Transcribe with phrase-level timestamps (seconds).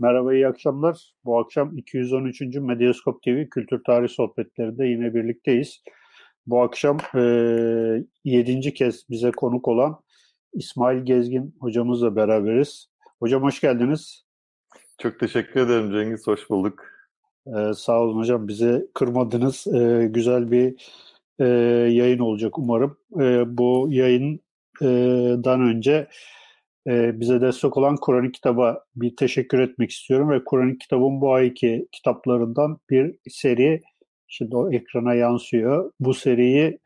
[0.00, 1.12] Merhaba, iyi akşamlar.
[1.24, 2.40] Bu akşam 213.
[2.40, 5.82] Medyaskop TV Kültür Tarih Sohbetlerinde yine birlikteyiz.
[6.46, 7.20] Bu akşam e,
[8.24, 8.74] 7.
[8.74, 10.00] kez bize konuk olan
[10.52, 12.88] İsmail Gezgin hocamızla beraberiz.
[13.18, 14.24] Hocam hoş geldiniz.
[14.98, 16.84] Çok teşekkür ederim Cengiz, hoş bulduk.
[17.46, 19.66] Ee, sağ olun hocam, bizi kırmadınız.
[19.66, 20.74] Ee, güzel bir
[21.38, 21.46] e,
[21.92, 22.96] yayın olacak umarım.
[23.20, 26.08] E, bu yayından önce
[26.86, 31.88] e, bize destek olan Kur'an kitaba bir teşekkür etmek istiyorum ve Kur'an kitabın bu ayki
[31.92, 33.80] kitaplarından bir seri
[34.28, 35.92] şimdi o ekrana yansıyor.
[36.00, 36.78] Bu seriyi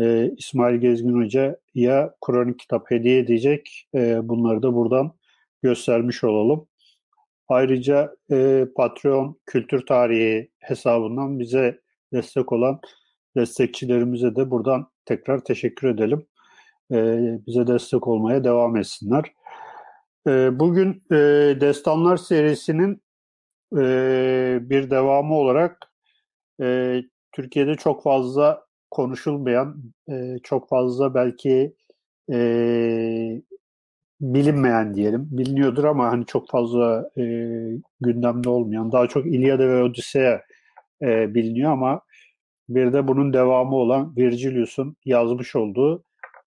[0.00, 3.88] e, İsmail Gezgin Hoca'ya Kur'an kitap hediye edecek.
[3.94, 5.12] E, bunları da buradan
[5.62, 6.66] göstermiş olalım.
[7.48, 11.80] Ayrıca e, Patreon Kültür Tarihi hesabından bize
[12.12, 12.80] destek olan
[13.36, 16.26] destekçilerimize de buradan tekrar teşekkür edelim.
[16.92, 16.96] E,
[17.46, 19.24] bize destek olmaya devam etsinler.
[20.28, 21.16] E, bugün e,
[21.60, 23.02] Destanlar serisinin
[23.76, 25.92] e, bir devamı olarak
[26.62, 27.00] e,
[27.32, 29.82] Türkiye'de çok fazla konuşulmayan,
[30.42, 31.74] çok fazla belki
[34.20, 37.10] bilinmeyen diyelim, biliniyordur ama hani çok fazla
[38.00, 40.42] gündemde olmayan, daha çok İlyada ve Odiseya
[41.02, 42.00] e, biliniyor ama
[42.68, 46.04] bir de bunun devamı olan Virgilius'un yazmış olduğu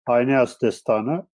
[0.09, 1.25] Aeneas Destanı.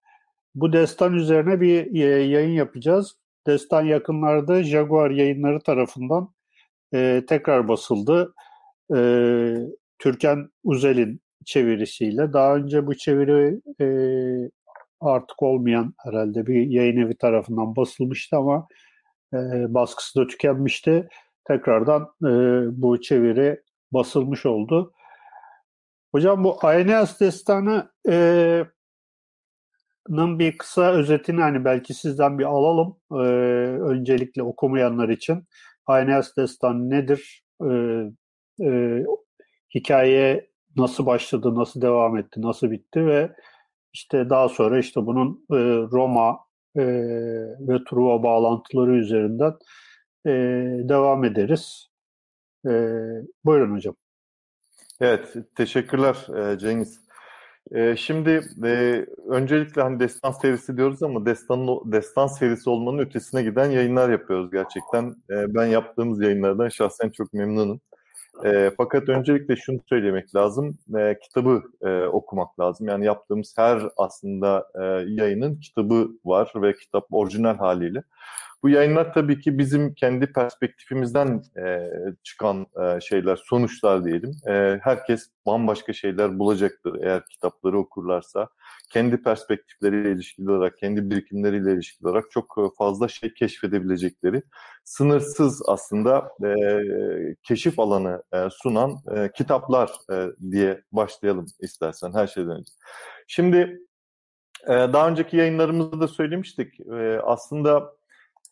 [0.55, 3.17] Bu destan üzerine bir e, yayın yapacağız.
[3.47, 6.29] Destan yakınlarda Jaguar yayınları tarafından
[6.95, 8.35] e, tekrar basıldı.
[8.97, 8.99] E,
[9.99, 12.33] Türkan Uzel'in çevirisiyle.
[12.33, 13.87] Daha önce bu çeviri e,
[15.01, 18.67] artık olmayan herhalde bir yayın evi tarafından basılmıştı ama
[19.35, 19.39] e,
[19.75, 21.09] baskısı da tükenmişti.
[21.45, 22.31] Tekrardan e,
[22.83, 23.61] bu çeviri
[23.93, 24.93] basılmış oldu.
[26.13, 28.65] Hocam bu Aeneas Destanı e,
[30.09, 32.97] bir kısa özetini hani belki sizden bir alalım.
[33.13, 33.17] E,
[33.83, 35.45] öncelikle okumayanlar için.
[35.87, 37.45] Aeneas Destanı nedir?
[37.63, 37.71] E,
[38.65, 39.05] e,
[39.75, 43.33] hikaye nasıl başladı, nasıl devam etti, nasıl bitti ve
[43.93, 45.57] işte daha sonra işte bunun e,
[45.93, 46.39] Roma
[46.77, 46.83] e,
[47.69, 49.53] ve Truva bağlantıları üzerinden
[50.27, 50.31] e,
[50.89, 51.91] devam ederiz.
[52.67, 52.71] E,
[53.45, 53.95] buyurun hocam.
[55.03, 57.01] Evet, teşekkürler e, Cengiz.
[57.73, 63.71] E, şimdi e, öncelikle hani destan serisi diyoruz ama destan destan serisi olmanın ötesine giden
[63.71, 65.15] yayınlar yapıyoruz gerçekten.
[65.29, 67.81] Ben yaptığımız yayınlardan şahsen çok memnunum.
[68.77, 70.79] Fakat öncelikle şunu söylemek lazım,
[71.23, 71.63] kitabı
[72.13, 72.89] okumak lazım.
[72.89, 74.67] Yani yaptığımız her aslında
[75.07, 78.03] yayının kitabı var ve kitap orijinal haliyle.
[78.63, 81.91] Bu yayınlar tabii ki bizim kendi perspektifimizden e,
[82.23, 84.31] çıkan e, şeyler, sonuçlar diyelim.
[84.49, 88.49] E, herkes bambaşka şeyler bulacaktır eğer kitapları okurlarsa.
[88.93, 94.43] Kendi perspektifleriyle ilişkili olarak, kendi birikimleriyle ilişkili olarak çok fazla şey keşfedebilecekleri,
[94.85, 96.57] sınırsız aslında e,
[97.43, 102.73] keşif alanı e, sunan e, kitaplar e, diye başlayalım istersen her şeyden önce.
[103.27, 103.79] Şimdi
[104.67, 106.81] e, daha önceki yayınlarımızda da söylemiştik.
[106.81, 108.02] E, aslında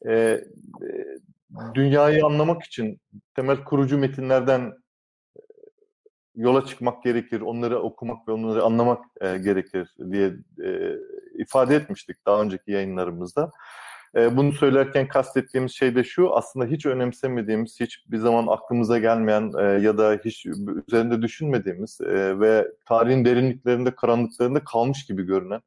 [0.08, 0.44] e,
[1.74, 3.00] dünyayı anlamak için
[3.34, 4.72] temel kurucu metinlerden
[6.34, 10.32] yola çıkmak gerekir, onları okumak ve onları anlamak e, gerekir diye
[10.64, 10.96] e,
[11.38, 13.50] ifade etmiştik daha önceki yayınlarımızda.
[14.16, 19.52] E, bunu söylerken kastettiğimiz şey de şu, aslında hiç önemsemediğimiz, hiç bir zaman aklımıza gelmeyen
[19.58, 20.46] e, ya da hiç
[20.88, 25.60] üzerinde düşünmediğimiz e, ve tarihin derinliklerinde, karanlıklarında kalmış gibi görünen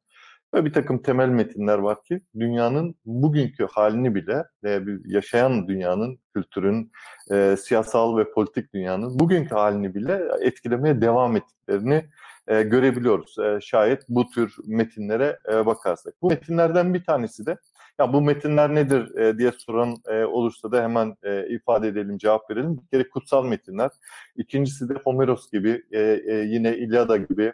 [0.54, 6.92] ve bir takım temel metinler var ki dünyanın bugünkü halini bile, e, yaşayan dünyanın, kültürün,
[7.32, 12.04] e, siyasal ve politik dünyanın bugünkü halini bile etkilemeye devam ettiklerini
[12.48, 13.38] e, görebiliyoruz.
[13.38, 16.14] E, şayet bu tür metinlere e, bakarsak.
[16.22, 17.58] Bu metinlerden bir tanesi de
[17.98, 22.50] ya bu metinler nedir e, diye soran e, olursa da hemen e, ifade edelim, cevap
[22.50, 22.76] verelim.
[22.76, 23.90] Bir kere kutsal metinler.
[24.36, 27.52] İkincisi de Homeros gibi, e, e, yine İlyada gibi,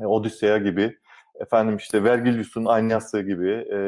[0.00, 0.98] e, Odisea gibi,
[1.42, 3.78] efendim işte Vergilius'un Anyası gibi e,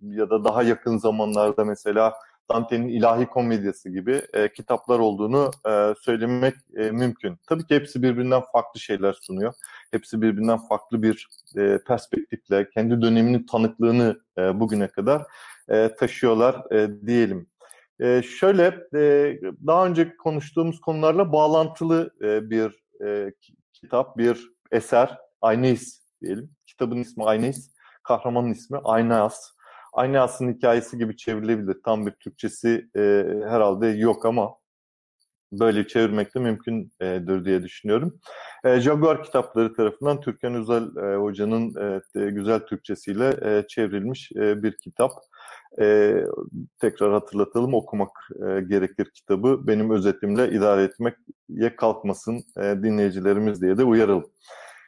[0.00, 2.14] ya da daha yakın zamanlarda mesela
[2.50, 7.38] Dante'nin İlahi Komedyası gibi e, kitaplar olduğunu e, söylemek e, mümkün.
[7.46, 9.54] Tabii ki hepsi birbirinden farklı şeyler sunuyor.
[9.90, 15.22] Hepsi birbirinden farklı bir e, perspektifle kendi döneminin tanıklığını e, bugüne kadar
[15.68, 17.46] e, taşıyorlar e, diyelim.
[18.00, 19.36] E, şöyle e,
[19.66, 23.32] daha önce konuştuğumuz konularla bağlantılı e, bir e,
[23.72, 26.50] kitap, bir eser, Ayneis diyelim.
[26.78, 27.70] Kitabın ismi Aynes,
[28.02, 29.50] kahramanın ismi Aynas.
[29.92, 31.76] Aynas'ın hikayesi gibi çevrilebilir.
[31.84, 33.00] Tam bir Türkçesi e,
[33.48, 34.54] herhalde yok ama
[35.52, 38.20] böyle çevirmek de mümkündür diye düşünüyorum.
[38.64, 41.74] E, Jaguar kitapları tarafından Türkan Özel e, Hoca'nın
[42.16, 45.12] e, güzel Türkçesiyle e, çevrilmiş e, bir kitap.
[45.80, 46.16] E,
[46.80, 49.66] tekrar hatırlatalım okumak e, gerekir kitabı.
[49.66, 54.30] Benim özetimle idare etmeye kalkmasın e, dinleyicilerimiz diye de uyaralım.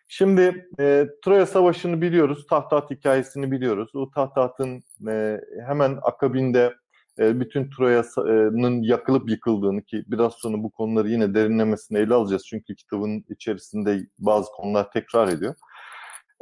[0.08, 3.90] Şimdi e, Troya Savaşı'nı biliyoruz, Tahtat hikayesini biliyoruz.
[3.94, 6.74] O Tahtat'ın e, hemen akabinde
[7.18, 12.46] e, bütün Troya'nın yakılıp yıkıldığını ki biraz sonra bu konuları yine derinlemesine ele alacağız.
[12.46, 15.54] Çünkü kitabın içerisinde bazı konular tekrar ediyor.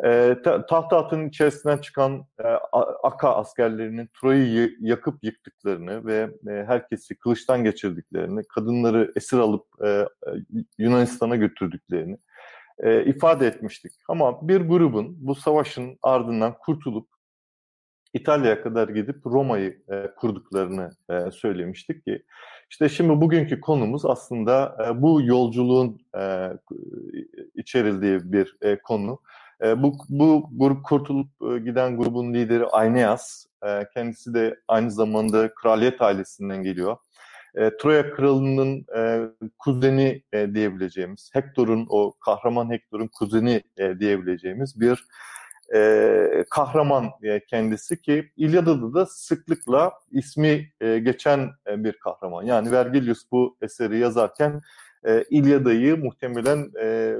[0.05, 2.49] E, Tahtat'ın içerisinden çıkan e,
[3.03, 10.09] Aka askerlerinin Troya'yı yakıp yıktıklarını ve e, herkesi kılıçtan geçirdiklerini, kadınları esir alıp e,
[10.79, 12.19] Yunanistan'a götürdüklerini
[12.79, 13.93] e, ifade etmiştik.
[14.09, 17.09] Ama bir grubun bu savaşın ardından kurtulup
[18.15, 22.23] İtalya'ya kadar gidip Roma'yı e, kurduklarını e, söylemiştik ki
[22.71, 26.53] işte şimdi bugünkü konumuz aslında e, bu yolculuğun e,
[27.55, 29.21] içerildiği bir e, konu.
[29.65, 33.47] E, bu, bu grup kurtulup e, giden grubun lideri Aeneas.
[33.67, 36.97] E, kendisi de aynı zamanda kraliyet ailesinden geliyor.
[37.55, 39.21] E, Troya kralının e,
[39.59, 45.05] kuzeni e, diyebileceğimiz, Hektor'un o kahraman Hektor'un kuzeni e, diyebileceğimiz bir
[45.75, 52.43] e, kahraman e, kendisi ki İlyada'da da sıklıkla ismi e, geçen e, bir kahraman.
[52.43, 54.61] Yani Vergilius bu eseri yazarken
[55.07, 57.17] e, İlyada'yı muhtemelen e,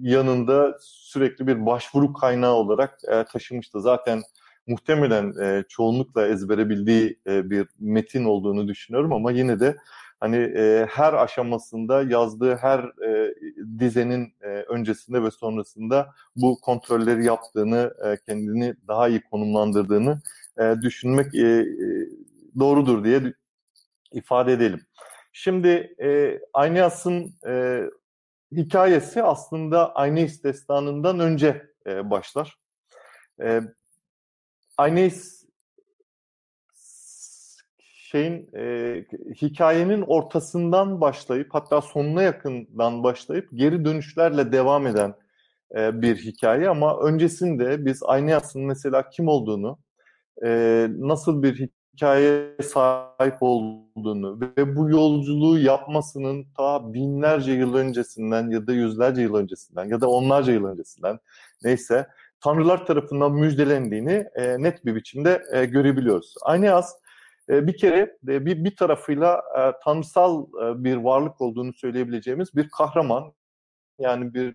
[0.00, 3.80] yanında sürekli bir başvuru kaynağı olarak e, taşımıştı.
[3.80, 4.22] Zaten
[4.66, 9.76] muhtemelen e, çoğunlukla ezbere bildiği e, bir metin olduğunu düşünüyorum ama yine de
[10.20, 13.34] hani e, her aşamasında yazdığı her e,
[13.78, 20.22] dizenin e, öncesinde ve sonrasında bu kontrolleri yaptığını, e, kendini daha iyi konumlandırdığını
[20.60, 21.66] e, düşünmek e, e,
[22.58, 23.34] doğrudur diye
[24.12, 24.80] ifade edelim.
[25.32, 27.82] Şimdi e, Aynas'ın e,
[28.52, 32.58] hikayesi aslında Aynes destanından önce e, başlar.
[33.42, 33.60] E,
[34.78, 35.42] Aynes
[38.12, 39.04] şeyin e,
[39.42, 45.14] hikayenin ortasından başlayıp hatta sonuna yakından başlayıp geri dönüşlerle devam eden
[45.76, 46.68] e, bir hikaye.
[46.68, 49.78] Ama öncesinde biz Aynayas'ın mesela kim olduğunu,
[50.44, 58.66] e, nasıl bir hikaye sahip olduğunu ve bu yolculuğu yapmasının ta binlerce yıl öncesinden ya
[58.66, 61.18] da yüzlerce yıl öncesinden ya da onlarca yıl öncesinden
[61.64, 62.06] neyse
[62.44, 66.34] tanrılar tarafından müjdelendiğini e, net bir biçimde e, görebiliyoruz.
[66.42, 66.94] Aynayas
[67.48, 72.68] e, bir kere e, bir, bir tarafıyla e, tanrısal e, bir varlık olduğunu söyleyebileceğimiz bir
[72.68, 73.32] kahraman
[73.98, 74.54] yani bir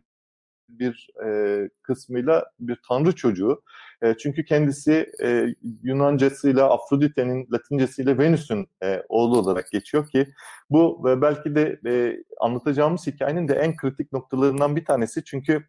[0.69, 3.63] bir e, kısmıyla bir tanrı çocuğu.
[4.01, 10.33] E, çünkü kendisi e, Yunancasıyla Afrodite'nin Latincesiyle Venüs'ün e, oğlu olarak geçiyor ki
[10.69, 15.63] bu ve belki de e, anlatacağımız hikayenin de en kritik noktalarından bir tanesi çünkü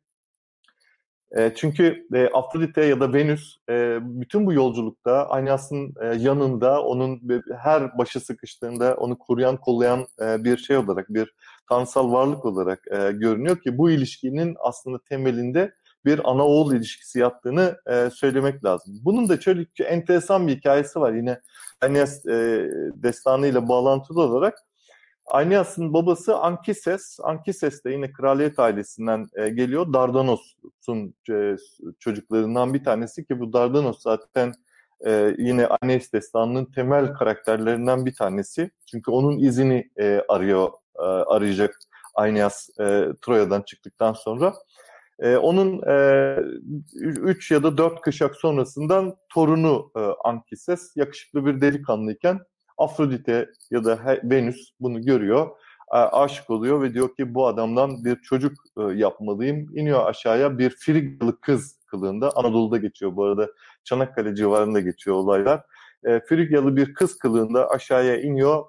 [1.36, 7.20] e, çünkü e, Afrodite ya da Venüs e, bütün bu yolculukta Aynas'ın e, yanında onun
[7.58, 11.34] her başı sıkıştığında onu koruyan, kollayan e, bir şey olarak, bir
[11.68, 15.72] tanrısal varlık olarak e, görünüyor ki bu ilişkinin aslında temelinde
[16.04, 18.94] bir ana oğul ilişkisi yattığını e, söylemek lazım.
[19.02, 21.40] Bunun da şöyle enteresan bir hikayesi var yine
[21.80, 24.58] Aeneas e, destanıyla bağlantılı olarak.
[25.30, 27.18] Aeneas'ın babası Ankises.
[27.22, 29.92] Ankises de yine kraliyet ailesinden e, geliyor.
[29.92, 31.56] Dardanos'un e,
[31.98, 34.52] çocuklarından bir tanesi ki bu Dardanos zaten
[35.06, 38.70] e, yine Aeneas destanının temel karakterlerinden bir tanesi.
[38.90, 39.90] Çünkü onun izini
[40.28, 40.70] arıyor,
[41.26, 41.78] arayacak
[42.14, 42.68] Aeneas
[43.22, 44.54] Troya'dan çıktıktan sonra.
[45.22, 46.36] Onun e,
[47.00, 52.40] üç ya da dört kışak sonrasından torunu e, Ankises yakışıklı bir delikanlıyken
[52.78, 55.50] Afrodite ya da Venüs bunu görüyor,
[55.90, 59.78] aşık oluyor ve diyor ki bu adamdan bir çocuk e, yapmalıyım.
[59.78, 63.48] İniyor aşağıya bir Frigyalı kız kılığında, Anadolu'da geçiyor bu arada,
[63.84, 65.62] Çanakkale civarında geçiyor olaylar.
[66.04, 68.64] E, Frigyalı bir kız kılığında aşağıya iniyor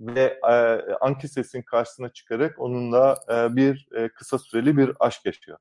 [0.00, 0.52] ve e,
[1.00, 3.16] Ankises'in karşısına çıkarak onunla
[3.56, 5.58] bir kısa süreli bir aşk yaşıyor.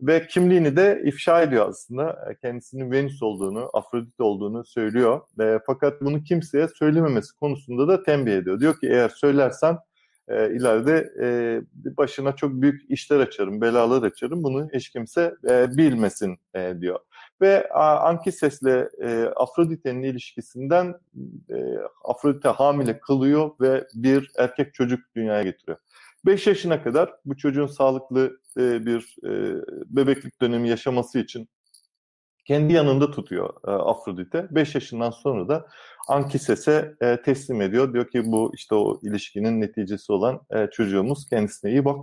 [0.00, 2.30] Ve kimliğini de ifşa ediyor aslında.
[2.30, 5.20] E, kendisinin Venüs olduğunu, Afrodit olduğunu söylüyor.
[5.40, 8.60] E, fakat bunu kimseye söylememesi konusunda da tembih ediyor.
[8.60, 9.78] Diyor ki eğer söylersen
[10.28, 11.26] e, ileride e,
[11.96, 14.42] başına çok büyük işler açarım, belalar açarım.
[14.44, 16.98] Bunu hiç kimse e, bilmesin e, diyor.
[17.40, 20.94] Ve Ankises'le e, Afrodite'nin ilişkisinden
[21.50, 21.56] e,
[22.04, 25.78] Afrodite hamile kılıyor ve bir erkek çocuk dünyaya getiriyor.
[26.28, 31.48] 5 yaşına kadar bu çocuğun sağlıklı e, bir e, bebeklik dönemi yaşaması için
[32.44, 34.46] kendi yanında tutuyor e, Afrodite.
[34.50, 35.66] 5 yaşından sonra da
[36.08, 37.92] Ankises'e e, teslim ediyor.
[37.92, 41.96] Diyor ki bu işte o ilişkinin neticesi olan e, çocuğumuz kendisine iyi bak.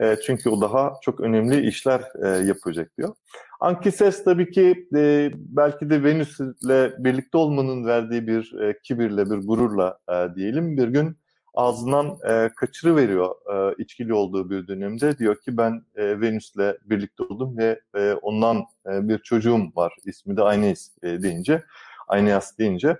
[0.00, 3.14] E, çünkü o daha çok önemli işler e, yapacak diyor.
[3.60, 9.46] Ankises tabii ki e, belki de Venüs ile birlikte olmanın verdiği bir e, kibirle, bir
[9.46, 11.16] gururla e, diyelim bir gün
[11.58, 15.18] ağzından e, kaçırıveriyor e, içkili olduğu bir dönemde.
[15.18, 19.92] Diyor ki ben e, Venüs'le birlikte oldum ve e, ondan e, bir çocuğum var.
[20.04, 21.62] İsmi de Aeneas e, deyince,
[22.08, 22.96] Aeneas deyince.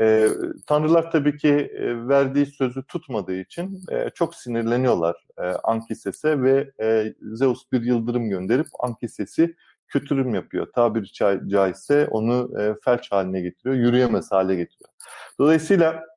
[0.00, 0.28] E,
[0.66, 7.14] tanrılar tabii ki e, verdiği sözü tutmadığı için e, çok sinirleniyorlar e, Ankises'e ve e,
[7.22, 9.56] Zeus bir yıldırım gönderip Ankises'i
[9.88, 10.66] kötürüm yapıyor.
[10.74, 11.12] Tabiri
[11.48, 14.90] caizse onu e, felç haline getiriyor, yürüyemez hale getiriyor.
[15.38, 16.15] Dolayısıyla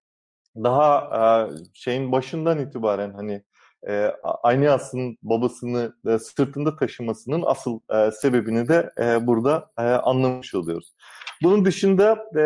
[0.63, 1.22] daha e,
[1.74, 3.44] şeyin başından itibaren hani
[3.88, 4.13] e,
[4.44, 10.94] Aeneas'ın babasını e, sırtında taşımasının asıl e, sebebini de e, burada e, anlamış oluyoruz.
[11.44, 12.42] Bunun dışında e,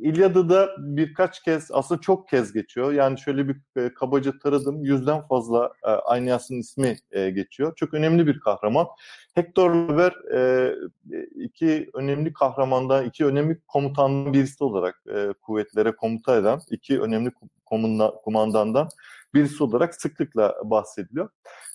[0.00, 2.92] İlyada'da birkaç kez, aslında çok kez geçiyor.
[2.92, 7.72] Yani şöyle bir e, kabaca taradım, yüzden fazla e, Aeneas'ın ismi e, geçiyor.
[7.76, 8.86] Çok önemli bir kahraman.
[9.34, 10.74] Hector Lever e,
[11.34, 17.32] iki önemli kahramandan, iki önemli komutandan birisi olarak e, kuvvetlere komuta eden iki önemli
[17.66, 18.88] komunda, kumandandan
[19.34, 21.28] birisi olarak sıklıkla bahsediliyor.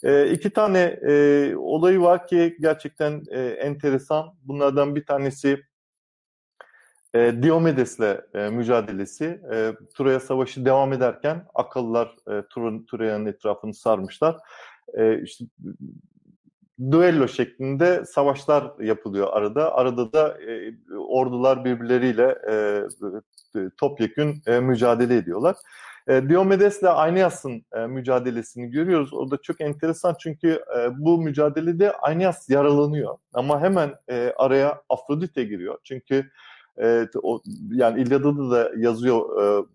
[0.04, 4.26] E, iki tane e, olayı var ki gerçekten e, enteresan.
[4.44, 5.64] Bunlardan bir tanesi
[7.14, 9.42] e, Diomedes'le e, mücadelesi.
[9.54, 12.44] E, Troya Savaşı devam ederken akıllılar e,
[12.88, 14.38] Troya'nın etrafını sarmışlar.
[14.94, 15.46] E, işte
[16.92, 19.76] duello şeklinde savaşlar yapılıyor arada.
[19.76, 22.54] Arada da e, ordular birbirleriyle e,
[23.60, 25.56] e topyekün e, mücadele ediyorlar.
[26.08, 29.14] E, Diomedes'le Aeneas'ın e, mücadelesini görüyoruz.
[29.14, 33.18] O da çok enteresan çünkü e, bu mücadelede Aeneas yaralanıyor.
[33.34, 35.78] Ama hemen e, araya Afrodite giriyor.
[35.84, 36.30] Çünkü
[36.82, 39.66] e, o, yani İlyada'da da yazıyor e,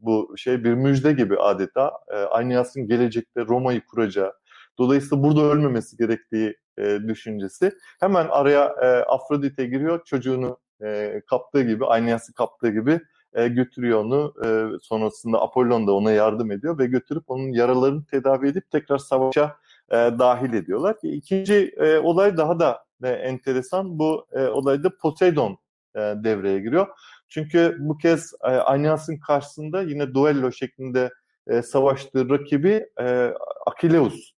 [0.00, 1.92] bu şey bir müjde gibi adeta.
[2.08, 4.32] E, Aeneas'ın gelecekte Roma'yı kuracağı,
[4.78, 7.72] dolayısıyla burada ölmemesi gerektiği e, düşüncesi.
[8.00, 13.00] Hemen araya e, Afrodite giriyor, çocuğunu e, kaptığı gibi, Aeneas'ı kaptığı gibi
[13.34, 14.34] e, götürüyor onu.
[14.44, 19.56] E, sonrasında Apollon da ona yardım ediyor ve götürüp onun yaralarını tedavi edip tekrar savaşa
[19.90, 20.96] e, dahil ediyorlar.
[21.02, 23.98] İkinci e, olay daha da e, enteresan.
[23.98, 25.58] Bu e, olayda Poseidon
[25.98, 26.86] e, devreye giriyor.
[27.28, 31.10] Çünkü bu kez e, Aeneas'ın karşısında yine duello şeklinde
[31.46, 33.34] e, savaştığı rakibi e,
[33.66, 34.32] Akileus.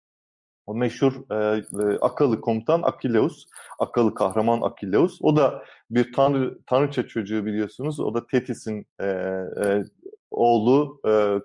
[0.66, 3.46] O meşhur e, akıllı komutan Akileus,
[3.78, 5.18] akıllı kahraman Akileus.
[5.22, 8.00] O da bir tanrı tanrıça çocuğu biliyorsunuz.
[8.00, 9.84] O da Tetis'in e, e,
[10.30, 11.40] oğlu, e,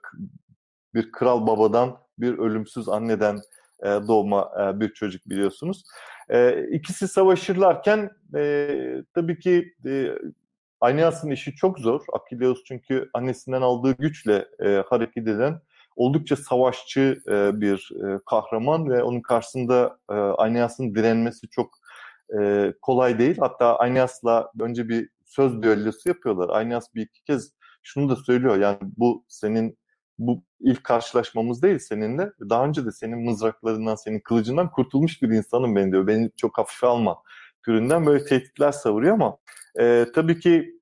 [0.94, 3.40] bir kral babadan, bir ölümsüz anneden
[3.84, 5.84] e, doğma e, bir çocuk biliyorsunuz.
[6.30, 8.68] E, ikisi savaşırlarken e,
[9.14, 10.08] tabii ki e,
[10.82, 12.02] Aeneas'ın işi çok zor.
[12.14, 15.62] Akileus çünkü annesinden aldığı güçle e, hareket eden
[15.96, 21.70] oldukça savaşçı e, bir e, kahraman ve onun karşısında e, Aeneas'ın direnmesi çok
[22.40, 23.38] e, kolay değil.
[23.40, 26.50] Hatta Aeneas'la önce bir söz düellosu yapıyorlar.
[26.50, 27.54] Aeneas bir iki kez
[27.84, 29.78] şunu da söylüyor yani bu senin
[30.18, 32.32] bu ilk karşılaşmamız değil seninle.
[32.50, 36.08] Daha önce de senin mızraklarından, senin kılıcından kurtulmuş bir insanım ben diyor.
[36.08, 37.18] Beni çok hafife alma
[37.66, 39.38] türünden böyle tehditler savuruyor ama
[39.80, 40.80] e, tabii ki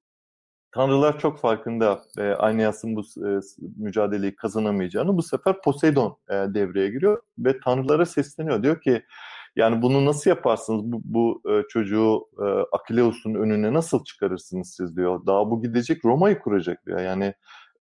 [0.71, 3.39] Tanrılar çok farkında e, Aeneas'ın bu e,
[3.77, 5.17] mücadeleyi kazanamayacağını.
[5.17, 8.63] Bu sefer Poseidon e, devreye giriyor ve tanrılara sesleniyor.
[8.63, 9.03] Diyor ki
[9.55, 10.83] yani bunu nasıl yaparsınız?
[10.83, 15.25] Bu, bu e, çocuğu e, Akileus'un önüne nasıl çıkarırsınız siz diyor.
[15.25, 16.99] Daha bu gidecek Roma'yı kuracak diyor.
[16.99, 17.33] Yani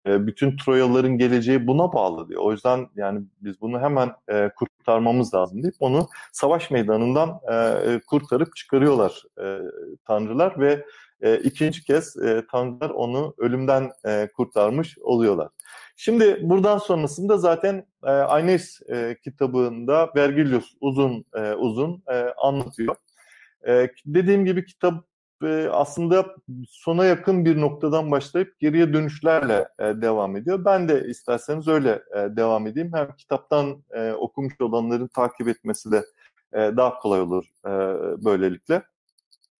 [0.06, 2.42] bütün Troyalıların geleceği buna bağlı diyor.
[2.42, 8.56] O yüzden yani biz bunu hemen e, kurtarmamız lazım deyip onu savaş meydanından e, kurtarıp
[8.56, 9.58] çıkarıyorlar e,
[10.06, 10.84] tanrılar ve
[11.22, 15.48] e, ikinci kez e, tanrılar onu ölümden e, kurtarmış oluyorlar.
[15.96, 22.96] Şimdi buradan sonrasında zaten e, Aeneas e, kitabında Vergilius uzun e, uzun e, anlatıyor.
[23.68, 25.04] E, dediğim gibi kitap
[25.42, 26.34] e, aslında
[26.68, 30.64] sona yakın bir noktadan başlayıp geriye dönüşlerle e, devam ediyor.
[30.64, 32.90] Ben de isterseniz öyle e, devam edeyim.
[32.94, 36.04] Hem kitaptan e, okumuş olanların takip etmesi de
[36.52, 37.44] daha kolay olur
[38.24, 38.82] böylelikle.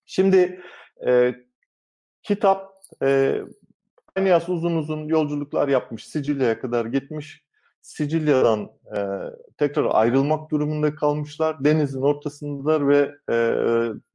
[0.07, 0.61] Şimdi
[1.07, 1.35] e,
[2.23, 3.41] kitap e,
[4.17, 7.45] Aeneas uzun uzun yolculuklar yapmış, Sicilya'ya kadar gitmiş.
[7.83, 8.99] Sicilya'dan e,
[9.59, 11.65] tekrar ayrılmak durumunda kalmışlar.
[11.65, 13.35] Denizin ortasındalar ve e,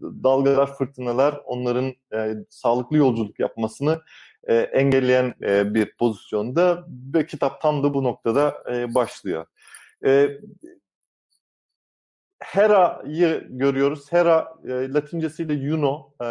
[0.02, 4.02] dalgalar, fırtınalar onların e, sağlıklı yolculuk yapmasını
[4.44, 9.46] e, engelleyen e, bir pozisyonda ve kitap tam da bu noktada e, başlıyor.
[10.06, 10.30] E,
[12.40, 14.12] Hera'yı görüyoruz.
[14.12, 16.28] Hera e, Latincesiyle Juno, e,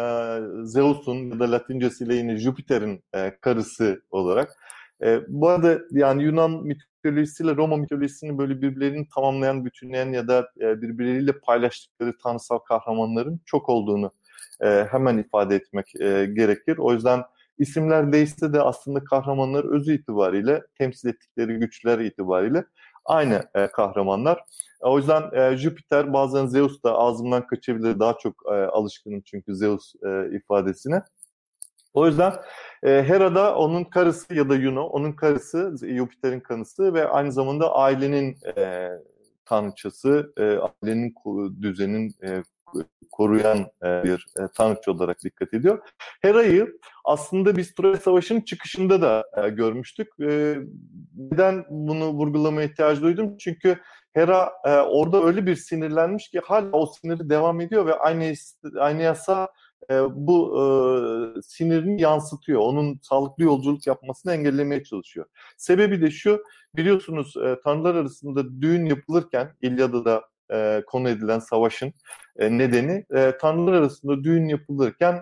[0.63, 4.57] Zeus'un ya da Latincesiyle yine Jüpiter'in e, karısı olarak.
[5.03, 6.65] E, bu arada yani Yunan
[7.05, 13.69] mitolojisiyle Roma mitolojisini böyle birbirlerini tamamlayan, bütünleyen ya da e, birbirleriyle paylaştıkları tanrısal kahramanların çok
[13.69, 14.11] olduğunu
[14.61, 16.77] e, hemen ifade etmek e, gerekir.
[16.77, 17.23] O yüzden
[17.59, 22.65] isimler değişse de aslında kahramanlar özü itibariyle, temsil ettikleri güçler itibariyle
[23.05, 23.43] aynı
[23.73, 24.43] kahramanlar.
[24.81, 27.99] O yüzden Jüpiter bazen Zeus da ağzımdan kaçabilir.
[27.99, 28.35] Daha çok
[28.71, 29.93] alışkınım çünkü Zeus
[30.31, 31.01] ifadesine.
[31.95, 32.33] O yüzden
[32.83, 37.75] e, Hera da onun karısı ya da Juno, onun karısı, Jüpiter'in kanısı ve aynı zamanda
[37.75, 38.89] ailenin e,
[39.45, 41.15] tanrıçası, e, ailenin
[41.61, 42.43] düzenin e,
[43.11, 45.79] koruyan e, bir e, tanrıçı olarak dikkat ediyor.
[46.21, 50.07] Hera'yı aslında biz Troya Savaşı'nın çıkışında da e, görmüştük.
[50.21, 50.57] E,
[51.17, 53.37] neden bunu vurgulamaya ihtiyaç duydum?
[53.37, 53.77] Çünkü
[54.13, 58.33] Hera e, orada öyle bir sinirlenmiş ki hala o siniri devam ediyor ve aynı
[58.79, 59.49] aynı yasa
[59.91, 62.61] e, bu e, sinirini yansıtıyor.
[62.61, 65.25] Onun sağlıklı yolculuk yapmasını engellemeye çalışıyor.
[65.57, 66.43] Sebebi de şu,
[66.75, 71.93] biliyorsunuz e, tanrılar arasında düğün yapılırken İlyada'da e, konu edilen savaşın
[72.37, 75.21] e, nedeni e, tanrılar arasında düğün yapılırken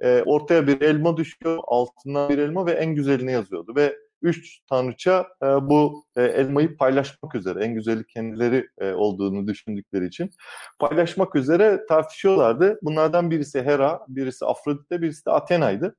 [0.00, 5.26] e, ortaya bir elma düşüyor, altından bir elma ve en güzelini yazıyordu ve üç tanrıça
[5.42, 10.30] e, bu e, elmayı paylaşmak üzere, en güzeli kendileri e, olduğunu düşündükleri için
[10.78, 12.78] paylaşmak üzere tartışıyorlardı.
[12.82, 15.96] Bunlardan birisi Hera, birisi Afrodite, birisi de Athena'ydı.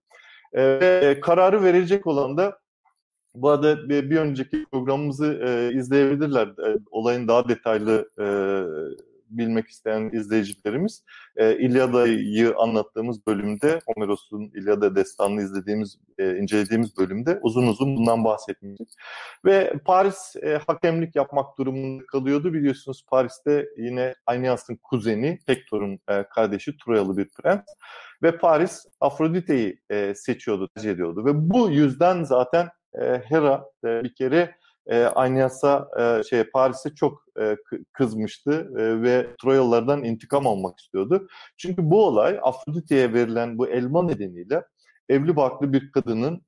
[0.53, 2.59] E, e, kararı verilecek olan da
[3.35, 6.47] bu arada bir, bir önceki programımızı e, izleyebilirler.
[6.47, 8.25] E, olayın daha detaylı e,
[9.29, 11.03] bilmek isteyen izleyicilerimiz
[11.35, 18.89] e, İlyada'yı anlattığımız bölümde Homeros'un İlyada destanını izlediğimiz, e, incelediğimiz bölümde uzun uzun bundan bahsetmiştik.
[19.45, 22.53] Ve Paris e, hakemlik yapmak durumunda kalıyordu.
[22.53, 27.65] Biliyorsunuz Paris'te yine Aeneas'ın kuzeni, Hector'un e, kardeşi Troyalı bir prens.
[28.23, 31.25] Ve Paris Afrodite'yi e, seçiyordu, tercih ediyordu.
[31.25, 32.69] Ve bu yüzden zaten
[33.01, 34.55] e, Hera e, bir kere
[34.87, 37.57] e, Anyas'a e, şey Paris'e çok e,
[37.93, 41.27] kızmıştı e, ve Troyalılardan intikam almak istiyordu.
[41.57, 44.63] Çünkü bu olay Afrodite'ye verilen bu elma nedeniyle
[45.09, 46.41] evli barklı bir kadının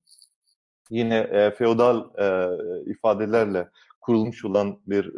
[0.89, 2.47] yine e, feodal e,
[2.91, 3.69] ifadelerle
[4.01, 5.11] kurulmuş olan bir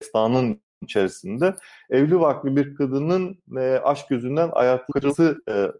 [0.00, 1.54] destanın içerisinde
[1.90, 5.70] evli barklı bir kadının e, aşk yüzünden ayakları e, e,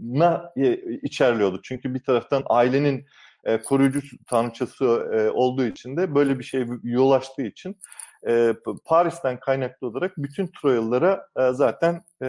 [0.00, 1.60] na e, içerliyordu.
[1.62, 3.06] Çünkü bir taraftan ailenin
[3.44, 7.76] e, koruyucu tanrıçası e, olduğu için de böyle bir şey yol açtığı için
[8.28, 12.28] e, Paris'ten kaynaklı olarak bütün Troyalılara e, zaten e,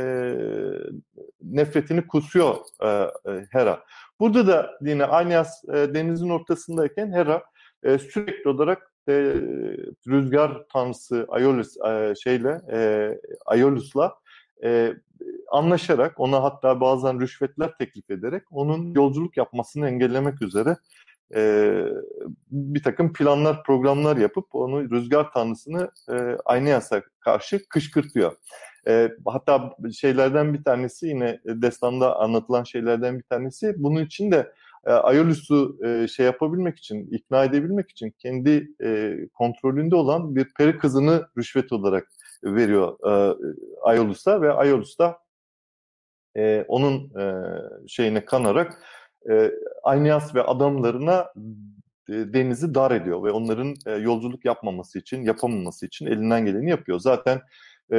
[1.41, 3.83] nefretini kusuyor e, e, Hera.
[4.19, 7.43] Burada da yine Anyas e, denizin ortasındayken Hera
[7.83, 9.13] e, sürekli olarak e,
[10.07, 13.09] rüzgar tanrısı Aeolus e, şeyle e,
[13.45, 14.15] Aeolus'la
[14.63, 14.93] e,
[15.51, 20.77] anlaşarak ona hatta bazen rüşvetler teklif ederek onun yolculuk yapmasını engellemek üzere
[21.35, 21.73] e,
[22.51, 26.13] bir takım planlar, programlar yapıp onu rüzgar tanrısını e,
[26.45, 28.35] Aynayas'a karşı kışkırtıyor.
[28.87, 34.53] E, hatta şeylerden bir tanesi yine destanda anlatılan şeylerden bir tanesi bunun için de
[34.85, 40.77] e, Aeolus'u e, şey yapabilmek için, ikna edebilmek için kendi e, kontrolünde olan bir peri
[40.77, 42.07] kızını rüşvet olarak
[42.43, 43.35] veriyor e,
[43.83, 45.19] Aeolus'a ve Aeolus da
[46.37, 47.43] e, onun e,
[47.87, 48.83] şeyine kanarak
[49.29, 49.51] e,
[49.83, 51.33] Aynias ve adamlarına
[52.09, 56.99] e, denizi dar ediyor ve onların e, yolculuk yapmaması için, yapamaması için elinden geleni yapıyor.
[56.99, 57.41] Zaten
[57.91, 57.97] e,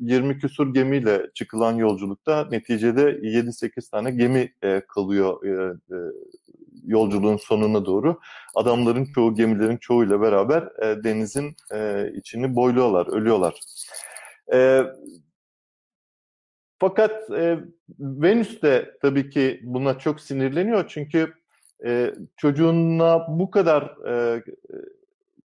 [0.00, 5.96] 20 küsur gemiyle çıkılan yolculukta neticede 7-8 tane gemi e, kalıyor e, e,
[6.84, 8.20] yolculuğun sonuna doğru.
[8.54, 13.60] Adamların çoğu, gemilerin çoğuyla beraber e, denizin e, içini boyluyorlar, ölüyorlar.
[14.52, 14.82] E,
[16.78, 17.58] fakat e,
[17.98, 21.34] Venüs de tabii ki buna çok sinirleniyor çünkü
[21.86, 24.42] e, çocuğuna bu kadar e,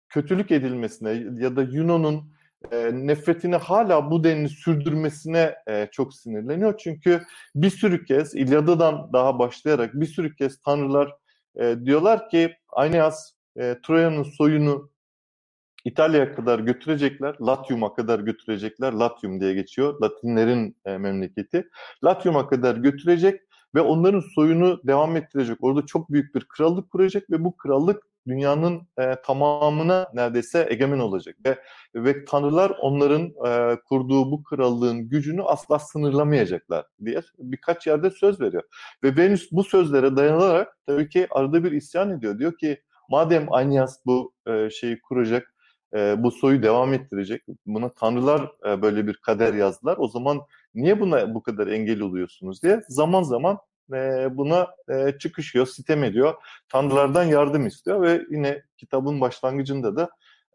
[0.09, 2.38] kötülük edilmesine ya da Yuno'nun
[2.71, 6.77] e, nefretini hala bu denli sürdürmesine e, çok sinirleniyor.
[6.77, 7.21] Çünkü
[7.55, 11.15] bir sürü kez İlyada'dan daha başlayarak bir sürü kez tanrılar
[11.59, 14.89] e, diyorlar ki Aeneas e, Troya'nın soyunu
[15.85, 18.93] İtalya'ya kadar götürecekler, Latium'a kadar götürecekler.
[18.93, 20.01] Latium diye geçiyor.
[20.01, 21.69] Latinlerin e, memleketi.
[22.03, 23.41] Latium'a kadar götürecek
[23.75, 25.57] ve onların soyunu devam ettirecek.
[25.61, 31.35] Orada çok büyük bir krallık kuracak ve bu krallık dünyanın e, tamamına neredeyse egemen olacak
[31.45, 31.57] ve
[31.95, 38.63] ve tanrılar onların e, kurduğu bu krallığın gücünü asla sınırlamayacaklar diye birkaç yerde söz veriyor.
[39.03, 42.39] Ve Venüs bu sözlere dayanarak tabii ki arada bir isyan ediyor.
[42.39, 45.53] Diyor ki madem Anyas bu e, şeyi kuracak
[45.95, 47.43] e, bu soyu devam ettirecek.
[47.65, 49.95] Buna tanrılar e, böyle bir kader yazdılar.
[49.99, 50.41] O zaman
[50.75, 53.57] niye buna bu kadar engel oluyorsunuz diye zaman zaman
[53.93, 56.33] e, buna e, çıkışıyor, sitem ediyor.
[56.69, 60.09] Tanrılardan yardım istiyor ve yine kitabın başlangıcında da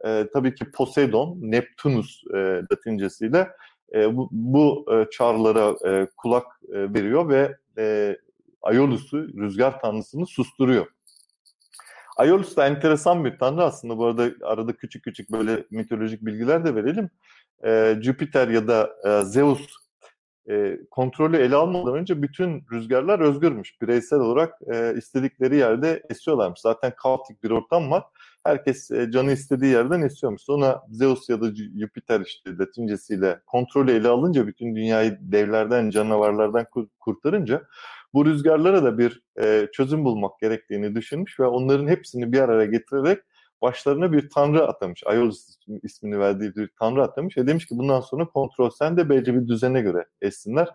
[0.05, 2.37] e, tabii ki Poseidon, Neptunus e,
[2.73, 3.49] latincesiyle
[3.95, 8.17] e, bu, bu e, çağrılara e, kulak e, veriyor ve e,
[8.63, 10.87] Aiolus'u, rüzgar tanrısını susturuyor.
[12.17, 13.99] Aeolus da enteresan bir tanrı aslında.
[13.99, 17.11] Bu arada arada küçük küçük böyle mitolojik bilgiler de verelim.
[17.65, 19.84] E, Jüpiter ya da e, Zeus
[20.51, 23.83] e, kontrolü ele almadan önce bütün rüzgarlar özgürmüş.
[23.83, 26.61] Bireysel olarak e, istedikleri yerde esiyorlarmış.
[26.61, 28.05] Zaten kaotik bir ortam var.
[28.45, 30.43] Herkes e, canı istediği yerden esiyormuş.
[30.43, 36.67] Sonra Zeus ya da Jüpiter işte latincesiyle kontrolü ele alınca bütün dünyayı devlerden, canavarlardan
[37.01, 37.63] kurtarınca
[38.15, 43.19] bu rüzgarlara da bir e, çözüm bulmak gerektiğini düşünmüş ve onların hepsini bir araya getirerek
[43.65, 45.03] başlarına bir tanrı atamış.
[45.07, 49.35] Aeolus ismini verdiği bir tanrı atamış ve demiş ki bundan sonra kontrol sen de belli
[49.35, 50.69] bir düzene göre etsinler.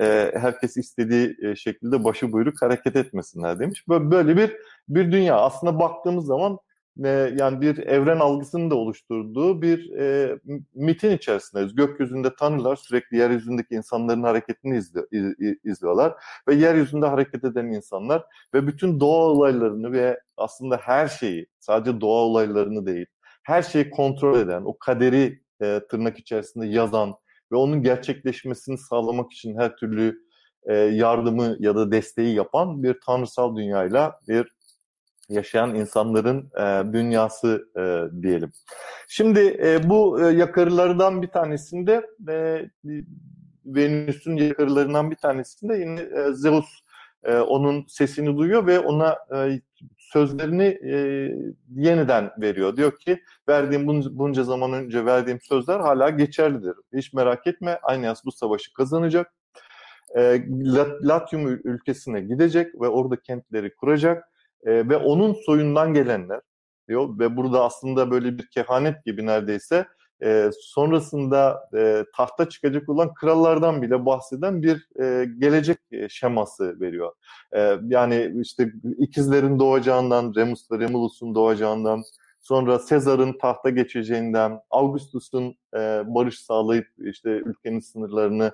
[0.00, 3.88] E, herkes istediği e, şekilde başı buyruk hareket etmesinler demiş.
[3.88, 4.56] Böyle bir
[4.88, 5.36] bir dünya.
[5.36, 6.58] Aslında baktığımız zaman
[7.04, 10.38] e, yani bir evren algısını da oluşturduğu bir e,
[10.74, 11.74] mitin içerisindeyiz.
[11.74, 16.14] Gökyüzünde tanrılar sürekli yeryüzündeki insanların hareketini izliyor, iz, izliyorlar
[16.48, 18.24] ve yeryüzünde hareket eden insanlar
[18.54, 23.06] ve bütün doğa olaylarını ve aslında her şeyi sadece doğa olaylarını değil
[23.42, 27.14] her şeyi kontrol eden, o kaderi e, tırnak içerisinde yazan
[27.52, 30.18] ve onun gerçekleşmesini sağlamak için her türlü
[30.64, 34.52] e, yardımı ya da desteği yapan bir tanrısal dünyayla bir
[35.32, 37.82] yaşayan insanların e, dünyası e,
[38.22, 38.52] diyelim.
[39.08, 42.66] Şimdi e, bu e, yakarılardan bir tanesinde e,
[43.66, 46.66] Venüs'ün yakarılarından bir tanesinde yine e, Zeus
[47.24, 49.60] e, onun sesini duyuyor ve ona e,
[49.98, 50.96] sözlerini e,
[51.76, 52.76] yeniden veriyor.
[52.76, 53.86] Diyor ki verdiğim
[54.18, 56.74] bunca, zaman önce verdiğim sözler hala geçerlidir.
[56.94, 59.32] Hiç merak etme Aynias bu savaşı kazanacak.
[60.16, 60.44] E,
[61.02, 64.31] Latium ülkesine gidecek ve orada kentleri kuracak
[64.66, 66.40] e, ve onun soyundan gelenler
[66.88, 69.86] diyor ve burada aslında böyle bir kehanet gibi neredeyse
[70.22, 77.12] e, sonrasında e, tahta çıkacak olan krallardan bile bahseden bir e, gelecek e, şeması veriyor.
[77.52, 82.02] E, yani işte ikizlerin doğacağından, Remus ve Remulus'un doğacağından,
[82.40, 88.52] sonra Sezar'ın tahta geçeceğinden, Augustus'un e, barış sağlayıp işte ülkenin sınırlarını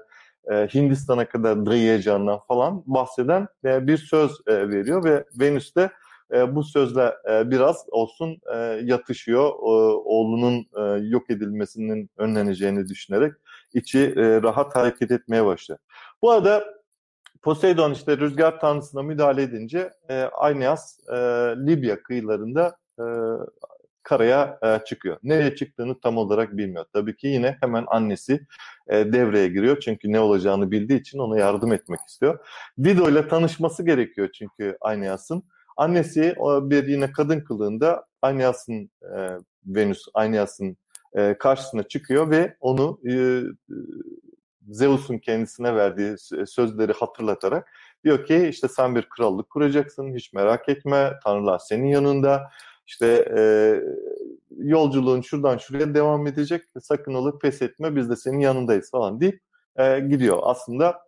[0.51, 5.91] e, Hindistan'a kadar dayayacağından falan bahseden e, bir söz e, veriyor ve Venüs de
[6.33, 8.41] e, bu sözle biraz olsun
[8.83, 9.53] yatışıyor.
[10.05, 10.67] Oğlunun
[11.11, 13.33] yok edilmesinin önleneceğini düşünerek
[13.75, 15.79] içi rahat hareket etmeye başlıyor.
[16.23, 16.65] Bu arada
[17.43, 20.99] Poseidon işte rüzgar tanrısına müdahale edince e, Aeneas
[21.67, 22.77] Libya kıyılarında
[24.09, 25.17] karaya e, çıkıyor.
[25.23, 26.85] Nereye çıktığını tam olarak bilmiyor.
[26.93, 28.41] Tabii ki yine hemen annesi
[28.89, 29.81] e, devreye giriyor.
[29.81, 32.47] Çünkü ne olacağını bildiği için ona yardım etmek istiyor.
[32.85, 35.43] Dido ile tanışması gerekiyor çünkü Aeneas'ın.
[35.77, 39.29] Annesi bir yine kadın kılığında Aeneas'ın e,
[39.67, 40.77] Venüs Aeneas'ın
[41.17, 43.43] e, karşısına çıkıyor ve onu e,
[44.69, 46.17] Zeus'un kendisine verdiği
[46.47, 47.69] sözleri hatırlatarak
[48.05, 52.51] diyor ki işte sen bir krallık kuracaksın hiç merak etme tanrılar senin yanında
[52.89, 53.07] işte
[53.39, 53.43] e,
[54.59, 59.41] yolculuğun şuradan şuraya devam edecek sakın ola pes etme biz de senin yanındayız falan deyip
[59.77, 60.39] e, gidiyor.
[60.43, 60.99] Aslında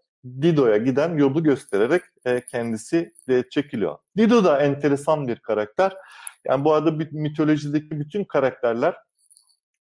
[0.42, 3.98] Dido'ya giden yolu göstererek e, kendisi de çekiliyor.
[4.16, 5.96] Dido da enteresan bir karakter.
[6.44, 8.94] Yani bu arada mitolojideki bütün karakterler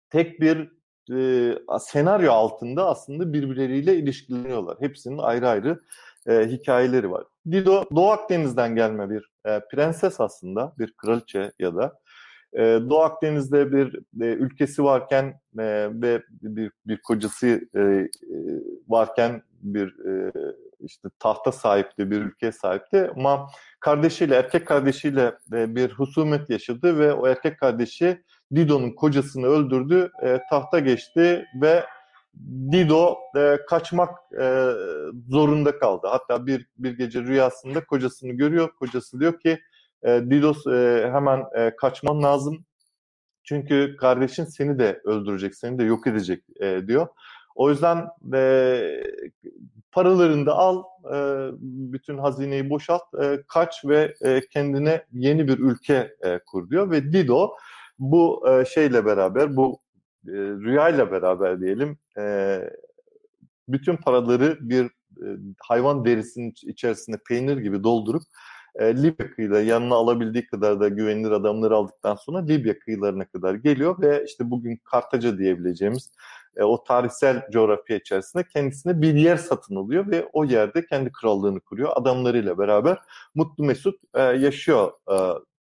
[0.10, 0.70] tek bir
[1.14, 4.78] e, senaryo altında aslında birbirleriyle ilişkileniyorlar.
[4.80, 5.80] Hepsinin ayrı ayrı
[6.28, 7.24] e, hikayeleri var.
[7.52, 12.00] Dido Doğu Akdeniz'den gelme bir e, prenses aslında, bir kraliçe ya da
[12.54, 15.26] e, Doğu Akdeniz'de bir e, ülkesi varken
[15.60, 18.08] e, ve bir, bir kocası e, e,
[18.88, 20.32] varken bir e,
[20.80, 23.12] işte tahta sahipti, bir ülkeye sahipti.
[23.16, 23.48] Ama
[23.80, 28.24] kardeşiyle, erkek kardeşiyle e, bir husumet yaşadı ve o erkek kardeşi
[28.56, 31.84] Dido'nun kocasını öldürdü, e, tahta geçti ve
[32.72, 34.72] Dido e, kaçmak e,
[35.30, 36.08] zorunda kaldı.
[36.12, 38.72] Hatta bir bir gece rüyasında kocasını görüyor.
[38.80, 39.60] Kocası diyor ki
[40.04, 42.66] e, Didos e, hemen e, kaçman lazım.
[43.44, 47.08] Çünkü kardeşin seni de öldürecek, seni de yok edecek e, diyor.
[47.56, 49.04] O yüzden e,
[49.92, 56.16] paralarını da al, e, bütün hazineyi boşalt, e, kaç ve e, kendine yeni bir ülke
[56.22, 56.92] e, kur diyor.
[56.92, 57.50] Ve Dido
[58.00, 59.80] bu e, şeyle beraber, bu
[60.30, 62.60] e, rüyayla beraber diyelim, e,
[63.68, 65.28] bütün paraları bir e,
[65.60, 68.24] hayvan derisinin içerisinde peynir gibi doldurup
[68.76, 74.02] e, Libya kıyıları yanına alabildiği kadar da güvenilir adamları aldıktan sonra Libya kıyılarına kadar geliyor
[74.02, 76.12] ve işte bugün Kartaca diyebileceğimiz
[76.58, 81.60] e, o tarihsel coğrafya içerisinde kendisine bir yer satın alıyor ve o yerde kendi krallığını
[81.60, 81.90] kuruyor.
[81.96, 82.98] Adamlarıyla beraber
[83.36, 84.92] mutlu mesut e, yaşıyor.
[85.12, 85.16] E,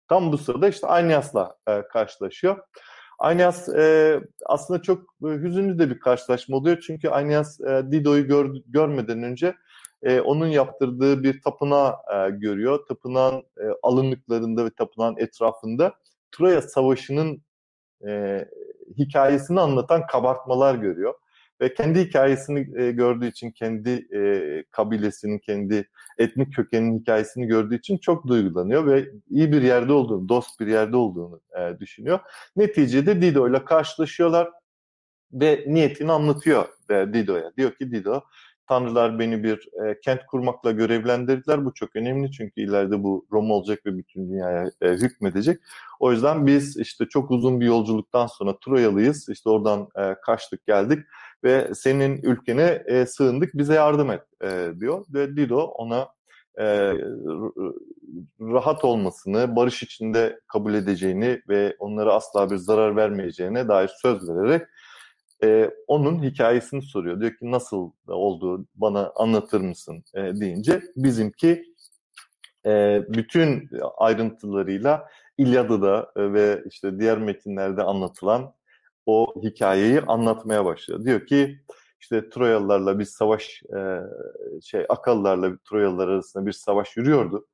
[0.10, 2.58] tam bu sırada işte Anyas'la e, karşılaşıyor.
[3.21, 6.84] Anyas e, aslında çok e, hüzünlü de bir karşılaşma oluyor.
[6.88, 9.55] Çünkü Anyas e, Dido'yu gör, görmeden önce
[10.03, 12.86] e, onun yaptırdığı bir tapınağı e, görüyor.
[12.88, 15.93] Tapınağın e, alınlıklarında ve tapınağın etrafında
[16.31, 17.41] Troya Savaşı'nın
[18.07, 18.45] e,
[18.97, 21.13] hikayesini anlatan kabartmalar görüyor.
[21.62, 27.97] Ve kendi hikayesini e, gördüğü için, kendi e, kabilesinin, kendi etnik kökeninin hikayesini gördüğü için
[27.97, 32.19] çok duygulanıyor ve iyi bir yerde olduğunu, dost bir yerde olduğunu e, düşünüyor.
[32.56, 34.50] Neticede Dido ile karşılaşıyorlar
[35.34, 37.52] ve niyetini anlatıyor e, Dido'ya.
[37.58, 38.21] Diyor ki Dido,
[38.67, 41.65] Tanrılar beni bir e, kent kurmakla görevlendirdiler.
[41.65, 45.62] Bu çok önemli çünkü ileride bu Roma olacak ve bütün dünyaya e, hükmedecek.
[46.00, 49.30] O yüzden biz işte çok uzun bir yolculuktan sonra Troyalıyız.
[49.30, 51.00] İşte oradan e, kaçtık geldik
[51.43, 55.06] ve senin ülkene e, sığındık bize yardım et e, diyor.
[55.13, 56.08] Ve Dido ona
[56.60, 56.93] e,
[58.41, 64.67] rahat olmasını, barış içinde kabul edeceğini ve onlara asla bir zarar vermeyeceğine dair söz vererek
[65.43, 67.19] e, onun hikayesini soruyor.
[67.21, 71.63] Diyor ki nasıl oldu bana anlatır mısın e, deyince bizimki
[72.65, 78.54] e, bütün ayrıntılarıyla İlyada'da e, ve işte diğer metinlerde anlatılan
[79.06, 81.06] o hikayeyi anlatmaya başlıyor.
[81.06, 81.62] Diyor ki
[82.00, 84.00] işte Troyalılarla bir savaş e,
[84.64, 87.48] şey Akalılarla Troyalılar arasında bir savaş yürüyordu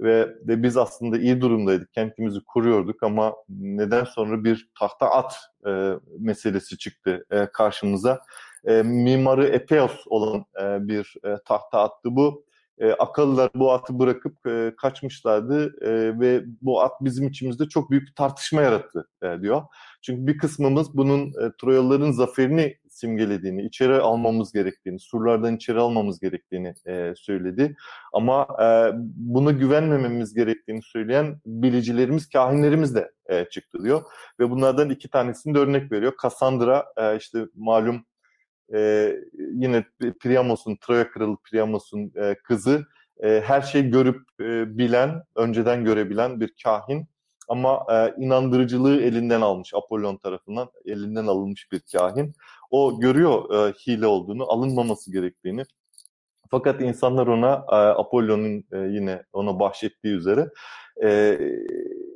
[0.00, 1.92] ve de biz aslında iyi durumdaydık.
[1.92, 5.36] Kentimizi kuruyorduk ama neden sonra bir tahta at
[5.66, 8.20] e, meselesi çıktı e, karşımıza.
[8.64, 12.44] E, mimarı Epeos olan e, bir e, tahta attı bu.
[12.78, 18.16] E, akıllılar bu atı bırakıp e, kaçmışlardı e, ve bu at bizim içimizde çok büyük
[18.16, 19.62] tartışma yarattı e, diyor.
[20.02, 26.74] Çünkü bir kısmımız bunun e, Troyalıların zaferini simgelediğini, içeri almamız gerektiğini, surlardan içeri almamız gerektiğini
[26.86, 27.76] e, söyledi.
[28.12, 28.66] Ama e,
[29.16, 34.02] buna güvenmememiz gerektiğini söyleyen bilicilerimiz, kahinlerimiz de e, çıktı diyor.
[34.40, 36.12] Ve bunlardan iki tanesini de örnek veriyor.
[36.22, 38.04] Cassandra e, işte malum
[38.74, 39.84] e, yine
[40.20, 42.86] Priamos'un, Troya kralı Priamos'un e, kızı
[43.22, 47.08] e, her şeyi görüp e, bilen, önceden görebilen bir kahin
[47.50, 52.32] ama e, inandırıcılığı elinden almış Apollon tarafından elinden alınmış bir kahin.
[52.70, 55.64] O görüyor e, hile olduğunu, alınmaması gerektiğini.
[56.50, 60.48] Fakat insanlar ona e, Apollon'un e, yine ona bahşettiği üzere
[61.04, 61.38] e,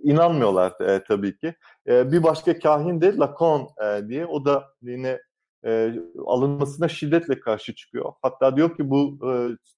[0.03, 1.55] inanmıyorlar e, tabii ki.
[1.89, 5.21] E, bir başka kahin de Lacon e, diye o da yine
[5.67, 5.95] e,
[6.27, 8.13] alınmasına şiddetle karşı çıkıyor.
[8.23, 9.33] Hatta diyor ki bu e,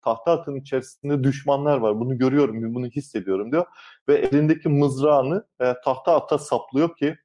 [0.04, 2.00] tahta atın içerisinde düşmanlar var.
[2.00, 3.66] Bunu görüyorum, bunu hissediyorum diyor.
[4.08, 7.16] Ve elindeki mızrağını e, tahta ata saplıyor ki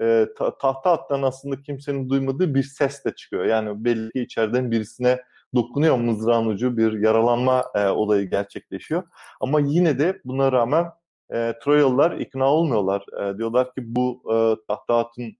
[0.00, 3.44] e, ta, tahta attan aslında kimsenin duymadığı bir ses de çıkıyor.
[3.44, 5.20] Yani belli ki içeriden birisine
[5.54, 9.02] dokunuyor mızrağın ucu bir yaralanma e, olayı gerçekleşiyor.
[9.40, 10.86] Ama yine de buna rağmen
[11.32, 13.04] e, Troyalılar ikna olmuyorlar.
[13.20, 15.36] E, diyorlar ki bu e, tahta atın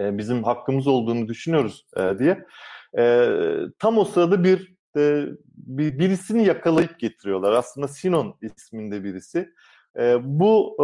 [0.00, 2.44] e, bizim hakkımız olduğunu düşünüyoruz e, diye.
[2.98, 3.28] E,
[3.78, 4.74] tam o sırada bir,
[5.56, 7.52] bir birisini yakalayıp getiriyorlar.
[7.52, 9.52] Aslında Sinon isminde birisi.
[10.20, 10.76] Bu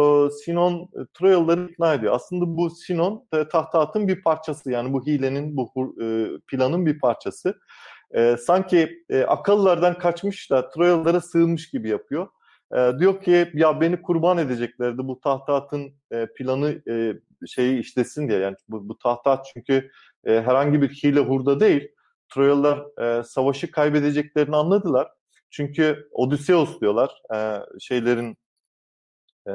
[0.45, 2.13] Sinon Troyalıları ikna ediyor.
[2.13, 5.95] Aslında bu Sinon e, tahtatın bir parçası yani bu hilenin, bu
[6.47, 7.59] planın bir parçası.
[8.39, 12.27] Sanki e, akıllardan kaçmış da Troyalılara sığınmış gibi yapıyor.
[12.75, 17.13] E, diyor ki ya beni kurban edeceklerdi bu tahtatın e, planı e,
[17.47, 18.39] şeyi işlesin diye.
[18.39, 19.91] Yani bu, bu tahtat çünkü
[20.25, 21.87] e, herhangi bir hile hurda değil.
[22.33, 25.07] Troyalılar e, savaşı kaybedeceklerini anladılar.
[25.49, 28.37] Çünkü Odysseus diyorlar e, şeylerin
[29.47, 29.53] e,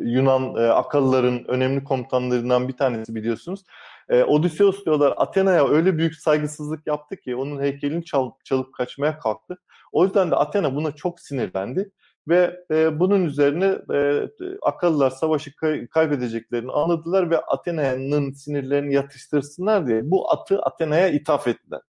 [0.00, 3.64] Yunan e, akılların önemli komutanlarından bir tanesi biliyorsunuz.
[4.08, 9.58] E, Odysseus diyorlar Athena'ya öyle büyük saygısızlık yaptı ki onun heykelini çalıp, çalıp kaçmaya kalktı.
[9.92, 11.90] O yüzden de Athena buna çok sinirlendi
[12.28, 14.28] ve e, bunun üzerine e,
[14.62, 21.80] akıllılar savaşı kay- kaybedeceklerini anladılar ve Athena'nın sinirlerini yatıştırsınlar diye bu atı Athena'ya ithaf ettiler.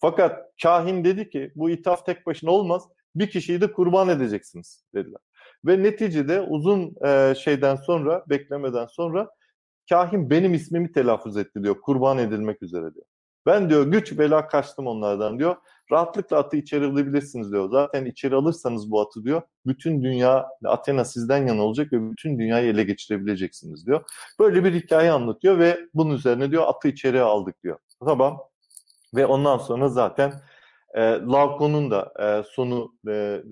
[0.00, 2.82] Fakat kahin dedi ki bu ithaf tek başına olmaz
[3.14, 5.20] bir kişiyi de kurban edeceksiniz dediler.
[5.64, 9.30] Ve neticede uzun e, şeyden sonra, beklemeden sonra
[9.88, 11.80] kahin benim ismimi telaffuz etti diyor.
[11.80, 13.06] Kurban edilmek üzere diyor.
[13.46, 15.56] Ben diyor güç bela kaçtım onlardan diyor.
[15.92, 17.70] Rahatlıkla atı içeri alabilirsiniz diyor.
[17.70, 19.42] Zaten içeri alırsanız bu atı diyor.
[19.66, 24.04] Bütün dünya Athena sizden yana olacak ve bütün dünyayı ele geçirebileceksiniz diyor.
[24.40, 27.78] Böyle bir hikaye anlatıyor ve bunun üzerine diyor atı içeri aldık diyor.
[28.04, 28.40] Tamam.
[29.14, 30.32] Ve ondan sonra zaten
[30.94, 33.42] E, Laukon'un da e, sonu e, e,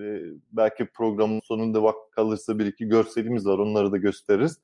[0.52, 4.60] belki programın sonunda vakit kalırsa bir iki görselimiz var onları da gösteririz.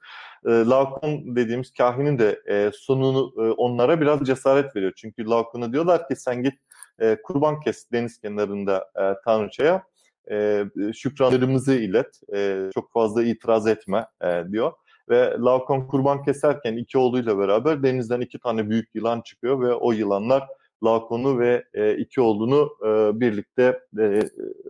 [0.47, 4.93] E, Laukon dediğimiz kahinin de e, sonunu e, onlara biraz cesaret veriyor.
[4.97, 6.55] Çünkü Laukon'a diyorlar ki sen git
[6.99, 9.83] e, kurban kes deniz kenarında e, Tanrıçaya
[10.31, 10.65] e,
[10.95, 14.73] şükranlarımızı ilet e, çok fazla itiraz etme e, diyor.
[15.09, 19.93] Ve Laukon kurban keserken iki oğluyla beraber denizden iki tane büyük yılan çıkıyor ve o
[19.93, 20.49] yılanlar
[20.85, 24.23] Lakon'u ve e, iki oğlunu e, birlikte e,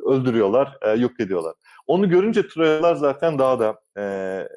[0.06, 1.54] öldürüyorlar, e, yok ediyorlar.
[1.86, 4.48] Onu görünce Troyalılar zaten daha da e,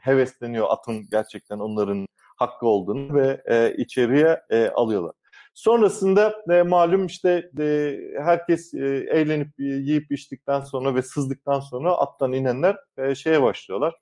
[0.00, 5.12] hevesleniyor atın gerçekten onların hakkı olduğunu ve e, içeriye e, alıyorlar.
[5.54, 12.32] Sonrasında e, malum işte e, herkes e, eğlenip yiyip içtikten sonra ve sızdıktan sonra attan
[12.32, 13.94] inenler e, şeye başlıyorlar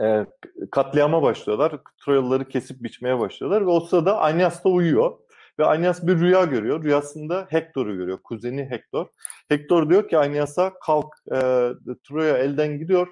[0.00, 0.26] e,
[0.70, 1.78] katliama başlıyorlar.
[2.04, 5.18] Troyalıları kesip biçmeye başlıyorlar ve o sırada Aeneas da uyuyor.
[5.58, 6.84] Ve Aeneas bir rüya görüyor.
[6.84, 8.18] Rüyasında Hektor'u görüyor.
[8.24, 9.06] Kuzeni Hektor.
[9.48, 11.38] Hektor diyor ki Aeneas'a kalk e,
[12.04, 13.08] Troya elden gidiyor.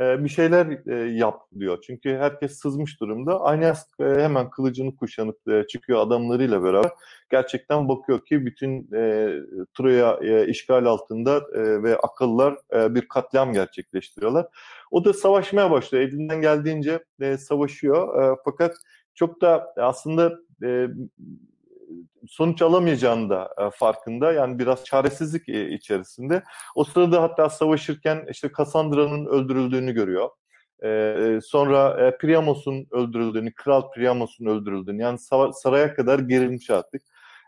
[0.00, 1.78] E, bir şeyler e, yap diyor.
[1.86, 3.40] Çünkü herkes sızmış durumda.
[3.40, 6.90] Aeneas e, hemen kılıcını kuşanıp e, çıkıyor adamlarıyla beraber.
[7.30, 9.32] Gerçekten bakıyor ki bütün e,
[9.74, 14.46] Troya e, işgal altında e, ve akıllar e, bir katliam gerçekleştiriyorlar.
[14.90, 16.04] O da savaşmaya başlıyor.
[16.04, 18.22] Elinden geldiğince e, savaşıyor.
[18.22, 18.76] E, fakat
[19.14, 20.86] çok da aslında e,
[22.28, 24.32] sonuç alamayacağını da e, farkında.
[24.32, 26.42] Yani biraz çaresizlik e, içerisinde.
[26.74, 30.30] O sırada hatta savaşırken işte Cassandra'nın öldürüldüğünü görüyor.
[30.84, 35.18] E, sonra Priamos'un öldürüldüğünü, Kral Priamos'un öldürüldüğünü yani
[35.52, 37.02] saraya kadar gerilmiş artık.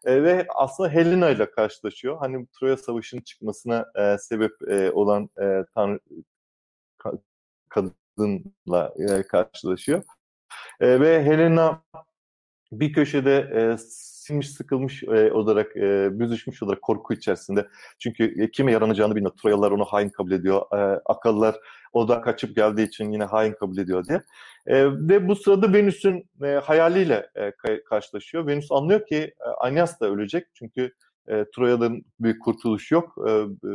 [0.06, 2.18] Ve aslında Helena ile karşılaşıyor.
[2.18, 3.86] Hani Troya Savaşı'nın çıkmasına
[4.18, 4.52] sebep
[4.96, 5.28] olan
[5.74, 6.00] tanrı
[6.98, 7.12] ka,
[7.68, 8.94] kadınla
[9.28, 10.02] karşılaşıyor.
[10.80, 11.82] Ve Helena
[12.72, 13.76] bir köşede
[14.22, 17.68] sinmiş sıkılmış e, olarak, e, büzüşmüş olarak korku içerisinde.
[17.98, 19.36] Çünkü e, kime yaranacağını bilmiyor.
[19.42, 20.62] Troyalılar onu hain kabul ediyor.
[20.72, 21.56] E, akıllar
[21.92, 24.22] o da kaçıp geldiği için yine hain kabul ediyor diye.
[24.66, 27.52] E, ve bu sırada Venüs'ün e, hayaliyle e,
[27.84, 28.46] karşılaşıyor.
[28.46, 30.46] Venüs anlıyor ki e, Aeneas da ölecek.
[30.54, 30.92] Çünkü
[31.28, 33.14] e, Troya'dan bir kurtuluş yok.
[33.28, 33.70] E, e,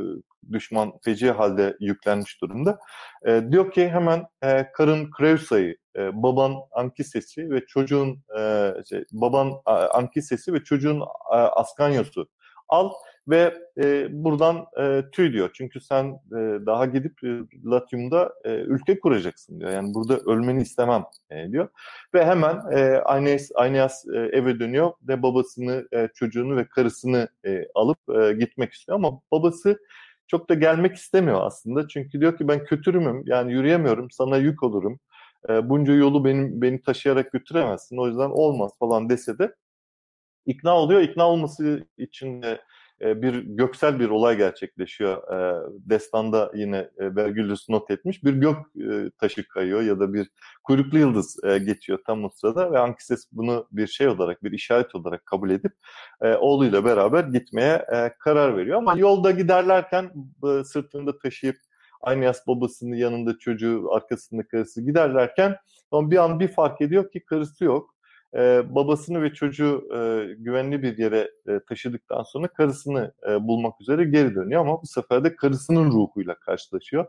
[0.52, 2.80] düşman feci halde yüklenmiş durumda.
[3.26, 9.54] E, diyor ki hemen e, karın Kreusa'yı, e, baban Ankises'i ve çocuğun e, şey, baban
[9.94, 12.28] Ankises'i ve çocuğun e, Askanyos'u
[12.70, 12.92] al
[13.28, 15.50] ve e, buradan e, tüy diyor.
[15.54, 17.28] Çünkü sen e, daha gidip e,
[17.66, 19.72] Latium'da e, ülke kuracaksın diyor.
[19.72, 21.70] Yani burada ölmeni istemem e, diyor.
[22.14, 27.66] Ve hemen e, Aeneas, Aeneas e, eve dönüyor ve babasını, e, çocuğunu ve karısını e,
[27.76, 28.96] alıp e, gitmek istiyor.
[28.96, 29.80] Ama babası
[30.28, 31.88] çok da gelmek istemiyor aslında.
[31.88, 35.00] Çünkü diyor ki ben kötürümüm yani yürüyemiyorum sana yük olurum.
[35.50, 39.56] E, bunca yolu benim beni taşıyarak götüremezsin o yüzden olmaz falan dese de
[40.46, 41.02] ikna oluyor.
[41.02, 42.62] İkna olması için de
[43.02, 45.34] e, bir göksel bir olay gerçekleşiyor.
[45.34, 48.24] E, Destanda yine e, Vergilius not etmiş.
[48.24, 48.58] Bir gök
[49.18, 50.30] taşı kayıyor ya da bir
[50.64, 55.26] kuyruklu yıldız geçiyor tam o sırada ve Ankises bunu bir şey olarak, bir işaret olarak
[55.26, 55.72] kabul edip
[56.40, 57.86] oğluyla beraber gitmeye
[58.20, 58.78] karar veriyor.
[58.78, 60.12] Ama yolda giderlerken
[60.64, 61.58] sırtında taşıyıp
[62.02, 65.56] Aeneas babasının yanında çocuğu, arkasında karısı giderlerken
[65.94, 67.98] bir an bir fark ediyor ki karısı yok
[68.36, 74.04] e, babasını ve çocuğu e, güvenli bir yere e, taşıdıktan sonra karısını e, bulmak üzere
[74.04, 77.06] geri dönüyor ama bu sefer de karısının ruhuyla karşılaşıyor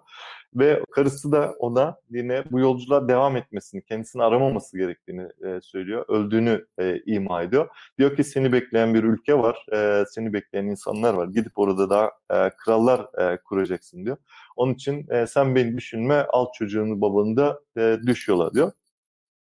[0.55, 6.05] ve karısı da ona yine bu yolculuğa devam etmesini, kendisini aramaması gerektiğini e, söylüyor.
[6.09, 7.69] Öldüğünü e, ima ediyor.
[7.99, 11.29] Diyor ki seni bekleyen bir ülke var, e, seni bekleyen insanlar var.
[11.29, 14.17] Gidip orada da e, krallar e, kuracaksın diyor.
[14.59, 18.73] Onun için e, sen beni düşünme, al çocuğunu babanı da e, düş yola diyor.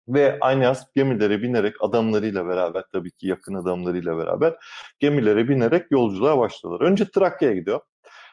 [0.09, 4.55] Ve Aeneas gemilere binerek adamlarıyla beraber tabii ki yakın adamlarıyla beraber
[4.99, 6.87] gemilere binerek yolculuğa başlıyorlar.
[6.87, 7.81] Önce Trakya'ya gidiyor.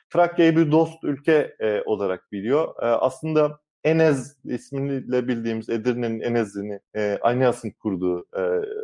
[0.10, 2.84] Trakya'yı bir dost ülke e, olarak biliyor.
[2.84, 8.44] E, aslında Enez ismiyle bildiğimiz Edirne'nin Enez'ini e, Aeneas'ın kurduğu e,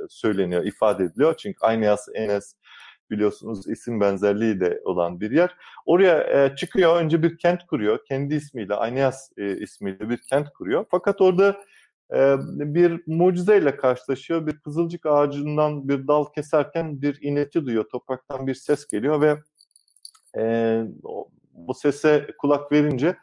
[0.10, 1.38] söyleniyor, ifade ediliyor.
[1.38, 2.56] Çünkü Aeneas, Enez
[3.12, 5.56] biliyorsunuz isim benzerliği de olan bir yer.
[5.86, 8.06] Oraya e, çıkıyor, önce bir kent kuruyor.
[8.06, 10.86] Kendi ismiyle, Aeneas e, ismiyle bir kent kuruyor.
[10.90, 11.58] Fakat orada
[12.14, 14.48] ee, bir mucizeyle karşılaşıyor.
[14.48, 17.90] Bir kızılcık ağacından bir dal keserken bir ineti duyuyor.
[17.90, 19.38] Topraktan bir ses geliyor ve
[20.38, 20.84] e,
[21.54, 23.18] bu sese kulak verince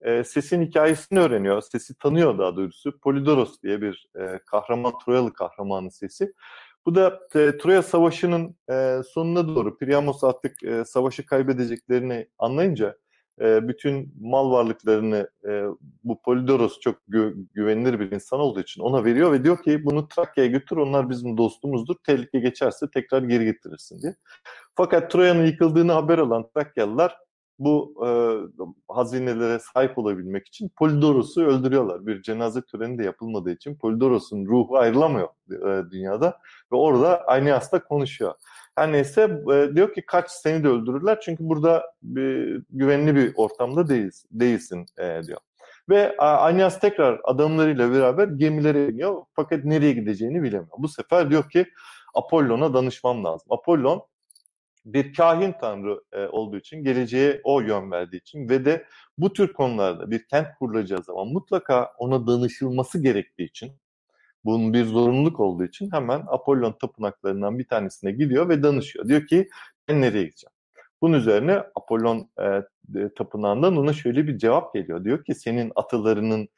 [0.00, 1.62] e, sesin hikayesini öğreniyor.
[1.62, 2.98] Sesi tanıyor daha doğrusu.
[2.98, 6.32] Polidoros diye bir e, kahraman, Troyalı kahramanın sesi.
[6.86, 12.96] Bu da e, Troya Savaşı'nın e, sonuna doğru Priamos artık e, savaşı kaybedeceklerini anlayınca
[13.40, 15.64] e, bütün mal varlıklarını e,
[16.04, 20.08] bu Polidoros çok gü güvenilir bir insan olduğu için ona veriyor ve diyor ki bunu
[20.08, 21.94] Trakya'ya götür onlar bizim dostumuzdur.
[22.06, 24.14] Tehlike geçerse tekrar geri getirirsin diye.
[24.74, 27.16] Fakat Troya'nın yıkıldığını haber alan Trakyalılar
[27.60, 28.10] bu e,
[28.88, 32.06] hazinelere sahip olabilmek için Polidoros'u öldürüyorlar.
[32.06, 36.38] Bir cenaze töreni de yapılmadığı için Polidoros'un ruhu ayrılamıyor e, dünyada
[36.72, 38.34] ve orada Aeneas'ta konuşuyor.
[38.74, 43.88] Her neyse e, diyor ki kaç seni de öldürürler çünkü burada bir, güvenli bir ortamda
[43.88, 45.40] değilsin, değilsin e, diyor.
[45.88, 50.78] Ve Aeneas tekrar adamlarıyla beraber gemilere iniyor fakat nereye gideceğini bilemiyor.
[50.78, 51.66] Bu sefer diyor ki
[52.14, 53.46] Apollon'a danışmam lazım.
[53.50, 54.02] Apollon
[54.84, 58.86] bir kahin tanrı e, olduğu için, geleceğe o yön verdiği için ve de
[59.18, 63.72] bu tür konularda bir kent kurulacağı zaman mutlaka ona danışılması gerektiği için,
[64.44, 69.08] bunun bir zorunluluk olduğu için hemen Apollon tapınaklarından bir tanesine gidiyor ve danışıyor.
[69.08, 69.48] Diyor ki
[69.88, 70.52] ben nereye gideceğim?
[71.02, 72.62] Bunun üzerine Apollon e,
[73.16, 75.04] tapınağından ona şöyle bir cevap geliyor.
[75.04, 76.48] Diyor ki senin atalarının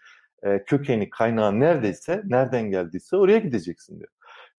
[0.43, 4.11] e, kökeni, kaynağı neredeyse, nereden geldiyse oraya gideceksin diyor.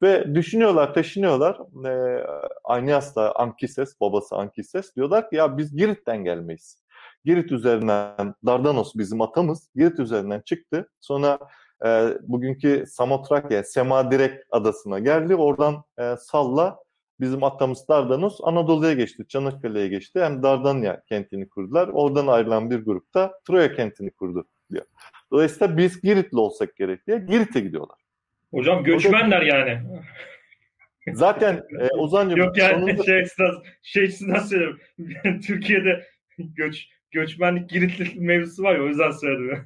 [0.02, 1.60] Ve düşünüyorlar, taşınıyorlar.
[1.88, 2.26] E,
[2.64, 6.84] Aeneas'la Ankises, babası Ankises diyorlar ki ya biz Girit'ten gelmeyiz.
[7.26, 10.89] Girit üzerinden, Dardanos bizim atamız, Girit üzerinden çıktı.
[11.00, 11.39] Sonra
[11.86, 15.36] e, bugünkü Samotrakya, Semadirek adasına geldi.
[15.36, 16.80] Oradan e, Salla
[17.20, 20.20] bizim atamız Dardanos Anadolu'ya geçti, Çanakkale'ye geçti.
[20.22, 21.88] Hem Dardanya kentini kurdular.
[21.88, 24.86] Oradan ayrılan bir grup da Troya kentini kurdu diyor.
[25.32, 28.03] Dolayısıyla biz Giritli olsak gerek diye Girit'e gidiyorlar.
[28.54, 29.82] Hocam göçmenler yani.
[31.14, 33.04] Zaten e, Ozan'cığım Yok yani sonunda...
[33.04, 34.80] şey açısından, şey açısından söylüyorum.
[35.47, 39.66] Türkiye'de göç, göçmenlik Giritli mevzusu var ya o yüzden söyledim.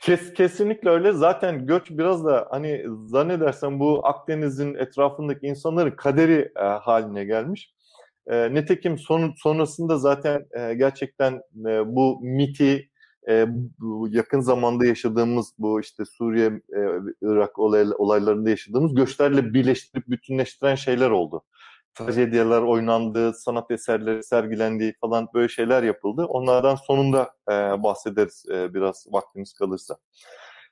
[0.00, 1.12] Kes, kesinlikle öyle.
[1.12, 7.74] Zaten göç biraz da hani zannedersen bu Akdeniz'in etrafındaki insanların kaderi e, haline gelmiş.
[8.26, 11.32] E, netekim son, sonrasında zaten e, gerçekten
[11.66, 12.90] e, bu miti
[13.28, 13.46] e,
[13.78, 16.80] bu yakın zamanda yaşadığımız bu işte Suriye, e,
[17.22, 21.42] Irak olay, olaylarında yaşadığımız göçlerle birleştirip bütünleştiren şeyler oldu.
[21.94, 26.24] Trajediyeler oynandı, sanat eserleri sergilendiği falan böyle şeyler yapıldı.
[26.24, 27.52] Onlardan sonunda e,
[27.82, 29.96] bahsederiz e, biraz vaktimiz kalırsa.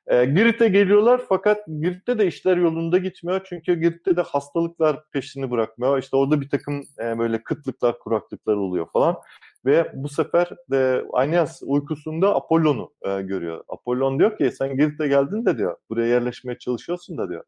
[0.07, 3.41] E, Girit'e geliyorlar fakat Girit'te de işler yolunda gitmiyor.
[3.45, 5.99] Çünkü Girit'te de hastalıklar peşini bırakmıyor.
[5.99, 9.17] İşte orada bir takım e, böyle kıtlıklar, kuraklıklar oluyor falan.
[9.65, 13.65] Ve bu sefer de Aeneas uykusunda Apollon'u e, görüyor.
[13.69, 15.77] Apollon diyor ki sen Girit'e geldin de diyor.
[15.91, 17.45] Buraya yerleşmeye çalışıyorsun da diyor.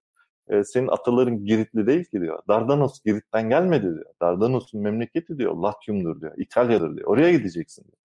[0.48, 2.42] E, senin ataların Giritli değil ki diyor.
[2.48, 4.14] Dardanos Girit'ten gelmedi diyor.
[4.22, 5.56] Dardanos'un memleketi diyor.
[5.56, 6.32] Latium'dur diyor.
[6.36, 7.08] İtalya'dır diyor.
[7.08, 7.98] Oraya gideceksin diyor.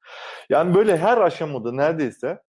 [0.50, 2.42] Yani böyle her aşamada neredeyse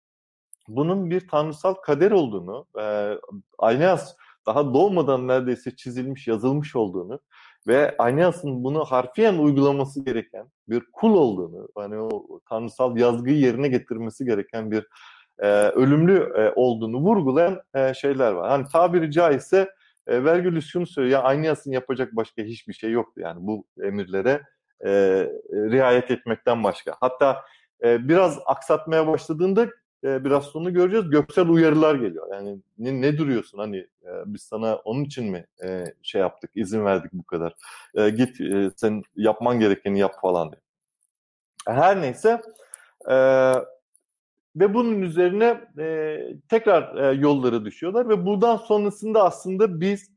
[0.69, 3.15] bunun bir tanrısal kader olduğunu, e,
[3.59, 4.15] Aeneas
[4.47, 7.21] daha doğmadan neredeyse çizilmiş, yazılmış olduğunu
[7.67, 14.25] ve Aeneas'ın bunu harfiyen uygulaması gereken bir kul olduğunu, hani o tanrısal yazgıyı yerine getirmesi
[14.25, 14.87] gereken bir
[15.39, 18.51] e, ölümlü e, olduğunu vurgulayan e, şeyler var.
[18.51, 19.71] Hani tabiri caizse
[20.07, 24.43] e, Vergilius şunu söylüyor, ya Aeneas'ın yapacak başka hiçbir şey yoktu yani bu emirlere
[24.85, 24.91] e,
[25.53, 26.97] riayet etmekten başka.
[27.01, 27.43] Hatta
[27.85, 29.69] e, biraz aksatmaya başladığında
[30.05, 31.11] e, biraz sonra göreceğiz.
[31.11, 32.29] Göksel uyarılar geliyor.
[32.33, 36.85] Yani ne, ne duruyorsun hani e, biz sana onun için mi e, şey yaptık, izin
[36.85, 37.55] verdik bu kadar.
[37.95, 40.61] E, git e, sen yapman gerekeni yap falan diye.
[41.67, 42.43] Her neyse
[43.09, 43.17] e,
[44.57, 50.11] ve bunun üzerine e, tekrar e, yolları düşüyorlar ve buradan sonrasında aslında biz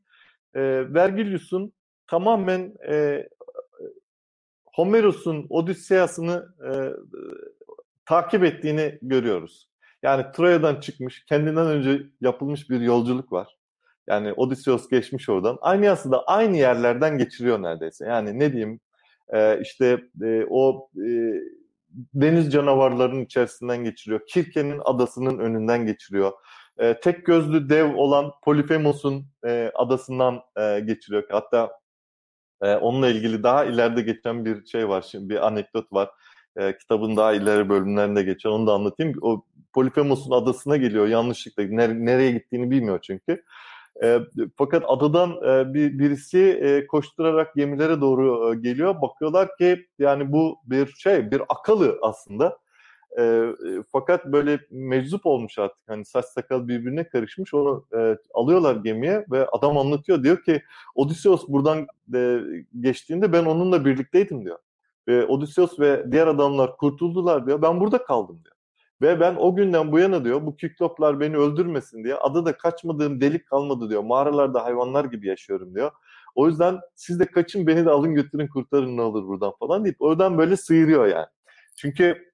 [0.54, 0.60] e,
[0.94, 1.72] Vergilius'un
[2.06, 3.28] tamamen e,
[4.64, 6.70] Homeros'un Odysseus'ını e,
[8.06, 9.68] takip ettiğini görüyoruz.
[10.04, 13.56] Yani Troya'dan çıkmış, kendinden önce yapılmış bir yolculuk var.
[14.06, 15.58] Yani Odysseus geçmiş oradan.
[15.60, 18.06] Aynı da aynı yerlerden geçiriyor neredeyse.
[18.06, 18.80] Yani ne diyeyim
[19.28, 21.10] e, işte e, o e,
[21.94, 24.20] deniz canavarlarının içerisinden geçiriyor.
[24.26, 26.32] Kirke'nin adasının önünden geçiriyor.
[26.78, 29.26] E, tek gözlü dev olan Polifemos'un
[29.74, 30.40] adasından
[30.86, 31.24] geçiriyor.
[31.30, 31.70] Hatta
[32.60, 36.10] onunla ilgili daha ileride geçen bir şey var, şimdi bir anekdot var.
[36.80, 39.14] Kitabın daha ileri bölümlerinde geçen onu da anlatayım.
[39.22, 39.44] O
[39.74, 41.62] Polifemos'un adasına geliyor yanlışlıkla.
[41.92, 43.42] Nereye gittiğini bilmiyor çünkü.
[44.02, 44.18] E,
[44.56, 49.02] fakat adadan e, bir birisi e, koşturarak gemilere doğru e, geliyor.
[49.02, 52.58] Bakıyorlar ki yani bu bir şey, bir akalı aslında.
[53.18, 53.52] E, e,
[53.92, 55.88] fakat böyle meczup olmuş artık.
[55.88, 57.54] Hani saç sakal birbirine karışmış.
[57.54, 60.22] Onu e, alıyorlar gemiye ve adam anlatıyor.
[60.22, 60.62] Diyor ki
[60.94, 62.40] Odysseus buradan e,
[62.80, 64.58] geçtiğinde ben onunla birlikteydim diyor.
[65.08, 67.62] Ve Odysseus ve diğer adamlar kurtuldular diyor.
[67.62, 68.53] Ben burada kaldım diyor.
[69.04, 73.46] Ve ben o günden bu yana diyor bu kikloplar beni öldürmesin diye adada kaçmadığım delik
[73.46, 74.02] kalmadı diyor.
[74.02, 75.90] Mağaralarda hayvanlar gibi yaşıyorum diyor.
[76.34, 80.02] O yüzden siz de kaçın beni de alın götürün kurtarın ne olur buradan falan deyip
[80.02, 81.26] oradan böyle sıyırıyor yani.
[81.76, 82.32] Çünkü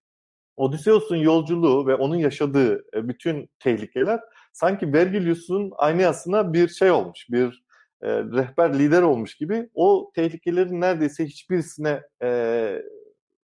[0.57, 4.21] Odysseus'un yolculuğu ve onun yaşadığı e, bütün tehlikeler
[4.53, 7.65] sanki Vergilius'un aynasına bir şey olmuş, bir
[8.03, 12.83] e, rehber lider olmuş gibi o tehlikelerin neredeyse hiçbirisine e,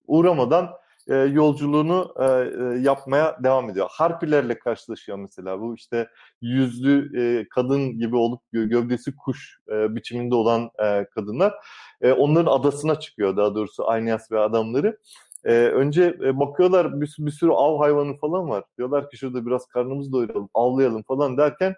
[0.07, 0.71] uğramadan
[1.09, 3.89] e, yolculuğunu e, e, yapmaya devam ediyor.
[3.91, 5.61] Harpilerle karşılaşıyor mesela.
[5.61, 6.09] Bu işte
[6.41, 11.55] yüzlü e, kadın gibi olup gövdesi kuş e, biçiminde olan e, kadınlar.
[12.01, 14.99] E, onların adasına çıkıyor daha doğrusu Aynias ve adamları.
[15.45, 18.65] E, önce e, bakıyorlar bir, bir sürü av hayvanı falan var.
[18.79, 21.75] Diyorlar ki şurada biraz karnımızı doyuralım, avlayalım falan derken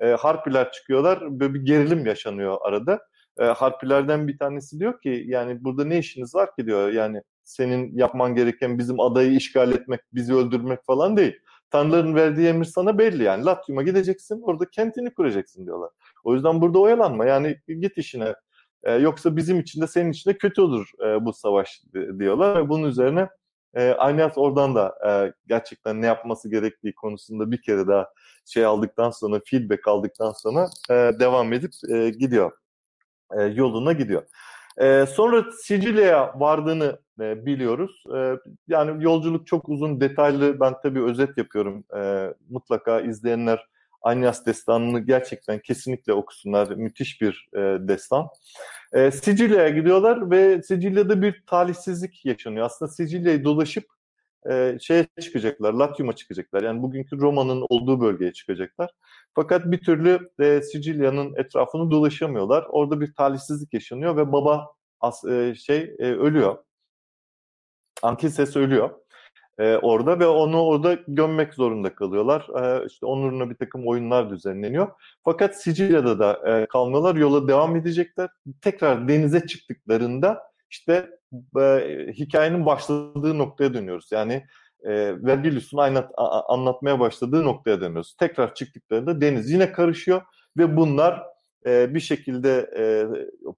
[0.00, 1.40] e, harpiler çıkıyorlar.
[1.40, 3.00] Böyle bir gerilim yaşanıyor arada.
[3.38, 6.92] E, harpilerden bir tanesi diyor ki yani burada ne işiniz var ki diyor.
[6.92, 11.38] Yani senin yapman gereken bizim adayı işgal etmek, bizi öldürmek falan değil.
[11.70, 13.44] Tanrıların verdiği emir sana belli yani.
[13.44, 15.90] Latium'a gideceksin, orada kentini kuracaksın diyorlar.
[16.24, 18.34] O yüzden burada oyalanma yani git işine.
[18.82, 21.82] E, yoksa bizim için de senin için de kötü olur e, bu savaş
[22.18, 23.28] diyorlar ve bunun üzerine
[23.74, 28.08] e, Aynias oradan da e, gerçekten ne yapması gerektiği konusunda bir kere daha
[28.46, 32.52] şey aldıktan sonra, feedback aldıktan sonra e, devam edip e, gidiyor.
[33.38, 34.22] E, yoluna gidiyor.
[34.80, 38.04] E, sonra Sicilya'ya vardığını e, biliyoruz.
[38.16, 38.34] E,
[38.68, 40.60] yani yolculuk çok uzun, detaylı.
[40.60, 41.84] Ben tabii özet yapıyorum.
[41.96, 43.66] E, mutlaka izleyenler
[44.02, 46.68] Anyas destanını gerçekten kesinlikle okusunlar.
[46.68, 47.58] Müthiş bir e,
[47.88, 48.28] destan.
[48.92, 52.66] E, Sicilya'ya gidiyorlar ve Sicilya'da bir talihsizlik yaşanıyor.
[52.66, 53.84] Aslında Sicilya'yı dolaşıp
[54.50, 56.62] e, şeye çıkacaklar, Latium'a çıkacaklar.
[56.62, 58.90] Yani bugünkü Roma'nın olduğu bölgeye çıkacaklar.
[59.34, 62.66] Fakat bir türlü e, Sicilya'nın etrafını dolaşamıyorlar.
[62.68, 64.66] Orada bir talihsizlik yaşanıyor ve baba
[65.00, 66.58] as, e, şey e, ölüyor.
[68.02, 68.90] Ankises ölüyor
[69.58, 72.48] e, orada ve onu orada gömmek zorunda kalıyorlar.
[72.62, 74.88] E, işte onuruna bir takım oyunlar düzenleniyor.
[75.24, 77.14] Fakat Sicilya'da da e, kalmıyorlar.
[77.14, 78.28] Yola devam edecekler.
[78.62, 81.10] Tekrar denize çıktıklarında işte
[81.60, 84.08] e, hikayenin başladığı noktaya dönüyoruz.
[84.12, 84.44] Yani
[84.82, 86.12] e, Vergilius'un anlat,
[86.48, 88.16] anlatmaya başladığı noktaya dönüyoruz.
[88.20, 90.22] Tekrar çıktıklarında deniz yine karışıyor
[90.56, 91.22] ve bunlar
[91.66, 93.06] e, bir şekilde e,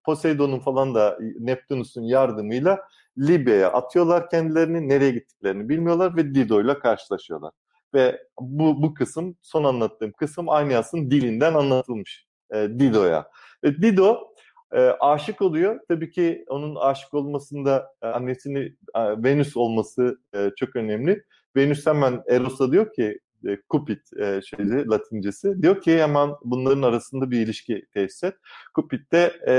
[0.04, 2.80] Poseidon'un falan da Neptunus'un yardımıyla
[3.18, 4.88] Libya'ya atıyorlar kendilerini.
[4.88, 7.52] Nereye gittiklerini bilmiyorlar ve Dido ile karşılaşıyorlar.
[7.94, 13.28] Ve bu, bu kısım, son anlattığım kısım Aynas'ın dilinden anlatılmış e, Dido'ya.
[13.62, 14.30] E, Dido
[14.73, 15.81] e, aşık oluyor.
[15.89, 18.59] Tabii ki onun aşık olmasında e, annesini
[18.95, 21.25] e, Venüs olması e, çok önemli.
[21.57, 23.18] Venüs hemen Eros'a diyor ki
[23.49, 25.62] e, Cupid e, şeydi Latincesi.
[25.62, 28.35] Diyor ki hemen bunların arasında bir ilişki tesis et.
[28.75, 29.55] Cupid de e,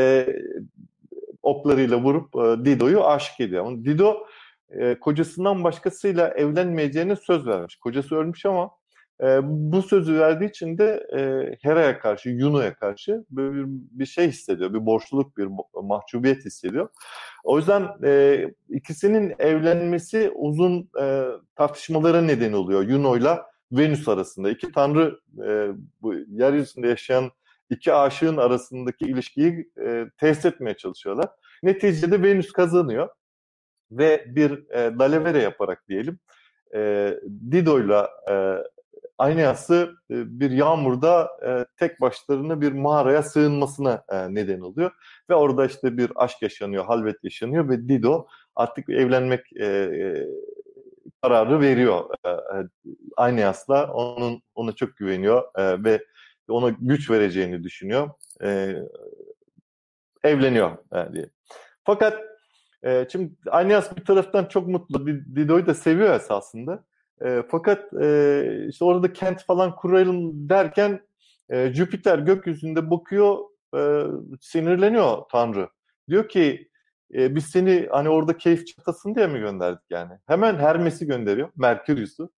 [1.43, 3.66] oklarıyla vurup e, Dido'yu aşık ediyor.
[3.66, 4.16] Ama Dido
[4.70, 7.76] e, kocasından başkasıyla evlenmeyeceğine söz vermiş.
[7.76, 8.70] Kocası ölmüş ama
[9.22, 11.19] e, bu sözü verdiği için de e,
[11.61, 14.74] Hera'ya karşı, Yuno'ya karşı böyle bir, bir şey hissediyor.
[14.74, 15.47] Bir borçluluk, bir
[15.84, 16.89] mahcubiyet hissediyor.
[17.43, 22.84] O yüzden e, ikisinin evlenmesi uzun e, tartışmalara neden oluyor.
[22.84, 24.49] Yuno'yla Venüs arasında.
[24.49, 25.67] iki tanrı e,
[26.01, 27.32] bu yeryüzünde yaşayan
[27.69, 31.30] iki aşığın arasındaki ilişkiyi e, test etmeye çalışıyorlar.
[31.63, 33.09] Neticede Venüs kazanıyor
[33.91, 36.19] ve bir e, dalavere yaparak diyelim
[36.76, 37.13] e,
[37.51, 38.34] Dido'yla e,
[39.18, 44.91] Aeneas'ı e, bir yağmurda e, tek başlarına bir mağaraya sığınmasına e, neden oluyor.
[45.30, 49.45] Ve orada işte bir aşk yaşanıyor, halvet yaşanıyor ve Dido artık evlenmek
[51.22, 52.68] kararı veriyor e, e
[53.18, 53.93] Aeneas'la.
[53.93, 56.05] Onun ona çok güveniyor ve
[56.49, 58.09] ona güç vereceğini düşünüyor.
[60.24, 61.26] Evleniyor e, diye.
[61.84, 62.18] Fakat
[63.12, 65.07] şimdi Aeneas bir taraftan çok mutlu.
[65.07, 66.84] Dido'yu da seviyor esasında.
[67.26, 71.01] E, fakat e, işte orada kent falan kuralım derken
[71.49, 73.38] e, Jüpiter gökyüzünde bakıyor,
[73.76, 74.03] e,
[74.41, 75.69] sinirleniyor Tanrı.
[76.09, 76.69] Diyor ki
[77.13, 80.13] e, biz seni hani orada keyif çatasın diye mi gönderdik yani?
[80.28, 82.30] Hemen Hermes'i gönderiyor, Merkurius'u.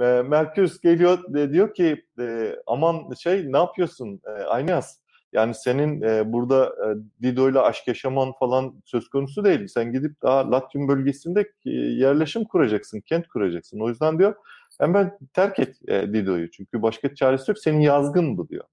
[0.00, 4.98] E, Merkurius geliyor e, diyor ki e, aman şey ne yapıyorsun e, Aynias?
[5.32, 6.86] Yani senin e, burada e,
[7.22, 9.66] Dido ile aşk yaşaman falan söz konusu değil.
[9.66, 13.80] Sen gidip daha Latium bölgesinde e, yerleşim kuracaksın, kent kuracaksın.
[13.80, 14.34] O yüzden diyor
[14.80, 16.50] hemen terk et e, Dido'yu.
[16.50, 17.58] Çünkü başka çaresi yok.
[17.58, 18.64] Senin yazgın bu diyor.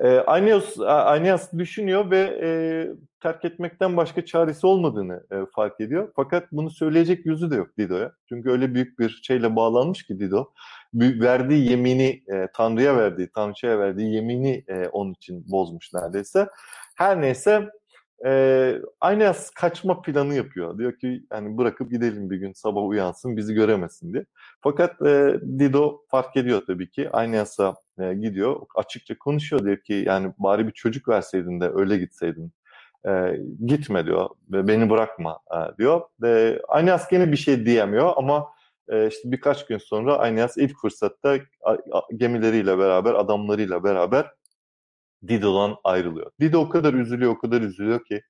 [0.00, 2.48] E, Aeneas, Aeneas düşünüyor ve e,
[3.20, 6.12] terk etmekten başka çaresi olmadığını e, fark ediyor.
[6.16, 8.12] Fakat bunu söyleyecek yüzü de yok Dido'ya.
[8.28, 10.52] Çünkü öyle büyük bir şeyle bağlanmış ki Dido.
[10.94, 16.48] Verdiği yemini, e, Tanrı'ya verdiği, Tanrı'ya verdiği yemini e, onun için bozmuş neredeyse.
[16.96, 17.70] Her neyse
[18.26, 20.78] e, Aeneas kaçma planı yapıyor.
[20.78, 24.24] Diyor ki yani bırakıp gidelim bir gün sabah uyansın bizi göremesin diye.
[24.60, 27.10] Fakat e, Dido fark ediyor tabii ki.
[27.12, 28.60] Aeneas'a e, gidiyor.
[28.76, 32.52] Açıkça konuşuyor diyor ki yani bari bir çocuk verseydin de öyle gitseydin
[33.08, 36.00] E, gitme diyor, beni bırakma e, diyor.
[36.24, 38.53] E, Aeneas gene bir şey diyemiyor ama
[38.88, 41.38] e, işte birkaç gün sonra Aeneas ilk fırsatta
[42.16, 44.30] gemileriyle beraber, adamlarıyla beraber
[45.28, 46.30] Dido'dan ayrılıyor.
[46.40, 48.22] Dido o kadar üzülüyor, o kadar üzülüyor ki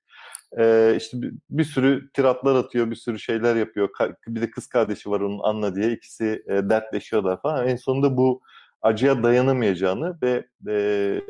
[0.58, 3.88] e, işte bir, bir sürü tiratlar atıyor, bir sürü şeyler yapıyor.
[4.28, 5.92] Bir de kız kardeşi var onun Anna diye.
[5.92, 7.68] İkisi e, dertleşiyorlar falan.
[7.68, 8.40] En sonunda bu
[8.82, 11.20] acıya dayanamayacağını ve e,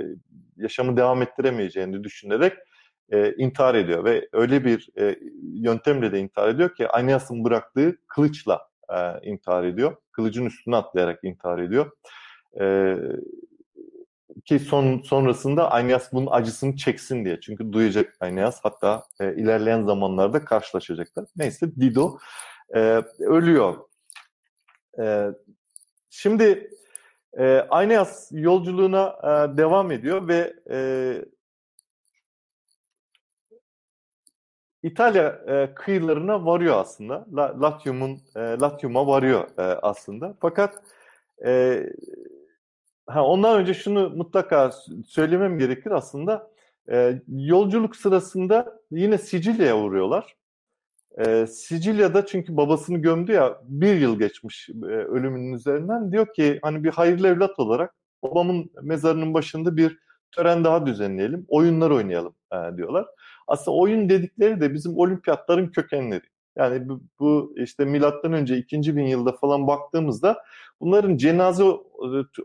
[0.57, 2.53] yaşamı devam ettiremeyeceğini düşünerek
[3.39, 4.89] intihar ediyor ve öyle bir
[5.43, 9.97] yöntemle de intihar ediyor ki Aeneas'ın bıraktığı kılıçla e, intihar ediyor.
[10.13, 11.91] Kılıcın üstüne atlayarak intihar ediyor.
[12.61, 12.97] E,
[14.45, 17.41] ki son sonrasında Aeneas bunun acısını çeksin diye.
[17.41, 21.27] Çünkü duyacak Aeneas hatta e, ilerleyen zamanlarda karşılaşacaklar.
[21.37, 22.19] Neyse Dido
[22.75, 23.77] e, ölüyor.
[25.01, 25.29] E,
[26.11, 26.71] şimdi
[27.39, 30.79] e, Aeneas yolculuğuna e, devam ediyor ve e,
[34.85, 37.27] İtalya e, kıyılarına varıyor aslında.
[37.37, 40.35] La, Latium'un e, Latium'a varıyor e, aslında.
[40.41, 40.83] Fakat
[41.47, 41.83] e,
[43.07, 44.71] ha, ondan önce şunu mutlaka
[45.07, 46.51] söylemem gerekir aslında.
[46.91, 50.37] E, yolculuk sırasında yine Sicilya'ya uğruyorlar.
[51.19, 56.13] E, Sicilya'da çünkü babasını gömdü ya bir yıl geçmiş e, ölümünün üzerinden.
[56.13, 59.99] Diyor ki hani bir hayırlı evlat olarak babamın mezarının başında bir
[60.33, 63.07] tören daha düzenleyelim, oyunlar oynayalım e, diyorlar.
[63.47, 66.25] Aslında oyun dedikleri de bizim olimpiyatların kökenleri.
[66.57, 70.43] Yani bu, bu işte milattan önce 2000 yılda falan baktığımızda
[70.85, 71.65] bunların cenaze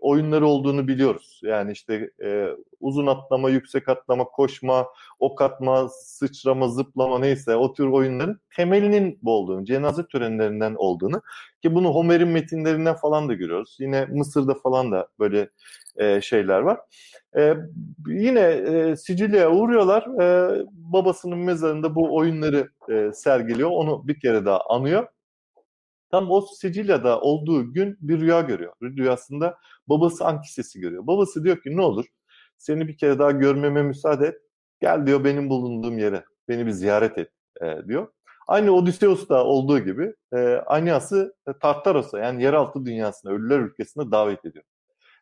[0.02, 1.42] oyunları olduğunu biliyoruz.
[1.44, 2.48] Yani işte e,
[2.80, 4.88] uzun atlama, yüksek atlama, koşma,
[5.20, 11.22] ok atma, sıçrama, zıplama neyse o tür oyunların temelinin bu olduğunu, cenaze törenlerinden olduğunu
[11.62, 13.78] ki bunu Homer'in metinlerinden falan da görüyoruz.
[13.80, 15.50] Yine Mısır'da falan da böyle
[15.98, 16.80] e, şeyler var.
[17.38, 17.54] E,
[18.08, 20.22] yine e, Sicilya'ya uğruyorlar.
[20.22, 23.70] E, babasının mezarında bu oyunları e, sergiliyor.
[23.70, 25.08] Onu bir kere daha anıyor.
[26.12, 28.74] Tam o Sicilya'da olduğu gün bir rüya görüyor.
[28.82, 29.58] Rüyasında
[29.88, 31.08] babası Ankises'i görüyor.
[31.08, 32.06] Babası diyor ki ne olur
[32.60, 34.36] seni bir kere daha görmeme müsaade et.
[34.82, 36.24] Gel diyor benim bulunduğum yere.
[36.48, 37.30] Beni bir ziyaret et
[37.62, 38.08] e, diyor.
[38.48, 44.66] Aynı Odysseus'ta olduğu gibi e, Aeneas'ı Tartaros'a yani yeraltı dünyasına, ölüler ülkesine davet ediyor.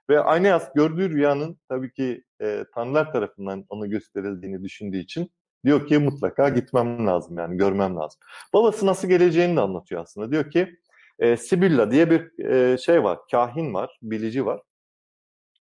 [0.10, 5.32] Ve Aeneas gördüğü rüyanın tabii ki e, tanrılar tarafından ona gösterildiğini düşündüğü için
[5.66, 8.20] diyor ki mutlaka gitmem lazım yani görmem lazım.
[8.54, 10.32] Babası nasıl geleceğini de anlatıyor aslında.
[10.32, 10.78] Diyor ki
[11.20, 14.62] e, Sibilla diye bir e, şey var, kahin var, bilici var.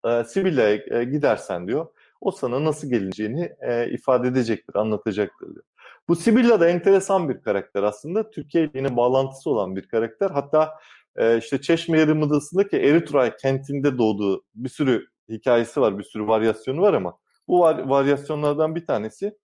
[0.05, 1.87] E, Sibilla'ya e, gidersen diyor,
[2.21, 5.65] o sana nasıl geleceğini e, ifade edecektir, anlatacaktır diyor.
[6.07, 8.29] Bu Sibilla da enteresan bir karakter aslında.
[8.29, 10.29] Türkiye ile yine bağlantısı olan bir karakter.
[10.29, 10.77] Hatta
[11.15, 16.93] e, işte Çeşme Yarımadası'ndaki Eritray kentinde doğduğu bir sürü hikayesi var, bir sürü varyasyonu var
[16.93, 17.17] ama
[17.47, 19.37] bu var, varyasyonlardan bir tanesi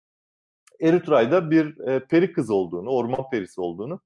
[0.82, 4.00] Eritray'da bir e, peri kız olduğunu, orman perisi olduğunu,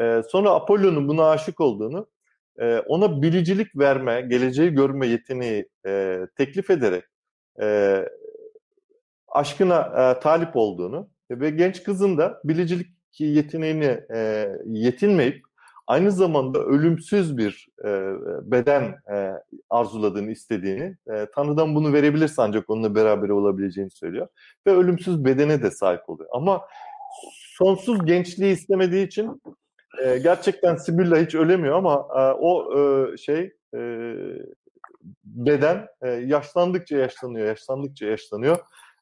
[0.00, 2.06] e, sonra Apollo'nun buna aşık olduğunu,
[2.58, 7.04] e, ona bilicilik verme, geleceği görme yeteneği e, teklif ederek
[7.60, 7.98] e,
[9.28, 15.46] aşkına e, talip olduğunu ve genç kızın da bilicilik yeteneğini e, yetinmeyip
[15.86, 18.12] aynı zamanda ölümsüz bir e,
[18.42, 18.82] beden
[19.12, 19.32] e,
[19.70, 24.28] arzuladığını, istediğini, e, Tanrı'dan bunu verebilirse ancak onunla beraber olabileceğini söylüyor.
[24.66, 26.30] Ve ölümsüz bedene de sahip oluyor.
[26.32, 26.62] Ama
[27.58, 29.42] sonsuz gençliği istemediği için
[30.04, 34.12] e, gerçekten Sibilla hiç ölemiyor ama e, o e, şey e,
[35.24, 38.58] beden e, yaşlandıkça yaşlanıyor, yaşlandıkça yaşlanıyor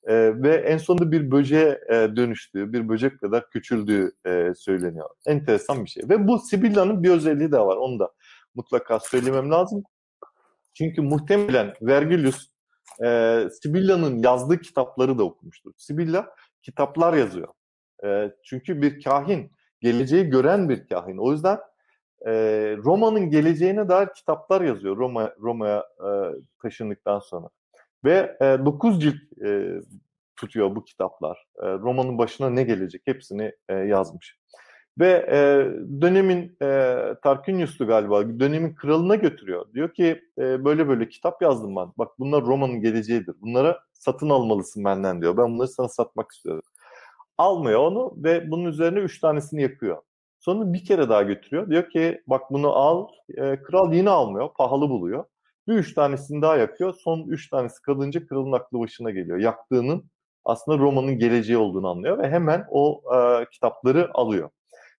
[0.06, 5.10] e, ve en sonunda bir böceğe e, dönüştüğü, bir böcek kadar küçüldüğü e, söyleniyor.
[5.26, 6.02] Enteresan bir şey.
[6.08, 7.76] Ve bu Sibilla'nın bir özelliği de var.
[7.76, 8.10] Onu da
[8.54, 9.82] mutlaka söylemem lazım.
[10.74, 12.48] Çünkü muhtemelen Vergilius
[13.04, 15.72] e, Sibilla'nın yazdığı kitapları da okumuştur.
[15.76, 17.48] Sibilla kitaplar yazıyor.
[18.04, 21.16] E, çünkü bir kahin, geleceği gören bir kahin.
[21.16, 21.58] O yüzden
[22.26, 22.32] e,
[22.84, 26.08] Roma'nın geleceğine dair kitaplar yazıyor Roma Roma'ya e,
[26.62, 27.48] taşındıktan sonra.
[28.04, 29.80] Ve e, 9 cilt e,
[30.36, 31.46] tutuyor bu kitaplar.
[31.62, 34.38] E, romanın başına ne gelecek hepsini e, yazmış.
[34.98, 35.38] Ve e,
[36.00, 39.66] dönemin e, Tarquinius'tu galiba, dönemin kralına götürüyor.
[39.74, 41.88] Diyor ki e, böyle böyle kitap yazdım ben.
[41.98, 43.34] Bak bunlar romanın geleceğidir.
[43.40, 45.36] Bunlara satın almalısın benden diyor.
[45.36, 46.62] Ben bunları sana satmak istiyorum.
[47.38, 50.02] Almıyor onu ve bunun üzerine üç tanesini yakıyor.
[50.40, 51.70] Sonra bir kere daha götürüyor.
[51.70, 53.08] Diyor ki bak bunu al.
[53.36, 54.48] E, kral yine almıyor.
[54.56, 55.24] Pahalı buluyor.
[55.68, 56.94] Bir üç tanesini daha yakıyor.
[56.94, 59.38] Son üç tanesi kalınca kralın aklı başına geliyor.
[59.38, 60.04] Yaktığının
[60.44, 64.50] aslında Roma'nın geleceği olduğunu anlıyor ve hemen o e, kitapları alıyor.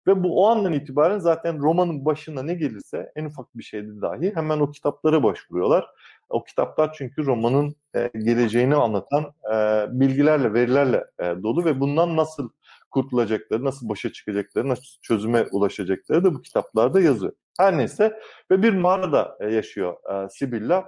[0.08, 4.36] Ve bu o andan itibaren zaten romanın başına ne gelirse en ufak bir şeydi dahi
[4.36, 5.86] hemen o kitaplara başvuruyorlar.
[6.30, 12.50] O kitaplar çünkü romanın e, geleceğini anlatan e, bilgilerle, verilerle e, dolu ve bundan nasıl
[12.92, 17.34] kurtulacakları, nasıl başa çıkacakları, nasıl çözüme ulaşacakları da bu kitaplarda yazıyor.
[17.60, 18.20] Her neyse
[18.52, 20.86] ve bir mağarada e, yaşıyor e, Sibilla.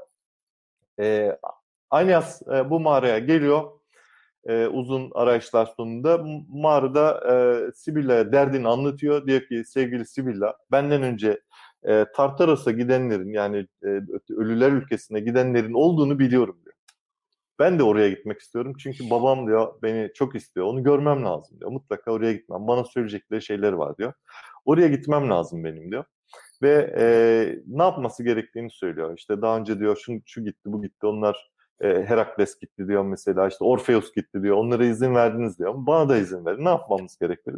[1.00, 1.38] E,
[1.90, 3.78] Anyas e, bu mağaraya geliyor
[4.48, 7.36] e, uzun arayışlar sonunda mağarada e,
[7.72, 9.28] Sibilla'ya derdini anlatıyor.
[9.28, 11.42] Diyor ki sevgili Sibilla benden önce
[11.84, 13.88] e, Tartaros'a gidenlerin yani e,
[14.38, 16.76] ölüler ülkesine gidenlerin olduğunu biliyorum diyor.
[17.60, 20.66] Ben de oraya gitmek istiyorum çünkü babam diyor beni çok istiyor.
[20.66, 21.72] Onu görmem lazım diyor.
[21.72, 22.68] Mutlaka oraya gitmem.
[22.68, 24.14] Bana söyleyecekleri şeyler var diyor.
[24.66, 26.06] Oraya gitmem lazım benim diyor.
[26.62, 27.06] Ve e,
[27.68, 29.18] ne yapması gerektiğini söylüyor.
[29.18, 31.52] İşte daha önce diyor şu, şu gitti bu gitti onlar
[31.82, 34.58] e, Herakles gitti diyor mesela işte Orpheus gitti diyor.
[34.58, 35.74] Onlara izin verdiniz diyor.
[35.78, 36.66] Bana da izin verin.
[36.66, 37.56] Ne yapmamız gerekir.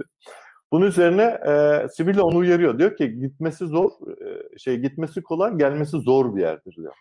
[0.71, 2.79] Bunun üzerine e, Sibilla onu uyarıyor.
[2.79, 3.91] Diyor ki gitmesi zor,
[4.21, 6.93] e, şey gitmesi kolay, gelmesi zor bir yerdir diyor.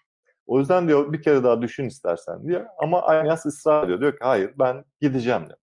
[0.46, 2.66] O yüzden diyor bir kere daha düşün istersen diyor.
[2.78, 4.00] Ama Aynas ısrar ediyor.
[4.00, 5.58] Diyor ki hayır ben gideceğim diyor.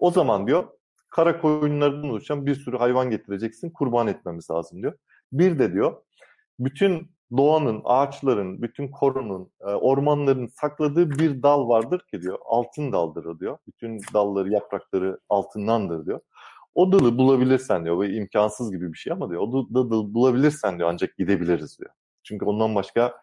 [0.00, 0.64] O zaman diyor
[1.10, 4.92] kara koyunlarından oluşan bir sürü hayvan getireceksin kurban etmemiz lazım diyor.
[5.32, 6.02] Bir de diyor
[6.58, 12.38] bütün doğanın, ağaçların, bütün korunun, e, ormanların sakladığı bir dal vardır ki diyor.
[12.44, 13.58] Altın daldır o diyor.
[13.66, 16.20] Bütün dalları, yaprakları altındandır diyor.
[16.74, 17.96] O dalı bulabilirsen diyor.
[17.96, 19.40] Bu imkansız gibi bir şey ama diyor.
[19.40, 21.90] O dalı bulabilirsen diyor ancak gidebiliriz diyor.
[22.22, 23.14] Çünkü ondan başka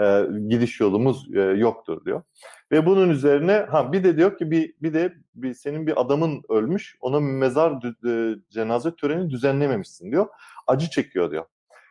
[0.00, 2.22] e, gidiş yolumuz e, yoktur diyor.
[2.72, 6.42] Ve bunun üzerine ha bir de diyor ki bir bir de bir senin bir adamın
[6.48, 6.96] ölmüş.
[7.00, 7.72] Ona mezar
[8.08, 10.26] e, cenaze töreni düzenlememişsin diyor.
[10.66, 11.44] Acı çekiyor diyor.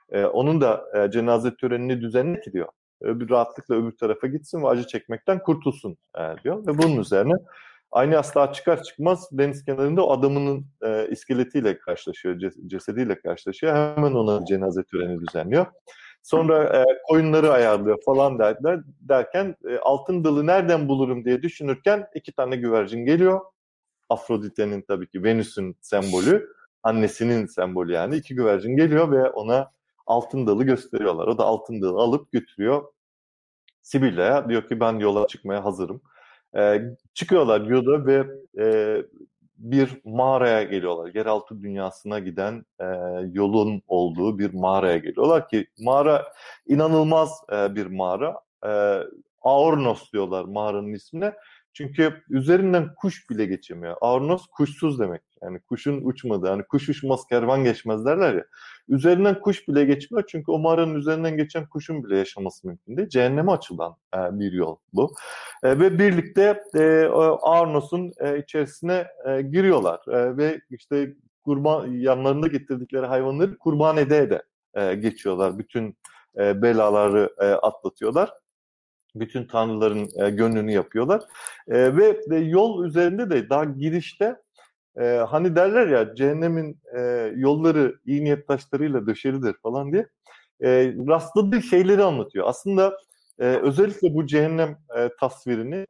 [0.10, 2.68] E, onun da e, cenaze törenini düzenle ki diyor.
[3.01, 6.68] Öbür rahatlıkla öbür tarafa gitsin ve acı çekmekten kurtulsun e, diyor.
[6.68, 7.34] Ve bunun üzerine
[7.91, 13.74] aynı asla çıkar çıkmaz deniz kenarında o adamının e, iskeletiyle karşılaşıyor, cesediyle karşılaşıyor.
[13.74, 15.66] Hemen ona cenaze töreni düzenliyor.
[16.24, 18.80] Sonra e, koyunları ayarlıyor falan derler.
[19.01, 23.41] Derken e, altın dalı nereden bulurum diye düşünürken iki tane güvercin geliyor.
[24.09, 26.49] Afrodite'nin tabii ki Venüs'ün sembolü,
[26.84, 28.15] annesinin sembolü yani.
[28.15, 29.71] iki güvercin geliyor ve ona
[30.05, 31.28] altın dalı gösteriyorlar.
[31.28, 32.84] O da altın dalı alıp götürüyor
[33.82, 34.49] Sibilla'ya.
[34.49, 36.01] Diyor ki ben yola çıkmaya hazırım.
[36.57, 36.82] E,
[37.13, 38.28] çıkıyorlar yola ve
[38.59, 38.97] e,
[39.64, 41.11] bir mağaraya geliyorlar.
[41.16, 42.86] Yeraltı dünyasına giden e,
[43.32, 46.34] yolun olduğu bir mağaraya geliyorlar ki mağara
[46.68, 48.39] inanılmaz e, bir mağara.
[48.66, 48.99] E,
[49.41, 51.34] Aornos diyorlar mağaranın ismine.
[51.74, 53.97] Çünkü üzerinden kuş bile geçemiyor.
[54.01, 55.22] Aornos kuşsuz demek.
[55.41, 58.45] Yani kuşun uçmadığı, hani kuş uçmaz kervan geçmez derler ya.
[58.89, 63.09] Üzerinden kuş bile geçmiyor çünkü o mağaranın üzerinden geçen kuşun bile yaşaması mümkün değil.
[63.09, 65.13] Cehenneme açılan e, bir yol bu.
[65.63, 66.84] E, ve birlikte e,
[67.41, 71.13] Arnos'un e, içerisine e, giriyorlar e, ve işte
[71.43, 75.59] kurban yanlarında getirdikleri hayvanları kurban ede ede e, geçiyorlar.
[75.59, 75.97] Bütün
[76.38, 78.29] e, belaları e, atlatıyorlar
[79.15, 81.21] bütün tanrıların e, gönlünü yapıyorlar.
[81.67, 84.36] E, ve, ve yol üzerinde de daha girişte
[84.99, 87.01] e, hani derler ya cehennemin e,
[87.35, 90.07] yolları iyi niyet taşlarıyla döşelidir falan diye
[90.61, 92.47] e, rastladığı şeyleri anlatıyor.
[92.47, 92.97] Aslında
[93.39, 95.87] e, özellikle bu cehennem e, tasvirini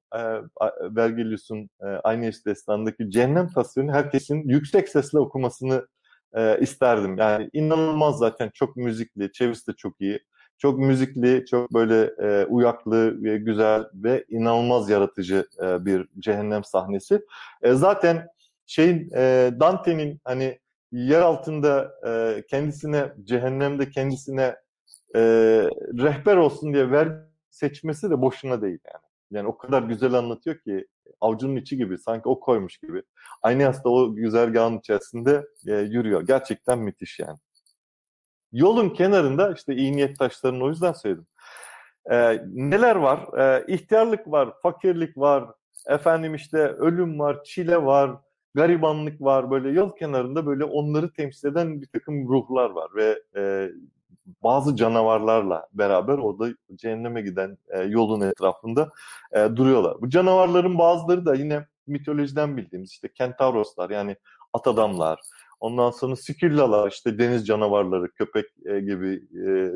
[0.81, 5.87] Vergilius'un e, Aeneas Destanı'ndaki cehennem tasvirini herkesin yüksek sesle okumasını
[6.33, 7.17] e, isterdim.
[7.17, 10.19] Yani inanılmaz zaten çok müzikli, çevirisi de çok iyi.
[10.57, 17.21] Çok müzikli, çok böyle e, uyaklı ve güzel ve inanılmaz yaratıcı e, bir cehennem sahnesi.
[17.61, 18.27] E, zaten
[18.65, 20.59] şeyin e, Dante'nin hani
[20.91, 24.55] yer altında e, kendisine cehennemde kendisine
[25.15, 25.21] e,
[25.97, 27.09] rehber olsun diye ver
[27.49, 29.03] seçmesi de boşuna değil yani.
[29.31, 30.87] Yani o kadar güzel anlatıyor ki
[31.21, 33.03] avucunun içi gibi sanki o koymuş gibi.
[33.41, 36.21] Aynı hasta o güzergahın içerisinde e, yürüyor.
[36.21, 37.37] Gerçekten müthiş yani.
[38.51, 41.27] Yolun kenarında işte iyi niyet taşlarını o yüzden söyledim.
[42.11, 43.39] E, neler var?
[43.39, 45.51] E, ihtiyarlık var, fakirlik var,
[45.87, 48.11] efendim işte ölüm var, çile var,
[48.55, 53.69] garibanlık var böyle yol kenarında böyle onları temsil eden bir takım ruhlar var ve e,
[54.43, 58.89] bazı canavarlarla beraber orada cehenneme giden e, yolun etrafında
[59.31, 60.01] e, duruyorlar.
[60.01, 64.15] Bu canavarların bazıları da yine mitolojiden bildiğimiz işte kentauroslar yani
[64.53, 65.19] at adamlar,
[65.59, 69.71] ondan sonra sikillalar işte deniz canavarları, köpek e, gibi e,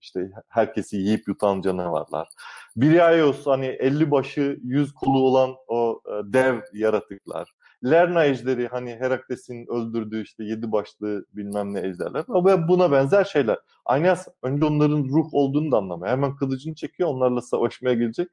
[0.00, 2.28] işte herkesi yiyip yutan canavarlar.
[2.76, 7.52] Biriaios hani 50 başı 100 kolu olan o e, dev yaratıklar.
[7.90, 13.58] Lerna ejderi hani Herakles'in öldürdüğü işte yedi başlı bilmem ne ejderler ve buna benzer şeyler.
[13.84, 16.12] Aynas önce onların ruh olduğunu da anlamıyor.
[16.12, 18.28] Hemen kılıcını çekiyor onlarla savaşmaya gelecek.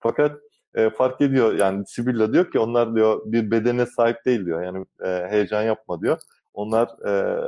[0.00, 0.40] Fakat
[0.74, 4.62] e, fark ediyor yani Sibilla diyor ki onlar diyor bir bedene sahip değil diyor.
[4.62, 6.18] Yani e, heyecan yapma diyor.
[6.54, 7.44] Onlar e,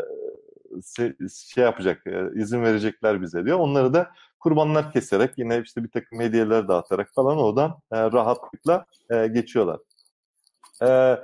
[1.55, 3.59] şey yapacak, e, izin verecekler bize diyor.
[3.59, 9.27] Onları da kurbanlar keserek yine işte bir takım hediyeler dağıtarak falan oradan e, rahatlıkla e,
[9.27, 9.81] geçiyorlar.
[10.83, 11.19] E,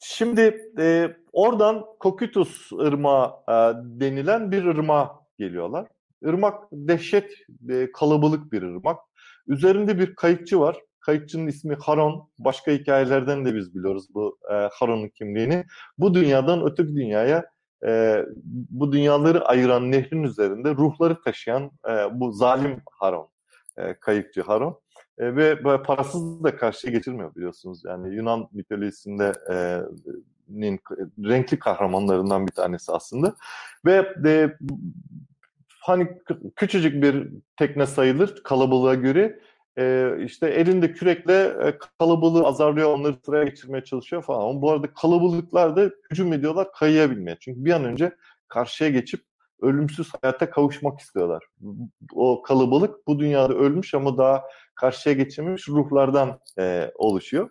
[0.00, 3.52] şimdi e, oradan Kokitus Irmağı e,
[4.00, 5.88] denilen bir ırmağa geliyorlar.
[6.22, 7.32] Irmak dehşet
[7.68, 9.00] e, kalabalık bir ırmak.
[9.46, 10.76] Üzerinde bir kayıkçı var.
[11.00, 12.28] Kayıkçının ismi Haron.
[12.38, 15.64] Başka hikayelerden de biz biliyoruz bu e, Haron'un kimliğini.
[15.98, 17.44] Bu dünyadan öteki dünyaya
[17.86, 18.22] e,
[18.70, 23.28] bu dünyaları ayıran nehrin üzerinde ruhları taşıyan e, bu zalim Haron,
[23.76, 24.80] e, kayıkçı Haron.
[25.18, 27.82] E, ve parasız da karşıya geçirmiyor biliyorsunuz.
[27.84, 29.54] Yani Yunan mitolojisinde e,
[30.48, 30.80] nin,
[31.24, 33.34] renkli kahramanlarından bir tanesi aslında.
[33.86, 34.58] Ve de,
[35.80, 36.08] hani
[36.56, 39.40] küçücük bir tekne sayılır kalabalığa göre
[39.78, 44.48] e, işte elinde kürekle e, kalabalığı azarlıyor, onları sıraya geçirmeye çalışıyor falan.
[44.48, 47.36] Ama bu arada kalabalıklar da hücum ediyorlar kayıya binmeye.
[47.40, 48.16] Çünkü bir an önce
[48.48, 49.20] karşıya geçip
[49.60, 51.44] ölümsüz hayata kavuşmak istiyorlar.
[52.12, 54.44] O kalabalık bu dünyada ölmüş ama daha
[54.76, 57.50] karşıya geçememiş ruhlardan e, oluşuyor.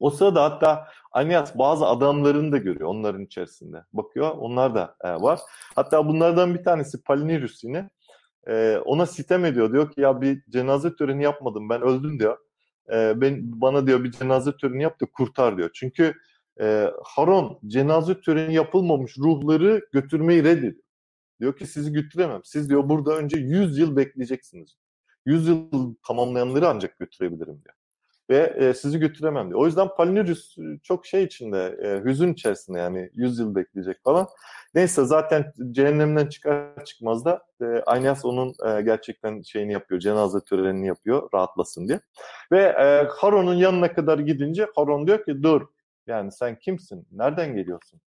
[0.00, 3.84] O sırada hatta Aeneas bazı adamlarını da görüyor onların içerisinde.
[3.92, 5.40] Bakıyor onlar da e, var.
[5.74, 7.90] Hatta bunlardan bir tanesi Palinirus yine
[8.48, 9.72] e, ona sitem ediyor.
[9.72, 12.38] Diyor ki ya bir cenaze töreni yapmadım ben öldüm diyor.
[12.92, 15.70] E, ben Bana diyor bir cenaze töreni yap da kurtar diyor.
[15.74, 16.14] Çünkü
[16.60, 20.84] e, Haron cenaze töreni yapılmamış ruhları götürmeyi reddediyor.
[21.40, 22.40] Diyor ki sizi götüremem.
[22.44, 24.76] Siz diyor burada önce 100 yıl bekleyeceksiniz.
[25.30, 27.74] 100 yıl tamamlayanları ancak götürebilirim diyor
[28.30, 29.60] ve e, sizi götüremem diyor.
[29.60, 34.28] O yüzden Palinurus çok şey içinde, e, hüzün içerisinde yani 100 yıl bekleyecek falan.
[34.74, 40.86] Neyse zaten cehennemden çıkar çıkmaz da e, Aeneas onun e, gerçekten şeyini yapıyor, cenaze törenini
[40.86, 42.00] yapıyor rahatlasın diye.
[42.52, 45.62] Ve e, Haron'un yanına kadar gidince Haron diyor ki dur
[46.06, 48.00] yani sen kimsin, nereden geliyorsun?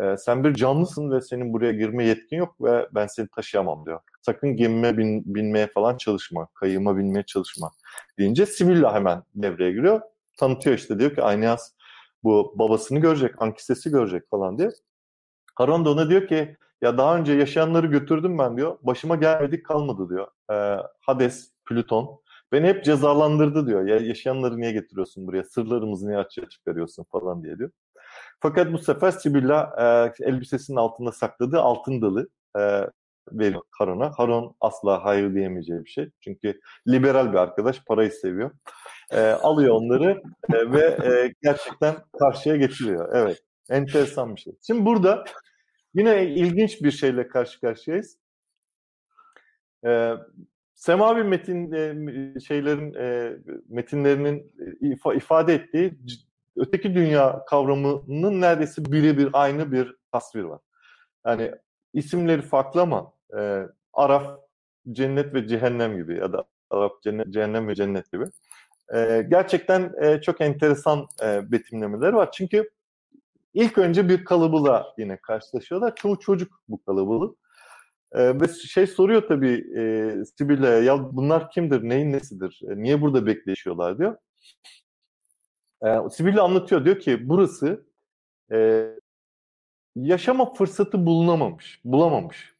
[0.00, 4.00] E, sen bir canlısın ve senin buraya girme yetkin yok ve ben seni taşıyamam diyor.
[4.22, 7.70] Sakın gemime bin, binmeye falan çalışma, kayığıma binmeye çalışma
[8.18, 10.00] deyince Sibilla hemen devreye giriyor.
[10.38, 11.72] Tanıtıyor işte diyor ki Aeneas
[12.24, 14.70] bu babasını görecek, Ankises'i görecek falan diye.
[15.54, 18.78] Haron da ona diyor ki ya daha önce yaşayanları götürdüm ben diyor.
[18.82, 20.26] Başıma gelmedik kalmadı diyor.
[20.52, 22.20] Ee, Hades, Plüton
[22.52, 23.86] beni hep cezalandırdı diyor.
[23.86, 25.44] Ya yaşayanları niye getiriyorsun buraya?
[25.44, 27.70] Sırlarımızı niye açığa çıkarıyorsun falan diye diyor.
[28.40, 29.72] Fakat bu sefer Sibilla
[30.20, 32.86] e, elbisesinin altında sakladığı altın dalı e,
[33.32, 34.10] veriyor Haron'a.
[34.16, 36.10] Haron asla hayır diyemeyeceği bir şey.
[36.20, 38.50] Çünkü liberal bir arkadaş, parayı seviyor.
[39.10, 40.22] E, alıyor onları
[40.52, 43.08] e, ve e, gerçekten karşıya geçiriyor.
[43.14, 44.52] Evet, enteresan bir şey.
[44.66, 45.24] Şimdi burada
[45.94, 48.18] yine ilginç bir şeyle karşı karşıyayız.
[49.86, 50.12] E,
[50.74, 53.36] semavi metin e, şeylerin e,
[53.68, 55.98] metinlerinin ifa, ifade ettiği
[56.56, 60.60] öteki dünya kavramının neredeyse birebir aynı bir tasvir var.
[61.26, 61.52] Yani
[61.92, 64.40] isimleri farklı ama e, Araf
[64.92, 68.24] cennet ve cehennem gibi ya da Araf cennet, cehennem ve cennet gibi.
[68.94, 72.32] E, gerçekten e, çok enteresan e, betimlemeler var.
[72.32, 72.70] Çünkü
[73.54, 75.94] ilk önce bir kalıbıla yine karşılaşıyorlar.
[75.96, 77.38] Çoğu çocuk bu kalıbılık.
[78.12, 83.26] E, ve şey soruyor tabii e, Sibilla'ya ya bunlar kimdir, neyin nesidir, e, niye burada
[83.26, 84.16] bekleşiyorlar diyor.
[85.86, 87.86] E, Sibilla anlatıyor diyor ki burası
[88.52, 88.90] e,
[89.96, 92.54] yaşama fırsatı bulunamamış, bulamamış.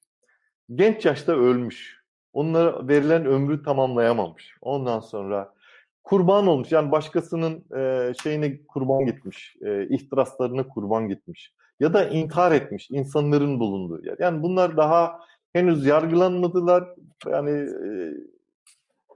[0.74, 2.00] Genç yaşta ölmüş.
[2.32, 4.54] Onlara verilen ömrü tamamlayamamış.
[4.60, 5.54] Ondan sonra
[6.04, 6.72] kurban olmuş.
[6.72, 9.56] Yani başkasının e, şeyine kurban gitmiş.
[9.66, 11.52] E, ihtiraslarına kurban gitmiş.
[11.80, 14.16] Ya da intihar etmiş insanların bulunduğu yer.
[14.18, 15.20] Yani bunlar daha
[15.52, 16.84] henüz yargılanmadılar.
[17.26, 17.90] Yani e,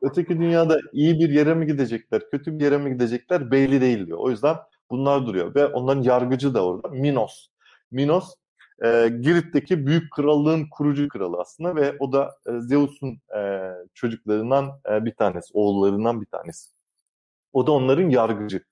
[0.02, 4.18] öteki dünyada iyi bir yere mi gidecekler, kötü bir yere mi gidecekler belli değil diyor.
[4.18, 4.57] O yüzden
[4.90, 5.55] bunlar duruyor.
[5.55, 6.88] Ve onların yargıcı da orada.
[6.88, 7.48] Minos.
[7.90, 8.34] Minos
[8.84, 15.04] e, Girit'teki büyük krallığın kurucu kralı aslında ve o da e, Zeus'un e, çocuklarından e,
[15.04, 16.70] bir tanesi, oğullarından bir tanesi.
[17.52, 18.64] O da onların yargıcı.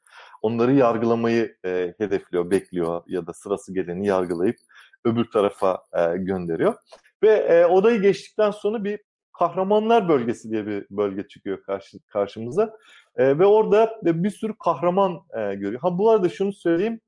[0.42, 4.57] Onları yargılamayı e, hedefliyor, bekliyor ya da sırası geleni yargılayıp
[5.05, 6.74] öbür tarafa e, gönderiyor.
[7.22, 9.00] Ve e, odayı geçtikten sonra bir
[9.32, 12.76] kahramanlar bölgesi diye bir bölge çıkıyor karşı, karşımıza.
[13.16, 15.80] E, ve orada bir sürü kahraman e, görüyor.
[15.80, 17.00] Ha bu arada şunu söyleyeyim.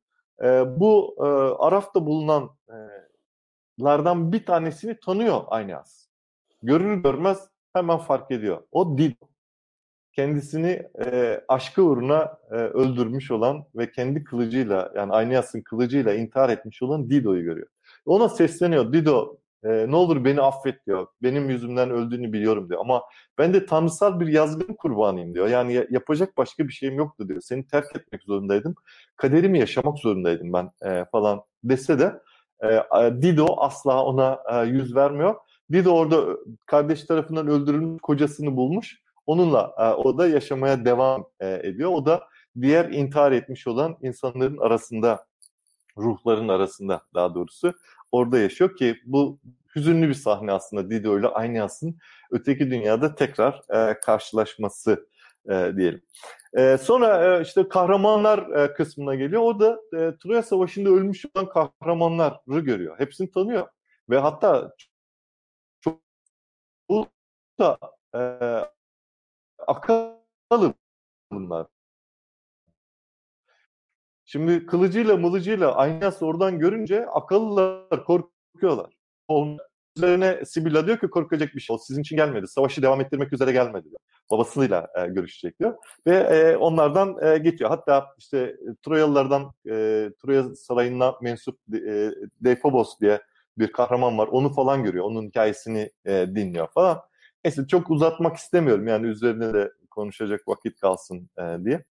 [0.42, 1.22] E, bu e,
[1.64, 6.06] Araf'ta bulunanlardan bir tanesini tanıyor Aynas.
[6.62, 8.62] Görür görmez hemen fark ediyor.
[8.72, 9.26] O Dido.
[10.12, 16.82] Kendisini e, aşkı uğruna e, öldürmüş olan ve kendi kılıcıyla yani Aynas'ın kılıcıyla intihar etmiş
[16.82, 17.68] olan Dido'yu görüyor.
[18.06, 18.92] Ona sesleniyor.
[18.92, 21.06] Dido e, ne olur beni affet diyor.
[21.22, 22.80] Benim yüzümden öldüğünü biliyorum diyor.
[22.80, 23.02] Ama
[23.38, 25.48] ben de tanrısal bir yazgın kurbanıyım diyor.
[25.48, 27.40] Yani yapacak başka bir şeyim yoktu diyor.
[27.40, 28.74] Seni terk etmek zorundaydım.
[29.16, 32.20] Kaderimi yaşamak zorundaydım ben e, falan dese de
[33.22, 35.34] Dido asla ona yüz vermiyor.
[35.72, 36.24] Dido orada
[36.66, 39.00] kardeş tarafından öldürülmüş kocasını bulmuş.
[39.26, 41.90] Onunla o da yaşamaya devam ediyor.
[41.90, 42.28] O da
[42.60, 45.26] diğer intihar etmiş olan insanların arasında,
[45.98, 47.74] ruhların arasında daha doğrusu
[48.14, 49.38] orada yaşıyor ki bu
[49.76, 51.98] hüzünlü bir sahne aslında Dido ile Aynas'ın
[52.30, 55.08] öteki dünyada tekrar e, karşılaşması
[55.48, 56.02] e, diyelim.
[56.54, 59.42] E, sonra e, işte kahramanlar e, kısmına geliyor.
[59.42, 62.98] O da e, Troya Savaşı'nda ölmüş olan kahramanları görüyor.
[62.98, 63.68] Hepsini tanıyor.
[64.10, 64.74] Ve hatta
[65.80, 66.00] çok
[67.58, 67.78] da
[68.14, 68.20] e,
[69.66, 70.74] akıllı
[71.32, 71.73] bunlar.
[74.34, 78.92] Şimdi kılıcıyla mılıcıyla Aynas oradan görünce akıllılar korkuyorlar.
[79.28, 79.58] Onun
[79.96, 81.74] üzerine Sibilla diyor ki korkacak bir şey.
[81.74, 82.48] O sizin için gelmedi.
[82.48, 84.00] Savaşı devam ettirmek üzere gelmedi diyor.
[84.30, 85.74] Babasıyla e, görüşecek diyor.
[86.06, 87.70] Ve e, onlardan e, geçiyor.
[87.70, 92.10] Hatta işte Troyalılardan e, Troya sarayına mensup e,
[92.40, 93.20] Dephobos diye
[93.58, 94.28] bir kahraman var.
[94.28, 95.04] Onu falan görüyor.
[95.04, 97.00] Onun hikayesini e, dinliyor falan.
[97.44, 98.88] Neyse çok uzatmak istemiyorum.
[98.88, 101.84] Yani üzerine de konuşacak vakit kalsın e, diye.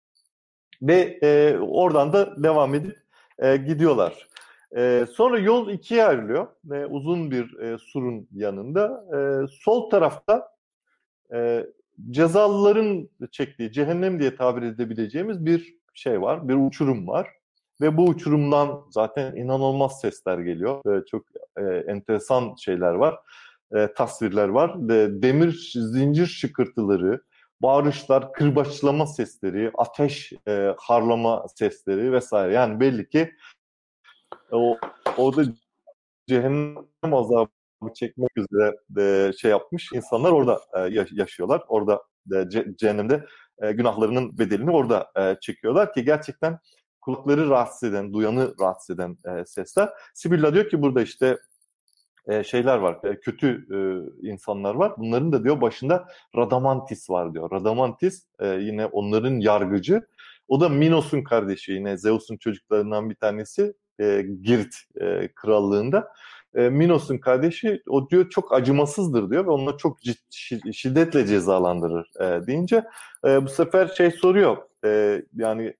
[0.82, 2.98] Ve e, oradan da devam edip
[3.38, 4.28] e, gidiyorlar.
[4.76, 6.46] E, sonra yol ikiye ayrılıyor.
[6.72, 9.04] E, uzun bir e, surun yanında.
[9.16, 10.48] E, sol tarafta
[11.32, 11.66] e,
[12.10, 16.48] cezalıların çektiği cehennem diye tabir edebileceğimiz bir şey var.
[16.48, 17.28] Bir uçurum var.
[17.80, 20.96] Ve bu uçurumdan zaten inanılmaz sesler geliyor.
[20.96, 21.24] E, çok
[21.56, 23.18] e, enteresan şeyler var.
[23.74, 24.90] E, tasvirler var.
[24.90, 27.22] E, demir zincir şıkırtıları,
[27.62, 32.52] bağırışlar, kırbaçlama sesleri, ateş e, harlama sesleri vesaire.
[32.52, 33.34] Yani belli ki
[34.52, 34.78] o
[35.16, 35.44] orada
[36.28, 37.50] cehennem azabı
[37.94, 41.62] çekmek üzere de şey yapmış insanlar orada e, yaşıyorlar.
[41.68, 42.02] Orada
[42.34, 43.26] e, cehennemde
[43.62, 46.58] e, günahlarının bedelini orada e, çekiyorlar ki gerçekten
[47.00, 49.88] kulakları rahatsız eden, duyanı rahatsız eden e, sesler.
[50.14, 51.38] Sibilla diyor ki burada işte
[52.26, 53.78] e, şeyler var, e, kötü e,
[54.28, 54.92] insanlar var.
[54.98, 57.50] Bunların da diyor başında Radamantis var diyor.
[57.50, 60.02] Radamantis yine onların yargıcı.
[60.48, 66.08] O da Minos'un kardeşi yine Zeus'un çocuklarından bir tanesi e, Girit e, krallığında.
[66.54, 69.98] Minos'un kardeşi o diyor çok acımasızdır diyor ve onları çok
[70.72, 72.10] şiddetle cezalandırır
[72.46, 72.84] deyince
[73.24, 74.56] bu sefer şey soruyor
[75.34, 75.74] yani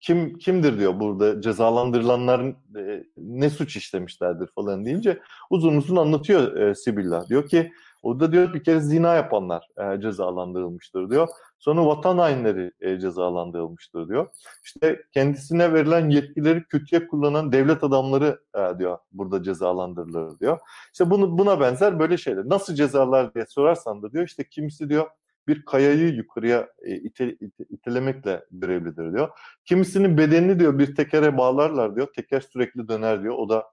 [0.00, 2.40] kim kimdir diyor burada cezalandırılanlar
[2.78, 5.20] e, ne suç işlemişlerdir falan deyince
[5.50, 7.28] uzun uzun anlatıyor e, Sibilla.
[7.28, 7.72] Diyor ki
[8.02, 11.28] orada diyor bir kere zina yapanlar e, cezalandırılmıştır diyor.
[11.58, 14.26] Sonra vatan hainleri e, cezalandırılmıştır diyor.
[14.64, 20.58] İşte kendisine verilen yetkileri kötüye kullanan devlet adamları e, diyor burada cezalandırılır diyor.
[20.92, 22.48] İşte bunu, buna benzer böyle şeyler.
[22.48, 25.06] Nasıl cezalar diye sorarsan da diyor işte kimisi diyor
[25.48, 29.28] bir kayayı yukarıya e, ite, ite, itelemekle görevlidir diyor.
[29.64, 32.08] Kimisinin bedenini diyor bir tekere bağlarlar diyor.
[32.16, 33.34] Teker sürekli döner diyor.
[33.34, 33.64] O da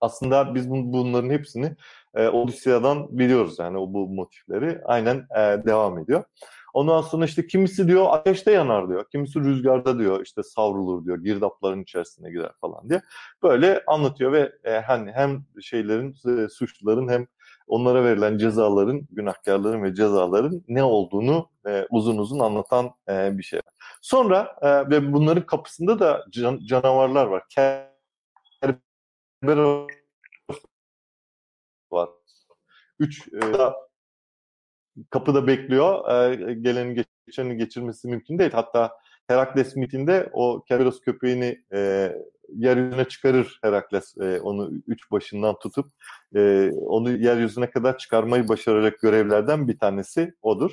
[0.00, 1.76] aslında biz bunların hepsini
[2.14, 6.24] e, Odisea'dan biliyoruz yani o bu motifleri aynen e, devam ediyor.
[6.74, 9.04] Ondan sonra işte kimisi diyor ateşte yanar diyor.
[9.12, 11.18] Kimisi rüzgarda diyor işte savrulur diyor.
[11.18, 13.02] Girdapların içerisine girer falan diye.
[13.42, 17.26] Böyle anlatıyor ve e, hani hem şeylerin e, suçluların hem
[17.72, 23.60] onlara verilen cezaların, günahkarların ve cezaların ne olduğunu e, uzun uzun anlatan e, bir şey.
[24.02, 27.44] Sonra e, ve bunların kapısında da can, canavarlar var.
[29.42, 29.86] Kerberos
[31.92, 32.08] var.
[32.98, 33.40] Üç e,
[35.10, 36.10] kapıda bekliyor.
[36.10, 38.52] E, gelenin geçenin geçirmesi mümkün değil.
[38.52, 38.98] Hatta
[39.28, 42.12] Herakles mitinde o Kerberos köpeğini e,
[42.56, 45.92] yeryüzüne çıkarır Herakles e, onu üç başından tutup
[46.34, 50.72] e, onu yeryüzüne kadar çıkarmayı başaracak görevlerden bir tanesi odur.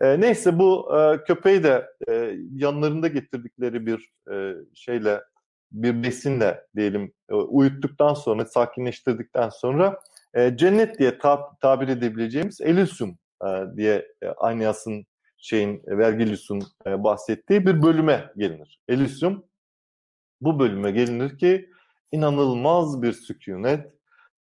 [0.00, 5.20] E, neyse bu e, köpeği de e, yanlarında getirdikleri bir e, şeyle
[5.72, 9.98] bir besinle diyelim e, uyuttuktan sonra sakinleştirdikten sonra
[10.34, 15.06] e, cennet diye tab tabir edebileceğimiz Elysium e, diye e, Anyas'ın
[15.36, 18.80] şeyin Vergilius'un e, bahsettiği bir bölüme gelinir.
[18.88, 19.44] Elysium
[20.44, 21.70] bu bölüme gelinir ki
[22.12, 23.86] inanılmaz bir sükunet,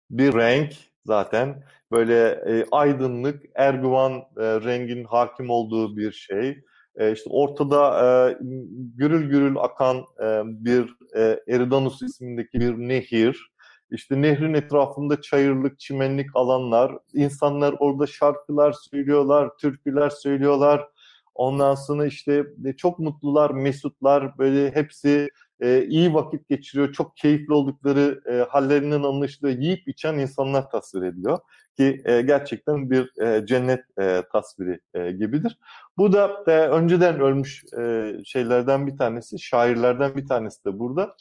[0.10, 0.74] bir renk
[1.06, 6.64] zaten böyle e, aydınlık, erguvan e, rengin hakim olduğu bir şey.
[6.96, 8.38] E, işte ortada e,
[8.96, 13.52] gürül gürül akan e, bir e, Eridanus ismindeki bir nehir.
[13.92, 16.98] İşte nehrin etrafında çayırlık, çimenlik alanlar.
[17.14, 20.88] İnsanlar orada şarkılar söylüyorlar, türküler söylüyorlar.
[21.36, 25.30] Ondan sonra işte e, çok mutlular, mesutlar, böyle hepsi
[25.62, 29.60] e, iyi vakit geçiriyor, çok keyifli oldukları e, hallerinden anlaşılıyor.
[29.60, 31.40] Yiyip içen insanlar tasvir ediliyor
[31.78, 35.58] ki e, gerçekten bir e, cennet e, tasviri e, gibidir.
[35.98, 41.16] Bu da e, önceden ölmüş e, şeylerden bir tanesi, şairlerden bir tanesi de burada.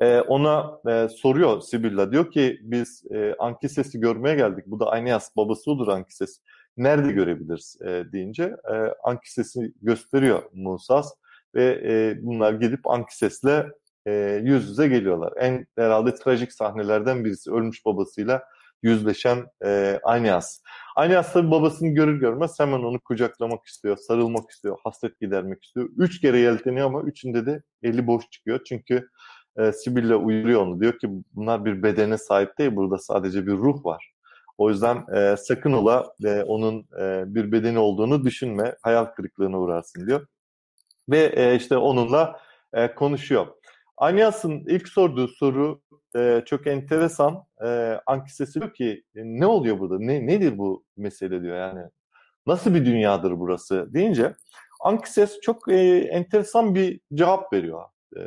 [0.00, 2.12] e, ona e, soruyor Sibilla.
[2.12, 4.64] Diyor ki biz e, Ankises'i görmeye geldik.
[4.66, 6.40] Bu da Aeneas babası odur Ankises.
[6.76, 8.74] Nerede görebiliriz e, deyince e,
[9.04, 11.12] Ankises'i gösteriyor Musas
[11.56, 13.64] ve e, bunlar gidip Ankises'le
[14.06, 15.32] e, yüz yüze geliyorlar.
[15.40, 18.42] En herhalde trajik sahnelerden birisi ölmüş babasıyla
[18.82, 20.60] yüzleşen e, Aeneas.
[20.96, 25.88] Aeneas tabii babasını görür görmez hemen onu kucaklamak istiyor, sarılmak istiyor, hasret gidermek istiyor.
[25.96, 28.60] Üç kere yelteniyor ama üçünde de eli boş çıkıyor.
[28.68, 29.08] Çünkü
[29.58, 30.80] e, Sibilla uyarıyor onu.
[30.80, 34.12] Diyor ki bunlar bir bedene sahip değil, burada sadece bir ruh var.
[34.58, 40.06] O yüzden e, sakın ola e, onun e, bir bedeni olduğunu düşünme, hayal kırıklığına uğrarsın
[40.06, 40.26] diyor.
[41.08, 42.40] Ve e, işte onunla
[42.72, 43.46] e, konuşuyor.
[43.96, 45.80] Anyas'ın ilk sorduğu soru
[46.16, 47.44] e, çok enteresan.
[47.64, 49.98] E, Ankisesi diyor ki e, ne oluyor burada?
[49.98, 51.88] Ne nedir bu mesele diyor yani.
[52.46, 54.34] Nasıl bir dünyadır burası deyince
[54.80, 57.84] Ankises çok e, enteresan bir cevap veriyor.
[58.16, 58.22] E,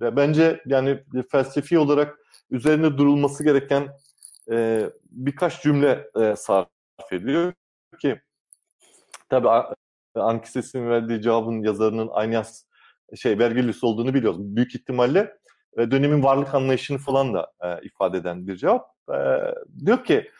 [0.00, 2.18] ve bence yani felsefi olarak
[2.50, 3.88] üzerine durulması gereken
[4.50, 6.68] e, birkaç cümle e, sarf
[7.12, 7.52] ediyor
[8.00, 8.20] ki
[9.28, 9.48] tabi
[10.14, 12.64] Ankises'in verdiği cevabın yazarının Anyas
[13.16, 14.40] şey Vergilius olduğunu biliyoruz.
[14.40, 15.36] Büyük ihtimalle
[15.78, 18.94] e, dönemin varlık anlayışını falan da e, ifade eden bir cevap.
[19.08, 19.18] E,
[19.86, 20.30] diyor ki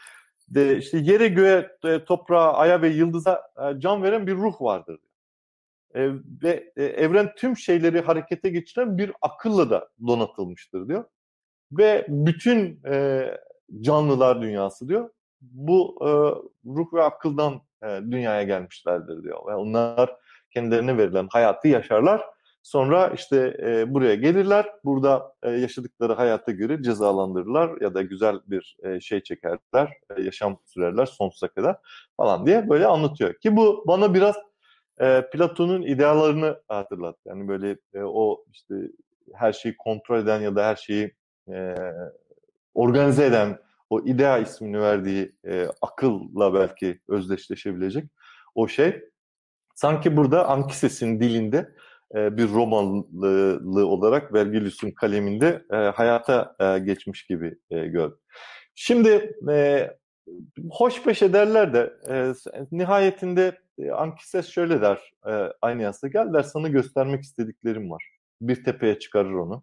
[0.49, 4.99] de işte yere göğe, e, toprağa, aya ve yıldıza e, can veren bir ruh vardır.
[5.95, 6.11] E,
[6.43, 11.05] ve e, evren tüm şeyleri harekete geçiren bir akılla da donatılmıştır diyor.
[11.73, 13.27] Ve bütün e,
[13.81, 15.11] canlılar dünyası diyor.
[15.41, 16.09] Bu e,
[16.71, 19.47] ruh ve akıldan e, dünyaya gelmişlerdir diyor.
[19.47, 20.17] Ve onlar
[20.51, 22.23] kendilerine verilen hayatı yaşarlar
[22.63, 28.77] Sonra işte e, buraya gelirler, burada e, yaşadıkları hayata göre cezalandırırlar ya da güzel bir
[28.83, 31.77] e, şey çekerler, e, yaşam sürerler sonsuza kadar
[32.17, 33.35] falan diye böyle anlatıyor.
[33.35, 34.37] Ki bu bana biraz
[35.01, 37.21] e, Platon'un ideallarını hatırlattı.
[37.25, 38.75] Yani böyle e, o işte
[39.35, 41.15] her şeyi kontrol eden ya da her şeyi
[41.53, 41.75] e,
[42.75, 43.59] organize eden
[43.91, 48.05] o idea ismini verdiği e, akılla belki özdeşleşebilecek
[48.55, 49.03] o şey.
[49.75, 51.75] Sanki burada Ankises'in dilinde
[52.15, 58.19] e, bir Romalı olarak Vergilius'un kaleminde e, hayata e, geçmiş gibi gördüm.
[58.75, 59.37] Şimdi
[60.71, 61.93] hoş peş ederler de
[62.73, 63.59] nihayetinde
[63.93, 65.13] Ankises şöyle der
[65.63, 68.05] aynı yasta gel der sana göstermek istediklerim var.
[68.41, 69.63] Bir tepeye çıkarır onu.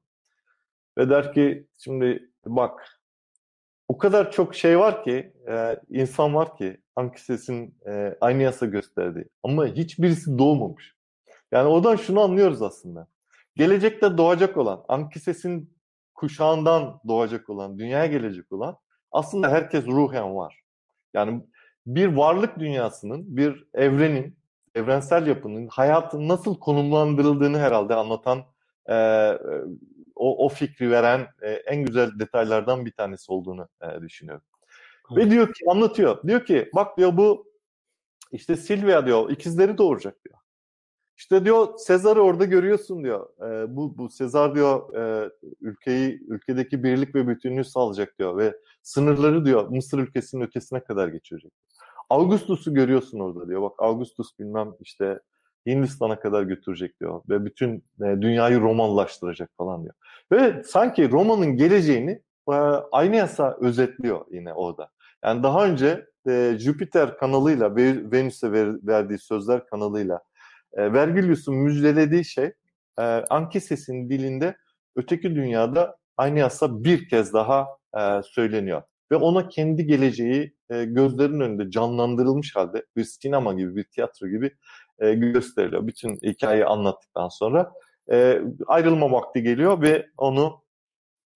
[0.98, 2.97] Ve der ki şimdi bak
[3.88, 5.34] o kadar çok şey var ki
[5.90, 7.76] insan var ki Ankises'in
[8.22, 10.96] aynı yasa gösterdiği ama hiçbirisi doğmamış.
[11.52, 13.08] Yani oradan şunu anlıyoruz aslında.
[13.56, 15.78] Gelecekte doğacak olan, Ankises'in
[16.16, 18.78] kuşağından doğacak olan, dünyaya gelecek olan
[19.12, 20.62] aslında herkes ruhen var.
[21.14, 21.42] Yani
[21.86, 24.38] bir varlık dünyasının, bir evrenin,
[24.76, 28.44] evrensel yapının, hayatın nasıl konumlandırıldığını herhalde anlatan,
[28.90, 28.96] e,
[30.18, 34.44] o, o fikri veren e, en güzel detaylardan bir tanesi olduğunu e, düşünüyorum.
[35.12, 35.26] Evet.
[35.26, 36.24] Ve diyor ki, anlatıyor.
[36.28, 37.48] Diyor ki, bak diyor bu
[38.32, 40.38] işte Silvia diyor, ikizleri doğuracak diyor.
[41.18, 43.30] İşte diyor Sezar'ı orada görüyorsun diyor.
[43.42, 49.46] E, bu bu Sezar diyor e, ülkeyi ülkedeki birlik ve bütünlüğü sağlayacak diyor ve sınırları
[49.46, 51.52] diyor Mısır ülkesinin ötesine kadar geçirecek.
[52.10, 53.62] Augustus'u görüyorsun orada diyor.
[53.62, 55.20] Bak Augustus bilmem işte
[55.68, 59.94] Hindistan'a kadar götürecek diyor ve bütün e, dünyayı Romanlaştıracak falan diyor.
[60.32, 62.54] Ve sanki Roma'nın geleceğini e,
[62.92, 64.90] aynı yasa özetliyor yine orada.
[65.24, 67.76] Yani daha önce e, Jüpiter kanalıyla
[68.12, 70.20] Venüs'e ver, verdiği sözler kanalıyla
[70.74, 72.52] e, Vergilius'un müjdelediği şey
[73.00, 73.24] e,
[74.10, 74.58] dilinde
[74.96, 77.68] öteki dünyada aynı yasa bir kez daha
[78.24, 78.82] söyleniyor.
[79.12, 84.52] Ve ona kendi geleceği e, gözlerinin önünde canlandırılmış halde bir sinema gibi, bir tiyatro gibi
[85.00, 85.88] e, gösteriliyor.
[85.88, 87.72] Bütün hikayeyi anlattıktan sonra
[88.12, 90.62] e, ayrılma vakti geliyor ve onu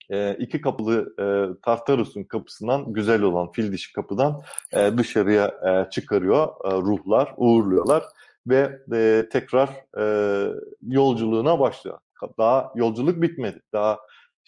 [0.09, 1.25] e, iki kapılı e,
[1.61, 4.41] Tartarus'un kapısından güzel olan fil dişi kapıdan
[4.73, 8.03] e, dışarıya e, çıkarıyor e, ruhlar, uğurluyorlar
[8.47, 10.05] ve e, tekrar e,
[10.87, 11.99] yolculuğuna başlıyor.
[12.37, 13.61] Daha yolculuk bitmedi.
[13.73, 13.99] Daha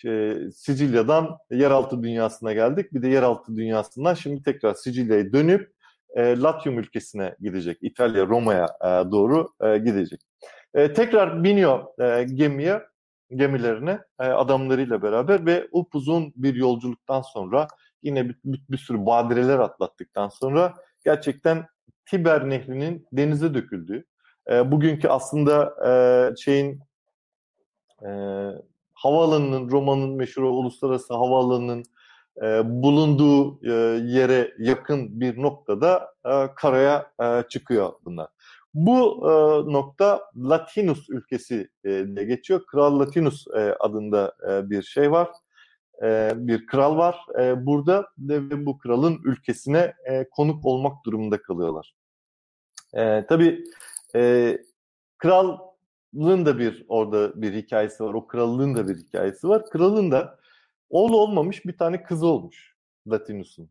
[0.05, 2.93] e, Sicilya'dan yeraltı dünyasına geldik.
[2.93, 5.73] Bir de yeraltı dünyasından şimdi tekrar Sicilya'ya dönüp
[6.13, 7.77] e, Latium ülkesine gidecek.
[7.81, 10.21] İtalya, Roma'ya e, doğru e, gidecek.
[10.73, 12.81] E, tekrar biniyor e, gemiye,
[13.35, 17.67] gemilerine e, adamlarıyla beraber ve upuzun bir yolculuktan sonra
[18.03, 20.73] yine bir, bir, bir sürü badireler atlattıktan sonra
[21.05, 21.65] gerçekten
[22.05, 24.05] Tiber Nehri'nin denize döküldüğü,
[24.51, 25.91] e, bugünkü aslında e,
[26.35, 26.79] şeyin
[28.05, 28.09] e,
[28.93, 31.83] havaalanının, Roma'nın meşhur uluslararası havaalanının
[32.41, 33.71] e, bulunduğu e,
[34.03, 38.27] yere yakın bir noktada e, karaya e, çıkıyor bunlar.
[38.73, 39.33] Bu e,
[39.73, 42.65] nokta Latinus ülkesi e, de geçiyor.
[42.65, 45.29] Kral Latinus e, adında e, bir şey var.
[46.03, 47.17] E, bir kral var.
[47.39, 51.95] E, burada ve bu kralın ülkesine e, konuk olmak durumunda kalıyorlar.
[52.93, 53.63] E, tabii
[54.15, 54.57] e,
[55.17, 58.13] kralın da bir orada bir hikayesi var.
[58.13, 59.69] O krallığın da bir hikayesi var.
[59.69, 60.39] Kralın da
[60.93, 62.75] oğlu olmamış bir tane kızı olmuş
[63.07, 63.69] Latinus'un.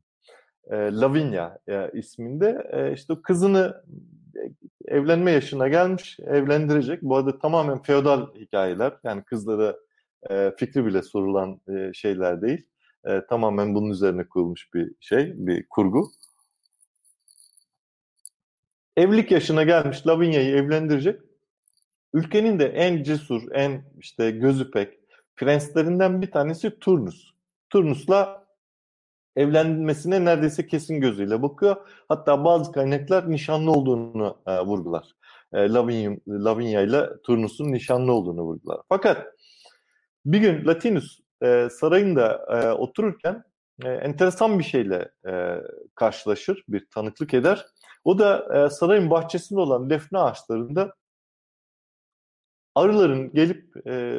[0.71, 2.69] E, Lavinia e, isminde.
[2.73, 3.85] E, işte kızını
[4.87, 7.03] evlenme yaşına gelmiş, evlendirecek.
[7.03, 8.93] Bu arada tamamen feodal hikayeler.
[9.05, 9.77] Yani kızlara
[10.31, 12.67] e, fikri bile sorulan e, şeyler değil.
[13.07, 16.11] E, tamamen bunun üzerine kurulmuş bir şey, bir kurgu.
[18.97, 21.21] Evlilik yaşına gelmiş Lavinia'yı evlendirecek.
[22.15, 25.02] Ülkenin de en cesur, en işte gözü pek
[25.43, 27.31] prenslerinden bir tanesi Turnus.
[27.71, 28.47] Turnus'la
[29.37, 31.77] evlenmesine neredeyse kesin gözüyle bakıyor.
[32.09, 35.15] Hatta bazı kaynaklar nişanlı olduğunu e, vurgular.
[35.53, 35.69] E,
[36.29, 38.81] Lavinia, ile Turnus'un nişanlı olduğunu vurgular.
[38.89, 39.27] Fakat
[40.27, 43.45] bir gün Latinus e, sarayında e, otururken
[43.85, 45.57] e, enteresan bir şeyle e,
[45.95, 47.67] karşılaşır, bir tanıklık eder.
[48.05, 50.95] O da e, sarayın bahçesinde olan defne ağaçlarında
[52.75, 54.17] arıların gelip e,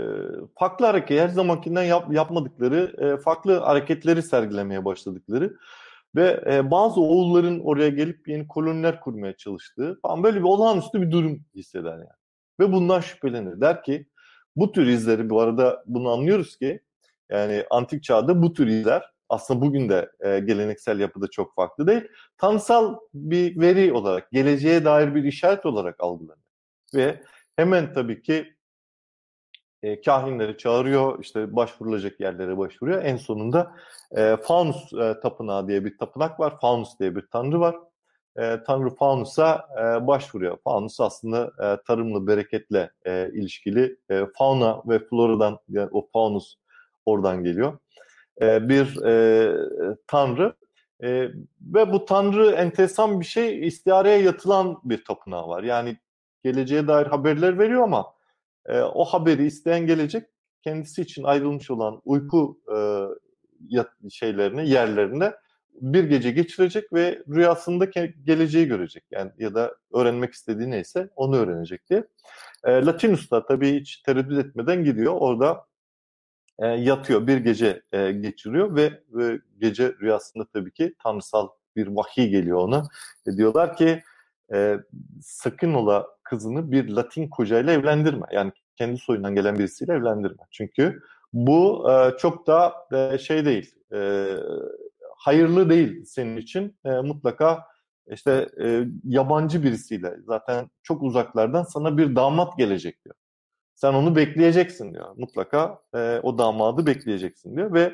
[0.59, 5.57] farklı hareket, her zamankinden yap, yapmadıkları e, farklı hareketleri sergilemeye başladıkları
[6.15, 11.11] ve e, bazı oğulların oraya gelip yeni koloniler kurmaya çalıştığı falan böyle bir olağanüstü bir
[11.11, 12.07] durum hisseder yani.
[12.59, 13.61] Ve bundan şüphelenir.
[13.61, 14.07] Der ki
[14.55, 16.81] bu tür izleri bu arada bunu anlıyoruz ki
[17.31, 22.03] yani antik çağda bu tür izler aslında bugün de e, geleneksel yapıda çok farklı değil.
[22.37, 26.43] Tanrısal bir veri olarak, geleceğe dair bir işaret olarak algılanır.
[26.95, 27.21] Ve
[27.55, 28.53] hemen tabii ki
[29.83, 33.03] e, kahinleri çağırıyor, işte başvurulacak yerlere başvuruyor.
[33.03, 33.75] En sonunda
[34.11, 36.59] e, Faunus e, Tapınağı diye bir tapınak var.
[36.61, 37.75] Faunus diye bir tanrı var.
[38.37, 40.57] E, tanrı Faunus'a e, başvuruyor.
[40.63, 46.55] Faunus aslında e, tarımla, bereketle e, ilişkili e, fauna ve floradan, yani o Faunus
[47.05, 47.77] oradan geliyor.
[48.41, 49.55] E, bir e,
[50.07, 50.53] tanrı.
[51.03, 51.29] E,
[51.61, 55.63] ve bu tanrı enteresan bir şey, istihareye yatılan bir tapınağı var.
[55.63, 55.97] Yani
[56.43, 58.05] geleceğe dair haberler veriyor ama
[58.65, 60.27] e, o haberi isteyen gelecek
[60.61, 62.77] kendisi için ayrılmış olan uyku e,
[63.67, 65.33] yat, şeylerini, yerlerine
[65.81, 67.85] bir gece geçirecek ve rüyasında
[68.23, 69.03] geleceği görecek.
[69.11, 72.03] Yani ya da öğrenmek istediği neyse onu öğrenecek diye.
[72.63, 75.13] E, Latinus da tabii hiç tereddüt etmeden gidiyor.
[75.13, 75.65] Orada
[76.59, 82.29] e, yatıyor, bir gece e, geçiriyor ve, ve gece rüyasında tabii ki tanrısal bir vahiy
[82.29, 82.83] geliyor ona.
[83.27, 84.03] E, diyorlar ki
[84.53, 84.77] e,
[85.21, 88.25] sakın ola kızını bir Latin kocayla evlendirme.
[88.31, 90.43] Yani kendi soyundan gelen birisiyle evlendirme.
[90.51, 91.01] Çünkü
[91.33, 94.27] bu e, çok da e, şey değil, e,
[95.17, 96.77] hayırlı değil senin için.
[96.85, 97.63] E, mutlaka
[98.11, 103.15] işte e, yabancı birisiyle zaten çok uzaklardan sana bir damat gelecek diyor.
[103.75, 105.15] Sen onu bekleyeceksin diyor.
[105.17, 107.93] Mutlaka e, o damadı bekleyeceksin diyor ve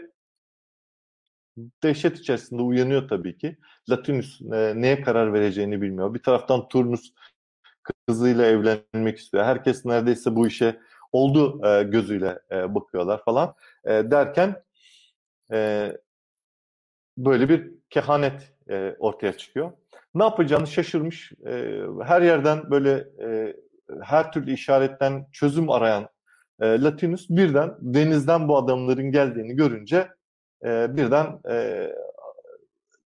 [1.84, 3.58] dehşet içerisinde uyanıyor tabii ki.
[3.90, 6.14] Latinus e, neye karar vereceğini bilmiyor.
[6.14, 7.14] Bir taraftan Turnus
[8.10, 9.44] kızıyla evlenmek istiyor.
[9.44, 10.80] Herkes neredeyse bu işe
[11.12, 13.56] oldu e, gözüyle e, bakıyorlar falan.
[13.86, 14.64] E, derken
[15.52, 15.92] e,
[17.18, 19.72] böyle bir kehanet e, ortaya çıkıyor.
[20.16, 21.32] Ne yapacağını şaşırmış.
[21.46, 23.56] E, her yerden böyle e,
[24.02, 26.10] her türlü işaretten çözüm arayan
[26.62, 30.08] e, Latinus birden denizden bu adamların geldiğini görünce
[30.66, 31.88] e, birden e,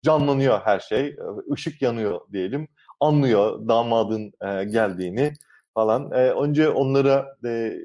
[0.03, 1.16] canlanıyor her şey.
[1.57, 2.69] Işık yanıyor diyelim.
[3.01, 5.33] Anlıyor damadın e, geldiğini
[5.75, 6.11] falan.
[6.11, 7.79] E, önce onlara e,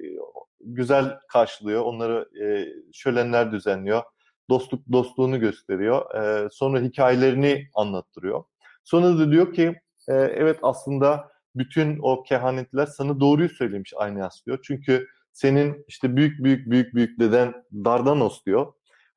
[0.59, 1.81] güzel karşılıyor.
[1.81, 4.03] Onlara e, şölenler düzenliyor.
[4.49, 6.15] Dostluk dostluğunu gösteriyor.
[6.15, 8.43] E, sonra hikayelerini anlattırıyor.
[8.83, 9.75] Sonra da diyor ki
[10.09, 14.59] e, evet aslında bütün o kehanetler sana doğruyu söylemiş Aynias diyor.
[14.63, 18.73] Çünkü senin işte büyük büyük büyük büyük deden Dardanos diyor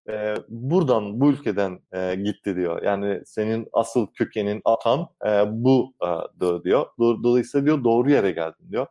[0.09, 2.83] e, buradan bu ülkeden e, gitti diyor.
[2.83, 6.87] Yani senin asıl kökenin atan e, bu e, diyor.
[6.99, 8.87] Dolayısıyla diyor doğru yere geldin diyor.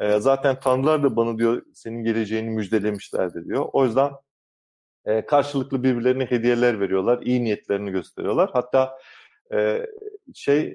[0.00, 3.68] E, zaten tanrılar da bana diyor senin geleceğini müjdelemişlerdi diyor.
[3.72, 4.12] O yüzden
[5.04, 7.22] e, karşılıklı birbirlerine hediyeler veriyorlar.
[7.22, 8.50] iyi niyetlerini gösteriyorlar.
[8.52, 8.98] Hatta
[9.54, 9.86] e,
[10.34, 10.74] şey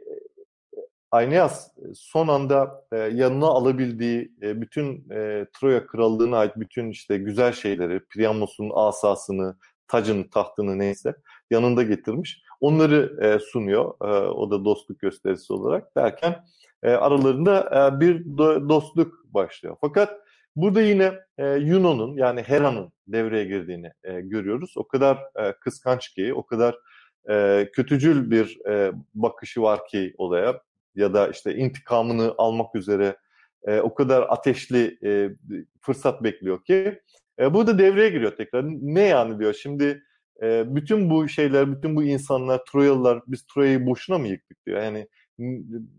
[1.12, 7.54] Aeneas son anda e, yanına alabildiği e, bütün e, Troya krallığına ait bütün işte güzel
[7.54, 9.58] şeyleri, Priamos'un asasını,
[9.88, 11.16] tacını, tahtını neyse
[11.52, 12.42] yanında getirmiş.
[12.62, 13.94] Onları e, sunuyor.
[14.02, 16.46] E, o da dostluk gösterisi olarak derken
[16.84, 19.78] e, aralarında e, bir do- dostluk başlıyor.
[19.82, 20.20] Fakat
[20.56, 24.74] burada yine e, Yuno'nun yani Hera'nın devreye girdiğini e, görüyoruz.
[24.78, 26.76] O kadar e, kıskanç ki, o kadar
[27.30, 30.62] e, kötücül bir e, bakışı var ki olaya
[30.98, 33.18] ya da işte intikamını almak üzere
[33.68, 35.30] e, o kadar ateşli e,
[35.82, 37.02] fırsat bekliyor ki
[37.40, 38.66] e, burada devreye giriyor tekrar.
[38.66, 40.04] Ne yani diyor şimdi
[40.42, 44.82] e, bütün bu şeyler, bütün bu insanlar, Troyalılar biz Troya'yı boşuna mı yıktık diyor.
[44.82, 45.08] Yani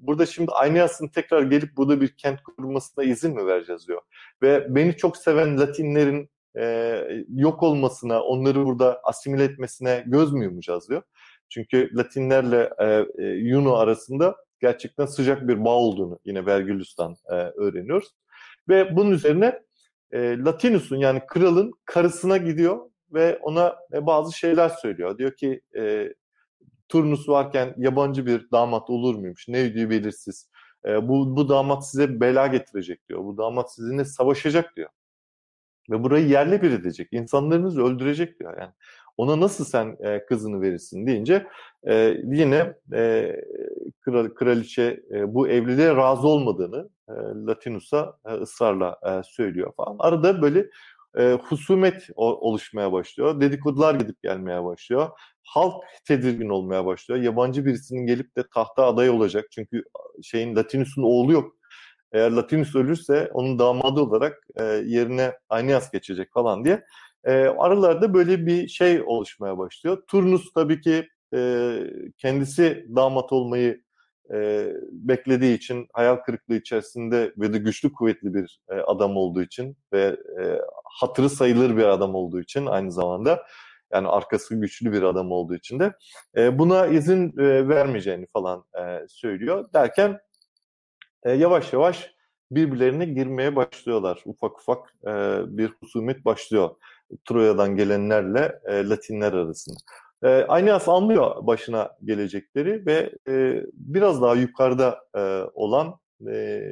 [0.00, 4.02] burada şimdi Aeneas'ın tekrar gelip burada bir kent kurmasına izin mi vereceğiz diyor.
[4.42, 7.04] Ve beni çok seven Latinlerin e,
[7.34, 11.02] yok olmasına, onları burada asimile etmesine göz mü yumacağız diyor.
[11.48, 18.09] Çünkü Latinlerle e, e, Yuno arasında gerçekten sıcak bir bağ olduğunu yine Vergilius'tan e, öğreniyoruz.
[18.68, 19.62] Ve bunun üzerine
[20.12, 25.18] e, Latinus'un yani kralın karısına gidiyor ve ona e, bazı şeyler söylüyor.
[25.18, 26.14] Diyor ki e,
[26.89, 29.48] Turnus varken yabancı bir damat olur muymuş?
[29.48, 30.51] Ne ödüğü belirsiz.
[30.86, 33.24] E, bu, bu damat size bela getirecek diyor.
[33.24, 34.90] Bu damat sizinle savaşacak diyor.
[35.90, 37.09] Ve burayı yerle bir edecek.
[37.12, 38.59] İnsanlarınızı öldürecek diyor.
[38.60, 38.72] Yani
[39.18, 41.46] ona nasıl sen e, kızını verirsin deyince
[41.88, 43.32] e, yine e,
[44.00, 47.12] kral, kraliçe e, bu evliliğe razı olmadığını e,
[47.46, 49.96] Latinus'a e, ısrarla e, söylüyor falan.
[49.98, 50.66] Arada böyle
[51.18, 53.40] e, husumet oluşmaya başlıyor.
[53.40, 55.08] Dedikodular gidip gelmeye başlıyor.
[55.42, 57.20] Halk tedirgin olmaya başlıyor.
[57.22, 59.46] Yabancı birisinin gelip de tahta aday olacak.
[59.50, 59.84] Çünkü
[60.22, 61.58] şeyin Latinus'un oğlu yok.
[62.12, 66.84] Eğer Latinus ölürse onun damadı olarak e, yerine Aeneas geçecek falan diye.
[67.28, 70.02] E, aralarda böyle bir şey oluşmaya başlıyor.
[70.06, 71.72] Turnus tabii ki e,
[72.18, 73.82] kendisi damat olmayı
[74.34, 79.76] e, beklediği için hayal kırıklığı içerisinde ve de güçlü kuvvetli bir e, adam olduğu için
[79.92, 83.46] ve e, hatırı sayılır bir adam olduğu için aynı zamanda
[83.92, 85.92] yani arkası güçlü bir adam olduğu için de
[86.36, 89.68] e, buna izin e, vermeyeceğini falan e, söylüyor.
[89.74, 90.18] Derken
[91.22, 92.14] e, yavaş yavaş
[92.50, 94.22] birbirlerine girmeye başlıyorlar.
[94.24, 95.10] Ufak ufak e,
[95.59, 96.70] bir husumet başlıyor
[97.24, 99.76] Troya'dan gelenlerle e, Latinler arasında.
[100.22, 105.20] E, Aeneas anlıyor başına gelecekleri ve e, biraz daha yukarıda e,
[105.55, 105.94] olan
[106.26, 106.62] e,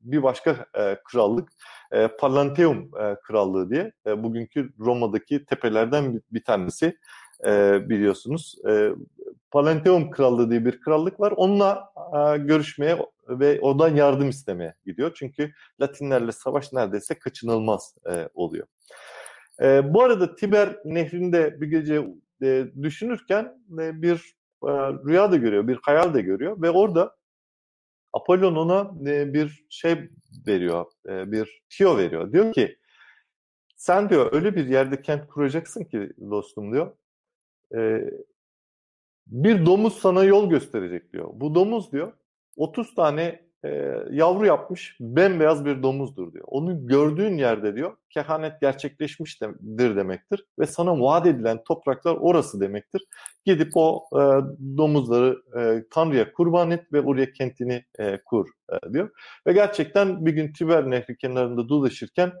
[0.00, 1.48] bir başka e, krallık
[1.92, 6.98] e, Pallanteum e, krallığı diye e, bugünkü Roma'daki tepelerden bir, bir tanesi
[7.46, 8.56] e, biliyorsunuz.
[8.68, 8.90] E,
[9.50, 11.32] Pallanteum krallığı diye bir krallık var.
[11.36, 12.98] Onunla e, görüşmeye
[13.28, 15.12] ve ondan yardım istemeye gidiyor.
[15.14, 18.66] Çünkü Latinlerle savaş neredeyse kaçınılmaz e, oluyor.
[19.62, 22.06] E, bu arada Tiber nehrinde bir gece
[22.42, 23.44] e, düşünürken
[23.80, 24.70] e, bir e,
[25.06, 27.16] rüya da görüyor, bir hayal de görüyor ve orada
[28.12, 30.10] Apollon ona e, bir şey
[30.46, 32.32] veriyor, e, bir tiyo veriyor.
[32.32, 32.76] Diyor ki
[33.76, 36.96] sen diyor öyle bir yerde kent kuracaksın ki dostum diyor.
[37.76, 38.10] E,
[39.26, 41.30] bir domuz sana yol gösterecek diyor.
[41.32, 42.12] Bu domuz diyor
[42.56, 46.44] 30 tane e, yavru yapmış bembeyaz bir domuzdur diyor.
[46.48, 53.02] Onu gördüğün yerde diyor kehanet gerçekleşmiştir demektir ve sana vaat edilen topraklar orası demektir.
[53.44, 54.20] Gidip o e,
[54.76, 59.10] domuzları e, Tanrı'ya kurban et ve oraya kentini e, kur e, diyor.
[59.46, 62.32] Ve gerçekten bir gün Tiber Nehri kenarında dolaşırken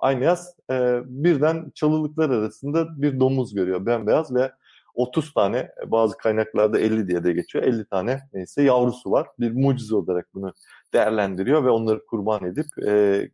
[0.00, 4.50] Aynias e, birden çalılıklar arasında bir domuz görüyor bembeyaz ve
[4.94, 7.64] 30 tane bazı kaynaklarda 50 diye de geçiyor.
[7.64, 9.28] 50 tane neyse yavrusu var.
[9.38, 10.54] Bir mucize olarak bunu
[10.92, 13.28] değerlendiriyor ve onları kurban edip e,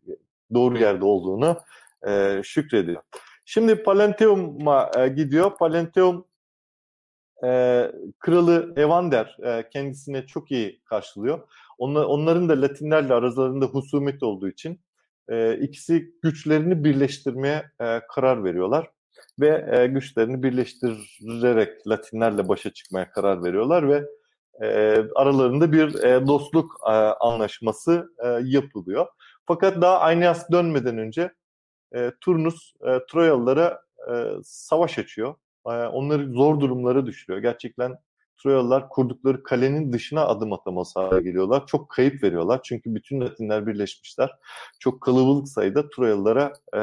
[0.54, 1.56] doğru yerde olduğunu
[2.06, 3.02] e, şükrediyor.
[3.44, 5.56] Şimdi Palenteum'a e, gidiyor.
[5.58, 6.24] Palenteum
[7.44, 11.48] e, kralı Evander e, kendisine çok iyi karşılıyor.
[11.78, 14.80] Onlar, onların da Latinlerle aralarında husumet olduğu için
[15.28, 18.90] e, ikisi güçlerini birleştirmeye e, karar veriyorlar
[19.40, 24.06] ve e, güçlerini birleştirerek Latinlerle başa çıkmaya karar veriyorlar ve
[24.60, 26.90] e, aralarında bir e, dostluk e,
[27.20, 29.06] anlaşması e, yapılıyor.
[29.46, 31.32] Fakat daha Aeneas dönmeden önce
[31.94, 34.12] e, Turnus e, Troyalılara e,
[34.44, 35.34] savaş açıyor.
[35.66, 37.42] E, onları zor durumlara düşürüyor.
[37.42, 37.96] Gerçekten
[38.42, 41.66] Troyalılar kurdukları kalenin dışına adım ataması hale geliyorlar.
[41.66, 42.60] Çok kayıp veriyorlar.
[42.62, 44.30] Çünkü bütün Latinler birleşmişler.
[44.78, 46.80] Çok kalabalık sayıda Troyalılara e,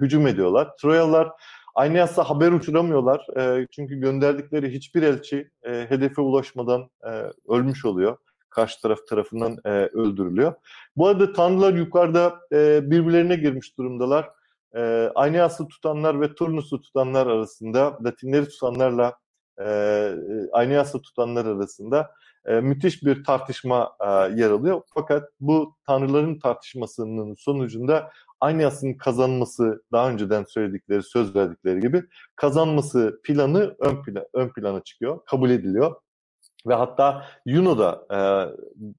[0.00, 0.76] hücum ediyorlar.
[0.80, 1.32] Troyalılar
[1.76, 3.26] Aeneas'a haber uçuramıyorlar.
[3.36, 7.10] E, çünkü gönderdikleri hiçbir elçi e, hedefe ulaşmadan e,
[7.48, 8.16] ölmüş oluyor.
[8.50, 10.54] Karşı taraf tarafından e, öldürülüyor.
[10.96, 14.30] Bu arada tanrılar yukarıda e, birbirlerine girmiş durumdalar.
[14.76, 14.80] E,
[15.14, 19.14] Aeneas'ı tutanlar ve Turnus'u tutanlar arasında, Latinleri tutanlarla
[19.60, 19.66] e,
[20.52, 22.10] Aeneas'ı tutanlar arasında
[22.46, 24.82] e, müthiş bir tartışma e, yer alıyor.
[24.94, 28.10] Fakat bu tanrıların tartışmasının sonucunda
[28.40, 32.02] Anyas'ın kazanması daha önceden söyledikleri, söz verdikleri gibi
[32.36, 35.94] kazanması planı ön, plan, ön plana çıkıyor, kabul ediliyor.
[36.66, 38.18] Ve hatta Yuno da e,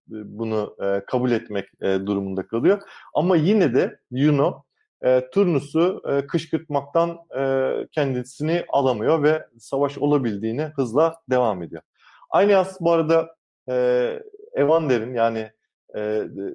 [0.08, 2.82] bunu e, kabul etmek e, durumunda kalıyor.
[3.14, 4.64] Ama yine de Yuno
[5.02, 11.82] e, Turnus'u e, kışkırtmaktan e, kendisini alamıyor ve savaş olabildiğini hızla devam ediyor.
[12.30, 13.36] Aynias bu arada
[13.70, 14.20] e,
[14.54, 15.52] Evander'in yani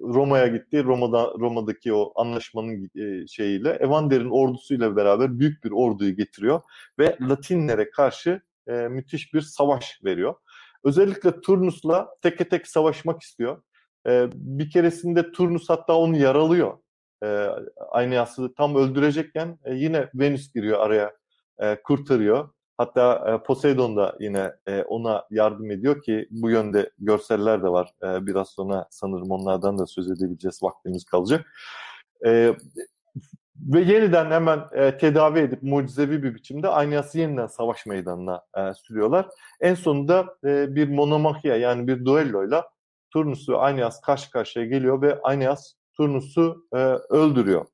[0.00, 0.84] Roma'ya gitti.
[0.84, 6.60] Roma'da Roma'daki o anlaşmanın e, şeyiyle Evander'in ordusuyla beraber büyük bir orduyu getiriyor
[6.98, 10.34] ve Latinlere karşı e, müthiş bir savaş veriyor.
[10.84, 13.62] Özellikle Turnus'la teke tek savaşmak istiyor.
[14.08, 16.78] E, bir keresinde Turnus hatta onu yaralıyor.
[17.24, 17.26] E,
[17.90, 21.12] Aeneas'ı tam öldürecekken yine Venüs giriyor araya,
[21.84, 22.48] kurtarıyor.
[22.78, 27.94] Hatta e, Poseidon da yine e, ona yardım ediyor ki bu yönde görseller de var.
[28.02, 31.46] E, biraz sonra sanırım onlardan da söz edebileceğiz vaktimiz kalacak.
[32.26, 32.54] E,
[33.56, 39.26] ve yeniden hemen e, tedavi edip mucizevi bir biçimde Aeneas'ı yeniden savaş meydanına e, sürüyorlar.
[39.60, 42.68] En sonunda e, bir monomahya yani bir duelloyla
[43.12, 46.76] Turnus ve Aeneas karşı karşıya geliyor ve Aeneas Turnus'u e,
[47.10, 47.66] öldürüyor.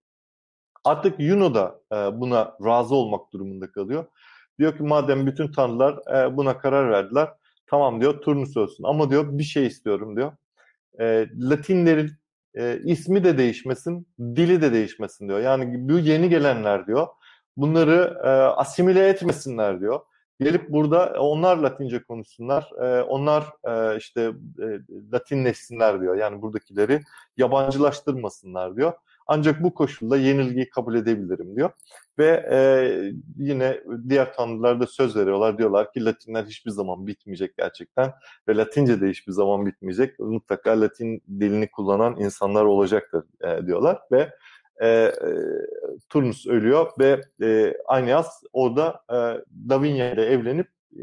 [0.85, 4.05] Artık Yuno da e, buna razı olmak durumunda kalıyor.
[4.59, 7.29] Diyor ki madem bütün tanrılar e, buna karar verdiler,
[7.67, 8.85] tamam diyor Turnus ölsün.
[8.85, 10.33] Ama diyor bir şey istiyorum diyor.
[11.01, 12.11] E, Latinlerin
[12.55, 15.41] e, ismi de değişmesin, dili de değişmesin diyor.
[15.41, 17.07] Yani bu yeni gelenler diyor.
[17.57, 20.01] Bunları e, asimile etmesinler diyor.
[20.41, 24.67] Gelip burada onlar Latince konuşsunlar, e, onlar e, işte e,
[25.13, 26.17] Latinleşsinler diyor.
[26.17, 27.01] Yani buradakileri
[27.37, 28.93] yabancılaştırmasınlar diyor.
[29.27, 31.71] Ancak bu koşulda yenilgiyi kabul edebilirim diyor.
[32.19, 32.59] Ve e,
[33.37, 35.59] yine diğer tanrılar da söz veriyorlar.
[35.59, 38.13] Diyorlar ki Latinler hiçbir zaman bitmeyecek gerçekten.
[38.49, 40.19] Ve Latince de hiçbir zaman bitmeyecek.
[40.19, 43.99] Mutlaka Latin dilini kullanan insanlar olacaktır e, diyorlar.
[44.13, 44.31] Ve
[44.81, 45.13] e, e,
[46.09, 51.03] Turnus ölüyor ve e, Aeneas orada e, Davinia ile evlenip e,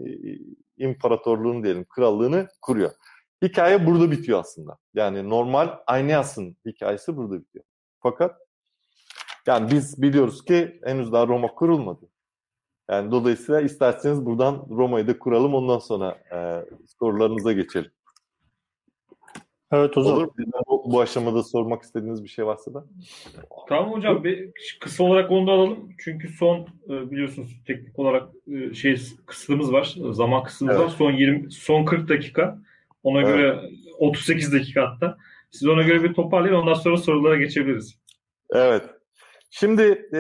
[0.78, 2.92] imparatorluğunu diyelim, krallığını kuruyor.
[3.42, 4.78] Hikaye burada bitiyor aslında.
[4.94, 7.66] Yani normal Aeneas'ın hikayesi burada bitiyor.
[8.00, 8.44] Fakat
[9.47, 12.09] yani biz biliyoruz ki henüz daha Roma kurulmadı.
[12.89, 16.65] Yani dolayısıyla isterseniz buradan Roma'yı da kuralım ondan sonra e,
[16.99, 17.91] sorularınıza geçelim.
[19.72, 20.13] Evet hocam.
[20.13, 20.30] Olur.
[20.67, 22.85] Bu, bu aşamada sormak istediğiniz bir şey varsa da.
[23.69, 24.23] Tamam hocam.
[24.23, 25.89] Bir kısa olarak onu da alalım.
[25.97, 29.95] Çünkü son e, biliyorsunuz teknik olarak e, şey kısıtımız var.
[30.11, 30.85] Zaman kısıtımız evet.
[30.85, 30.89] var.
[30.89, 32.59] Son 20 son 40 dakika.
[33.03, 33.27] Ona evet.
[33.27, 33.61] göre
[33.99, 35.17] 38 dakika hatta.
[35.51, 36.55] Siz ona göre bir toparlayın.
[36.55, 37.99] Ondan sonra sorulara geçebiliriz.
[38.53, 38.94] Evet.
[39.57, 40.19] Şimdi e,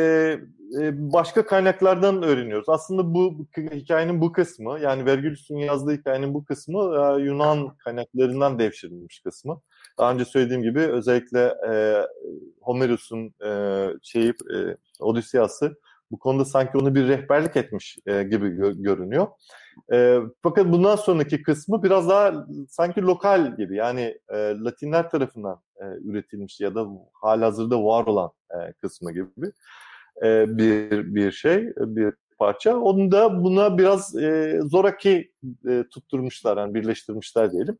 [0.81, 2.69] e, başka kaynaklardan öğreniyoruz.
[2.69, 9.19] Aslında bu hikayenin bu kısmı, yani Vergilius'un yazdığı hikayenin bu kısmı e, Yunan kaynaklarından devşirilmiş
[9.19, 9.61] kısmı.
[9.99, 12.01] Daha önce söylediğim gibi özellikle e,
[12.61, 13.49] Homeros'un e,
[14.03, 14.57] şeyi, e,
[14.99, 15.75] Odysseus'ı
[16.11, 19.27] bu konuda sanki onu bir rehberlik etmiş e, gibi gö- görünüyor.
[19.93, 25.85] E, fakat bundan sonraki kısmı biraz daha sanki lokal gibi yani e, Latinler tarafından e,
[26.09, 29.51] üretilmiş ya da halihazırda var olan e, kısmı gibi
[30.23, 32.77] e, bir bir şey, bir parça.
[32.77, 35.31] Onu da buna biraz e, zoraki
[35.69, 37.77] e, tutturmuşlar, yani birleştirmişler diyelim.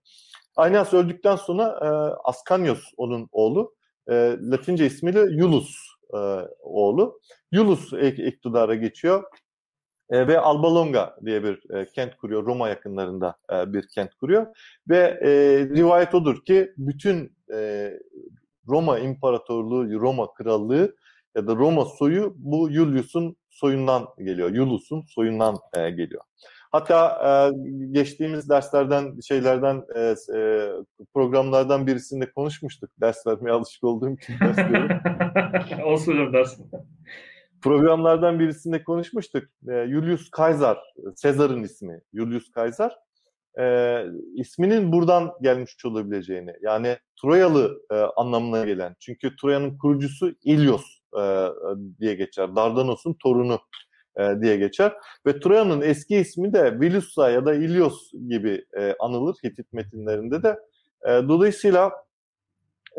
[0.56, 1.88] Aeneas öldükten sonra e,
[2.30, 3.76] Ascanius onun oğlu.
[4.10, 5.76] E, Latince ismiyle Iulus
[6.14, 6.18] e,
[6.62, 7.20] oğlu.
[7.52, 9.24] Iulus iktidara geçiyor.
[10.10, 12.46] E, ve Albalonga diye bir e, kent kuruyor.
[12.46, 14.48] Roma yakınlarında e, bir kent kuruyor.
[14.90, 17.92] Ve e, rivayet odur ki bütün e,
[18.68, 20.96] Roma İmparatorluğu, Roma Krallığı
[21.36, 24.56] ya da Roma soyu bu Julius'un soyundan geliyor.
[24.56, 26.22] Julius'un soyundan e, geliyor.
[26.72, 27.32] Hatta e,
[27.92, 30.70] geçtiğimiz derslerden, şeylerden, e, e,
[31.14, 32.90] programlardan birisinde konuşmuştuk.
[33.02, 34.58] Ders vermeye alışık olduğum için ders
[35.84, 36.60] Olsun hocam ders.
[37.62, 39.44] Programlardan birisinde konuşmuştuk.
[39.68, 40.78] E, Julius Caesar,
[41.16, 43.05] Sezar'ın ismi Julius Caesar.
[43.60, 44.06] E,
[44.36, 48.96] isminin buradan gelmiş olabileceğini, yani Troyalı e, anlamına gelen.
[49.00, 50.86] Çünkü Troya'nın kurucusu İlyos
[51.20, 51.24] e,
[52.00, 52.56] diye geçer.
[52.56, 53.60] Dardanos'un torunu
[54.20, 54.94] e, diye geçer.
[55.26, 60.60] Ve Troya'nın eski ismi de Vilusa ya da Ilios gibi e, anılır Hitit metinlerinde de.
[61.06, 61.92] E, dolayısıyla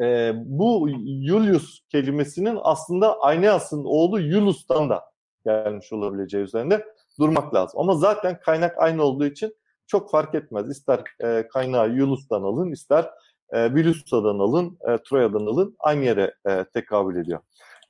[0.03, 0.89] e, bu
[1.29, 5.05] Julius kelimesinin aslında Aeneas'ın oğlu Julus'tan da
[5.45, 6.85] gelmiş olabileceği üzerinde
[7.21, 7.81] durmak lazım.
[7.81, 9.55] Ama zaten kaynak aynı olduğu için
[9.87, 10.71] çok fark etmez.
[10.71, 13.11] İster e, kaynağı Julus'tan alın, ister
[13.51, 15.77] e, Vilusa'dan alın, e, Troya'dan alın.
[15.79, 17.41] Aynı yere e, tekabül ediyor.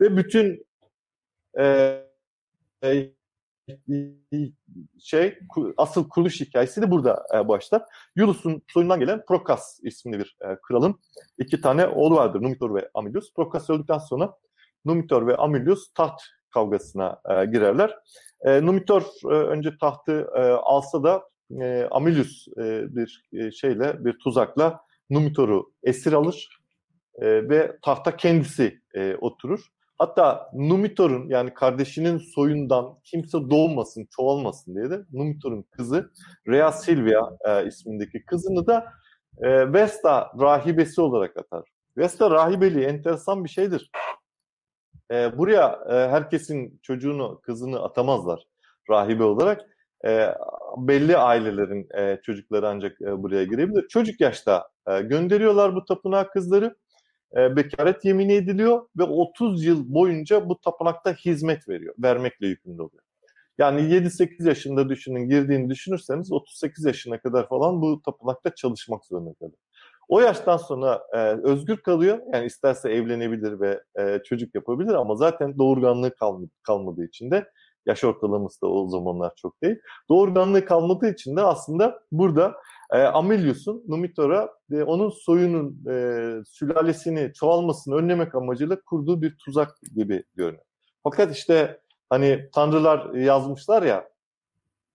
[0.00, 0.66] Ve bütün
[1.58, 1.96] e,
[2.84, 3.12] e,
[5.00, 5.38] şey
[5.76, 7.82] asıl kuruluş hikayesi de burada e, başlar.
[8.16, 11.00] Yulus'un soyundan gelen Prokas isimli bir e, kralın
[11.38, 13.34] iki tane oğlu vardır Numitor ve Amilius.
[13.34, 14.34] Prokas öldükten sonra
[14.84, 17.98] Numitor ve Amilius taht kavgasına e, girerler.
[18.40, 21.28] E, Numitor e, önce tahtı e, alsa da
[21.60, 26.48] e, Amilius e, bir e, şeyle bir tuzakla Numitor'u esir alır
[27.18, 29.60] e, ve tahta kendisi e, oturur.
[29.98, 36.10] Hatta Numitor'un yani kardeşinin soyundan kimse doğmasın, çoğalmasın diye de Numitor'un kızı
[36.48, 38.92] Rhea Silvia e, ismindeki kızını da
[39.38, 41.68] e, Vesta rahibesi olarak atar.
[41.96, 43.90] Vesta rahibeliği enteresan bir şeydir.
[45.10, 48.46] E, buraya e, herkesin çocuğunu, kızını atamazlar
[48.90, 49.75] rahibe olarak.
[50.04, 50.34] E,
[50.76, 53.88] belli ailelerin e, çocukları ancak e, buraya girebilir.
[53.88, 56.76] Çocuk yaşta e, gönderiyorlar bu tapınağa kızları.
[57.36, 61.94] E, bekaret yemini ediliyor ve 30 yıl boyunca bu tapınakta hizmet veriyor.
[61.98, 63.02] Vermekle yükümlü oluyor.
[63.58, 69.58] Yani 7-8 yaşında düşünün, girdiğini düşünürseniz 38 yaşına kadar falan bu tapınakta çalışmak zorunda kalıyor.
[70.08, 72.18] O yaştan sonra e, özgür kalıyor.
[72.32, 77.50] Yani isterse evlenebilir ve e, çocuk yapabilir ama zaten doğurganlığı kalmadı, kalmadığı için de
[77.86, 79.76] yaş ortalaması da o zamanlar çok değil.
[80.08, 82.54] Doğurganlığı kalmadığı için de aslında burada
[82.92, 90.24] e, Amelius'un Numitor'a e, onun soyunun e, sülalesini çoğalmasını önlemek amacıyla kurduğu bir tuzak gibi
[90.34, 90.64] görünüyor.
[91.02, 91.80] Fakat işte
[92.10, 94.08] hani tanrılar yazmışlar ya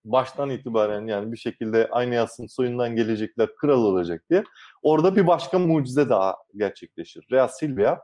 [0.06, 4.44] baştan itibaren yani bir şekilde aynı yasın soyundan gelecekler kral olacak diye.
[4.84, 7.28] Orada bir başka mucize daha gerçekleşir.
[7.32, 8.00] Rea Silvia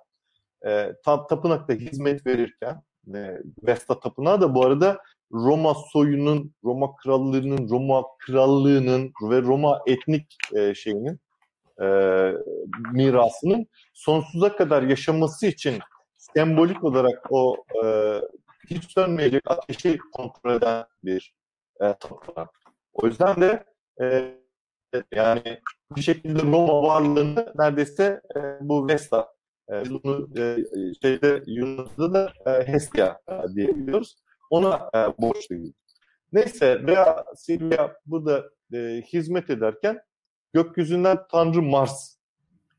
[0.65, 2.81] e, tapınakta hizmet verirken
[3.15, 5.01] e, Vesta Tapınağı da bu arada
[5.31, 11.19] Roma soyunun, Roma krallığının, Roma krallığının ve Roma etnik e, şeyinin
[11.81, 11.88] e,
[12.93, 15.79] mirasının sonsuza kadar yaşaması için
[16.17, 18.21] sembolik olarak o e,
[18.69, 21.34] hiç sönmeyecek ateşi kontrol eden bir
[21.81, 22.49] e, tapınak.
[22.93, 23.65] O yüzden de
[24.01, 24.35] e,
[25.15, 25.61] yani
[25.95, 29.36] bir şekilde Roma varlığını neredeyse e, bu Vesta
[29.72, 30.57] e, bunu e,
[31.02, 34.18] şeyde Yunus'ta da e, Hestia e, diyebiliyoruz.
[34.49, 35.72] Ona e, borçluyuz.
[36.34, 40.02] Neyse Rea Silvia burada e, hizmet ederken
[40.53, 42.18] gökyüzünden Tanrı Mars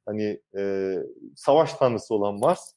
[0.07, 0.95] hani e,
[1.37, 2.73] savaş tanrısı olan Mars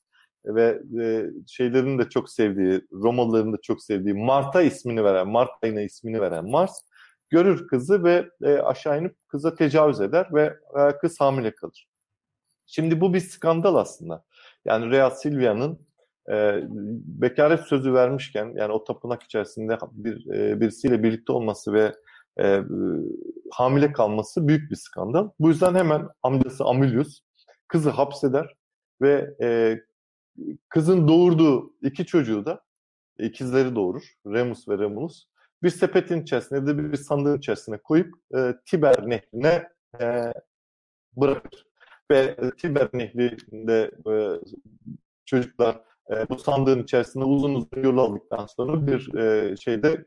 [0.46, 5.82] ve e, şeylerin de çok sevdiği, Romalıların da çok sevdiği Marta ismini veren, Mart ayına
[5.82, 6.82] ismini veren Mars
[7.30, 11.88] görür kızı ve e, aşağı inip kıza tecavüz eder ve e, kız hamile kalır.
[12.72, 14.24] Şimdi bu bir skandal aslında.
[14.66, 15.80] Yani Rea Silvia'nın
[16.32, 16.62] e,
[17.22, 21.96] bekaret sözü vermişken yani o tapınak içerisinde bir e, birisiyle birlikte olması ve
[22.42, 22.62] e,
[23.52, 25.30] hamile kalması büyük bir skandal.
[25.40, 27.22] Bu yüzden hemen amcası Amilius
[27.68, 28.56] kızı hapseder
[29.02, 29.80] ve e,
[30.70, 32.62] kızın doğurduğu iki çocuğu da
[33.20, 34.04] ikizleri doğurur.
[34.28, 35.26] Remus ve Remulus.
[35.64, 39.70] Bir sepetin içerisine de bir sandığın içerisine koyup e, Tiber nehrine
[40.02, 40.34] e,
[41.18, 41.71] bırakır.
[42.12, 44.14] Ve Tiber nehrinde e,
[45.26, 45.82] çocuklar
[46.12, 50.06] e, bu sandığın içerisinde uzun uzun yol aldıktan sonra bir e, şeyde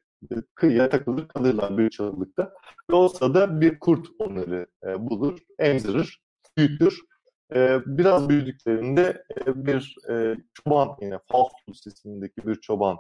[0.55, 2.52] kıyıya takılır kalırlar bir çalılıkta.
[2.90, 6.22] Ve o sırada bir kurt onları e, bulur, emzirir,
[6.56, 7.01] büyütür
[7.55, 12.97] e, biraz büyüdüklerinde e, bir e, çoban yine Faustus isimindeki bir çoban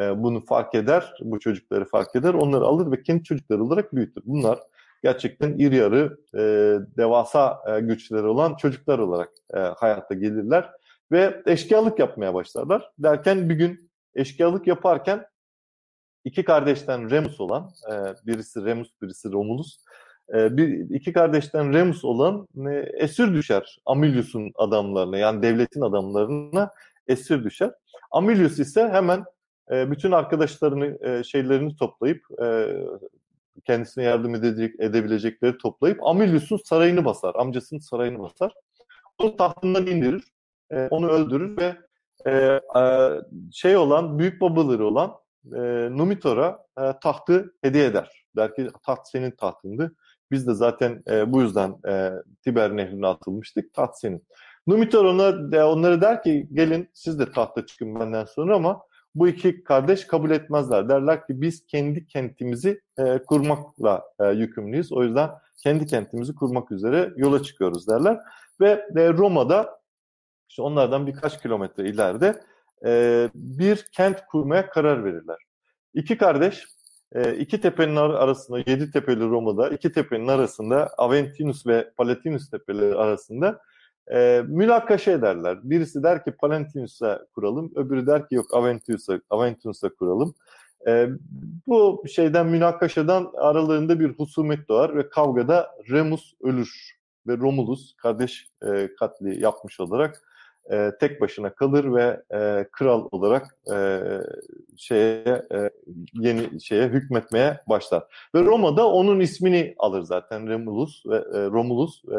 [0.00, 4.22] e, bunu fark eder, bu çocukları fark eder, onları alır ve kendi çocukları olarak büyütür.
[4.26, 4.58] Bunlar
[5.02, 6.40] gerçekten iri yarı e,
[6.96, 10.70] devasa e, güçleri olan çocuklar olarak e, hayatta gelirler
[11.12, 12.90] ve eşkıyalık yapmaya başlarlar.
[12.98, 15.26] Derken bir gün eşkıyalık yaparken
[16.24, 17.94] iki kardeşten Remus olan, e,
[18.26, 19.78] birisi Remus, birisi Romulus,
[20.34, 22.74] e, bir iki kardeşten Remus olan e,
[23.04, 26.70] esir düşer Amilius'un adamlarına yani devletin adamlarına
[27.08, 27.70] esir düşer.
[28.10, 29.24] Amilius ise hemen
[29.70, 32.66] e, bütün arkadaşlarını e, şeylerini toplayıp e,
[33.66, 37.34] kendisine yardım edecek, edebilecekleri toplayıp Amilius'un sarayını basar.
[37.34, 38.52] Amcasının sarayını basar.
[39.18, 40.24] Onu tahtından indirir.
[40.70, 41.76] E, onu öldürür ve
[42.26, 43.10] e, e,
[43.52, 45.14] şey olan, büyük babaları olan
[45.54, 45.60] e,
[45.90, 48.26] Numitor'a e, tahtı hediye eder.
[48.36, 49.94] Der ki taht senin tahtındı.
[50.30, 52.12] Biz de zaten e, bu yüzden e,
[52.42, 53.74] Tiber nehrine atılmıştık.
[53.74, 54.26] Taht senin.
[54.66, 58.82] Numitor ona, de, onlara der ki gelin siz de tahta çıkın benden sonra ama
[59.14, 60.88] bu iki kardeş kabul etmezler.
[60.88, 64.92] Derler ki biz kendi kentimizi e, kurmakla e, yükümlüyüz.
[64.92, 65.30] O yüzden
[65.62, 68.18] kendi kentimizi kurmak üzere yola çıkıyoruz derler.
[68.60, 69.80] Ve e, Roma'da
[70.48, 72.40] işte onlardan birkaç kilometre ileride
[72.84, 75.36] e, bir kent kurmaya karar verirler.
[75.94, 76.64] İki kardeş
[77.12, 83.60] e, iki tepenin arasında, yedi tepeli Roma'da iki tepenin arasında Aventinus ve Palatinus tepeleri arasında
[84.12, 85.58] e, münakaşa ederler.
[85.62, 90.34] Birisi der ki Palentinus'a kuralım, öbürü der ki yok Aventinus'a Aventinus'a kuralım.
[90.86, 91.08] E,
[91.66, 98.94] bu şeyden münakaşadan aralarında bir husumet doğar ve kavgada Remus ölür ve Romulus kardeş e,
[98.98, 100.22] katli yapmış olarak
[100.72, 104.00] e, tek başına kalır ve e, kral olarak e,
[104.76, 105.70] şeye e,
[106.14, 108.30] yeni şeye hükmetmeye başlar.
[108.34, 112.18] Ve Roma'da onun ismini alır zaten Romulus ve e, Romulus e,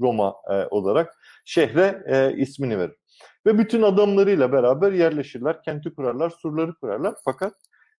[0.00, 2.96] Roma e, olarak şehre e, ismini verir.
[3.46, 7.14] Ve bütün adamlarıyla beraber yerleşirler, kenti kurarlar, surları kurarlar.
[7.24, 7.54] Fakat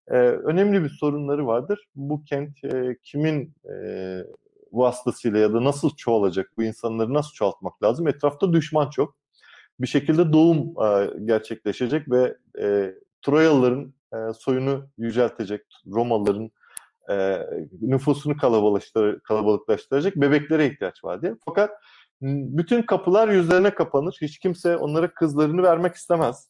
[0.08, 1.88] e, önemli bir sorunları vardır.
[1.96, 3.76] Bu kent e, kimin e,
[4.72, 8.08] vasıtasıyla ya da nasıl çoğalacak, bu insanları nasıl çoğaltmak lazım?
[8.08, 9.23] Etrafta düşman çok.
[9.80, 16.52] Bir şekilde doğum e, gerçekleşecek ve e, Troyalıların e, soyunu yüceltecek, Romalıların
[17.10, 17.40] e,
[17.82, 18.38] nüfusunu
[19.24, 21.36] kalabalıklaştıracak bebeklere ihtiyaç var diye.
[21.46, 21.72] Fakat
[22.22, 24.18] bütün kapılar yüzlerine kapanır.
[24.22, 26.50] Hiç kimse onlara kızlarını vermek istemez.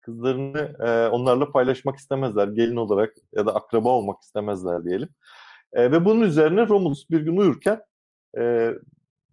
[0.00, 2.48] Kızlarını e, onlarla paylaşmak istemezler.
[2.48, 5.08] Gelin olarak ya da akraba olmak istemezler diyelim.
[5.72, 7.82] E, ve bunun üzerine Romulus bir gün uyurken
[8.38, 8.72] e,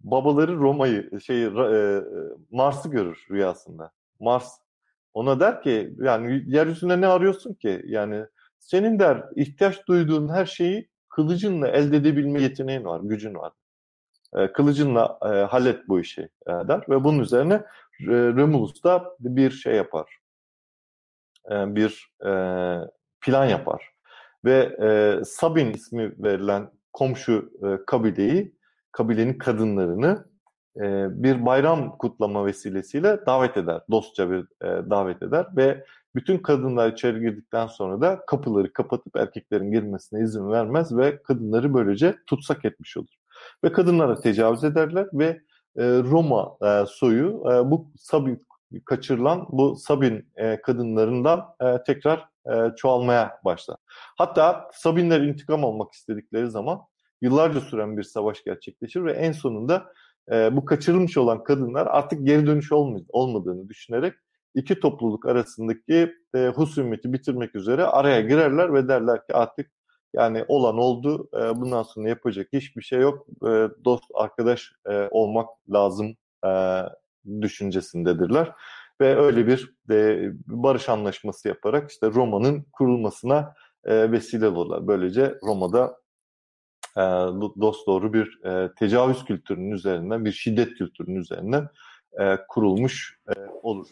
[0.04, 2.02] babaları Roma'yı, şey e,
[2.50, 3.90] Mars'ı görür rüyasında.
[4.20, 4.58] Mars
[5.14, 7.82] ona der ki yani yeryüzünde ne arıyorsun ki?
[7.86, 8.24] Yani
[8.58, 13.52] senin der ihtiyaç duyduğun her şeyi kılıcınla elde edebilme yeteneğin var, gücün var.
[14.36, 19.50] E, kılıcınla e, hallet bu işi e, der ve bunun üzerine e, Romulus da bir
[19.50, 20.18] şey yapar.
[21.50, 22.30] E, bir e,
[23.20, 23.92] plan yapar.
[24.44, 28.54] Ve e, Sabin ismi verilen komşu e, kabileyi,
[28.92, 30.24] kabilenin kadınlarını
[30.76, 30.82] e,
[31.22, 33.80] bir bayram kutlama vesilesiyle davet eder.
[33.90, 39.72] Dostça bir e, davet eder ve bütün kadınlar içeri girdikten sonra da kapıları kapatıp erkeklerin
[39.72, 43.14] girmesine izin vermez ve kadınları böylece tutsak etmiş olur.
[43.64, 45.40] Ve kadınlara tecavüz ederler ve
[45.76, 48.46] e, Roma e, soyu e, bu Sabin
[48.84, 53.76] kaçırılan bu Sabin e, kadınlarından e, tekrar e, çoğalmaya başlar.
[54.18, 56.80] Hatta Sabinler intikam almak istedikleri zaman
[57.22, 59.92] yıllarca süren bir savaş gerçekleşir ve en sonunda
[60.32, 62.72] e, bu kaçırılmış olan kadınlar artık geri dönüş
[63.08, 64.14] olmadığını düşünerek
[64.54, 69.70] iki topluluk arasındaki e, husumeti bitirmek üzere araya girerler ve derler ki artık
[70.14, 75.48] yani olan oldu, e, bundan sonra yapacak hiçbir şey yok, e, dost, arkadaş e, olmak
[75.72, 76.16] lazım
[76.46, 76.82] e,
[77.40, 78.52] düşüncesindedirler.
[79.00, 83.54] Ve öyle bir e, barış anlaşması yaparak işte Roma'nın kurulmasına
[83.84, 84.86] e, vesile olurlar.
[84.86, 86.01] Böylece Roma'da
[86.96, 87.00] e,
[87.60, 91.68] dost doğru bir e, tecavüz kültürünün üzerinden, bir şiddet kültürünün üzerinden
[92.20, 93.32] e, kurulmuş e,
[93.62, 93.86] olur.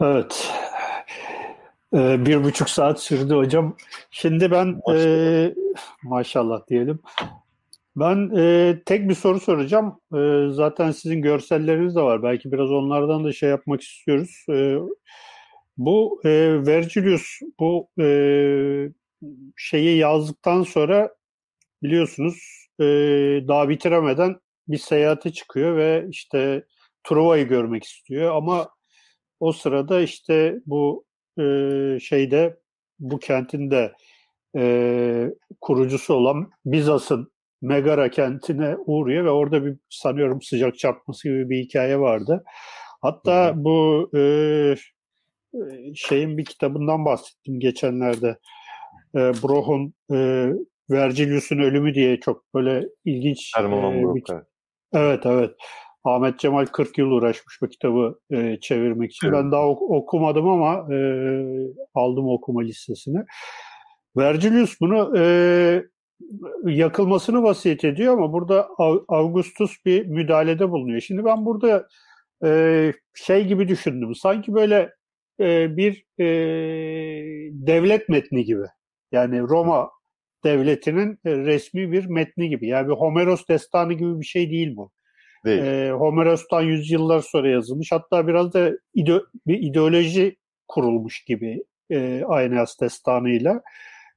[0.00, 0.52] Evet.
[1.94, 3.76] Ee, bir buçuk saat sürdü hocam.
[4.10, 5.54] Şimdi ben maşallah, e,
[6.02, 7.00] maşallah diyelim.
[7.96, 10.00] Ben e, tek bir soru soracağım.
[10.14, 12.22] E, zaten sizin görselleriniz de var.
[12.22, 14.44] Belki biraz onlardan da şey yapmak istiyoruz.
[14.50, 14.76] E,
[15.78, 16.30] bu e,
[16.66, 18.06] Vergilius bu e,
[19.56, 21.10] şeyi yazdıktan sonra
[21.82, 22.84] biliyorsunuz e,
[23.48, 24.36] daha bitiremeden
[24.68, 26.64] bir seyahate çıkıyor ve işte
[27.04, 28.68] Truva'yı görmek istiyor ama
[29.40, 31.04] o sırada işte bu
[31.38, 31.42] e,
[32.00, 32.56] şeyde
[32.98, 33.92] bu kentin de
[34.56, 35.30] e,
[35.60, 37.32] kurucusu olan Bizans'ın
[37.62, 42.44] Megara kentine uğruyor ve orada bir sanıyorum sıcak çarpması gibi bir hikaye vardı.
[43.02, 44.22] Hatta bu e,
[45.94, 48.38] şeyin bir kitabından bahsettim geçenlerde.
[49.14, 50.50] E, Broh'un e,
[50.90, 53.52] Vergilius'un ölümü diye çok böyle ilginç
[53.94, 54.22] e, bir,
[54.94, 55.50] Evet evet.
[56.04, 59.26] Ahmet Cemal 40 yıl uğraşmış bu kitabı e, çevirmek için.
[59.26, 59.38] Evet.
[59.38, 60.98] Ben daha ok- okumadım ama e,
[61.94, 63.24] aldım okuma listesine.
[64.16, 65.82] Vergilius bunu e,
[66.64, 68.68] yakılmasını vasiyet ediyor ama burada
[69.08, 71.00] Augustus bir müdahalede bulunuyor.
[71.00, 71.88] Şimdi ben burada
[72.44, 74.14] e, şey gibi düşündüm.
[74.14, 74.90] Sanki böyle
[75.40, 76.26] e, bir e,
[77.52, 78.64] devlet metni gibi.
[79.12, 79.90] Yani Roma
[80.44, 82.66] devletinin e, resmi bir metni gibi.
[82.66, 84.90] Yani bir Homeros destanı gibi bir şey değil bu.
[85.44, 85.62] Değil.
[85.62, 87.92] E, Homeros'tan yüzyıllar sonra yazılmış.
[87.92, 90.36] Hatta biraz da ide, bir ideoloji
[90.68, 93.62] kurulmuş gibi e, Aeneas destanıyla.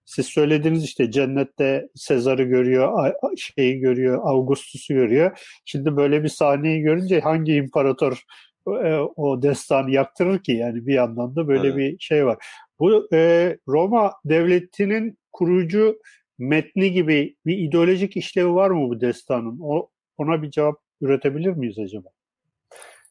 [0.05, 5.39] Siz söylediniz işte cennette Sezar'ı görüyor, şeyi görüyor, Augustus'u görüyor.
[5.65, 8.23] Şimdi böyle bir sahneyi görünce hangi imparator
[8.67, 11.77] e, o destanı yaktırır ki yani bir yandan da böyle evet.
[11.77, 12.37] bir şey var.
[12.79, 15.99] Bu e, Roma devletinin kurucu
[16.37, 19.59] metni gibi bir ideolojik işlevi var mı bu destanın?
[19.61, 22.09] O, ona bir cevap üretebilir miyiz acaba?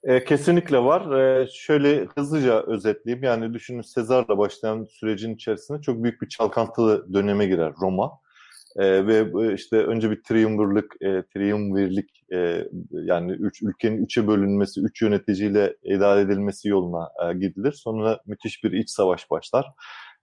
[0.04, 1.20] E, kesinlikle var.
[1.20, 3.24] E, şöyle hızlıca özetleyeyim.
[3.24, 8.12] Yani düşünün Sezar'la başlayan sürecin içerisinde çok büyük bir çalkantılı döneme girer Roma.
[8.76, 15.02] E, ve işte önce bir triumvirlik, e, triumvirlik e, yani üç, ülkenin üçe bölünmesi, üç
[15.02, 17.72] yöneticiyle idare edilmesi yoluna e, gidilir.
[17.72, 19.66] Sonra müthiş bir iç savaş başlar.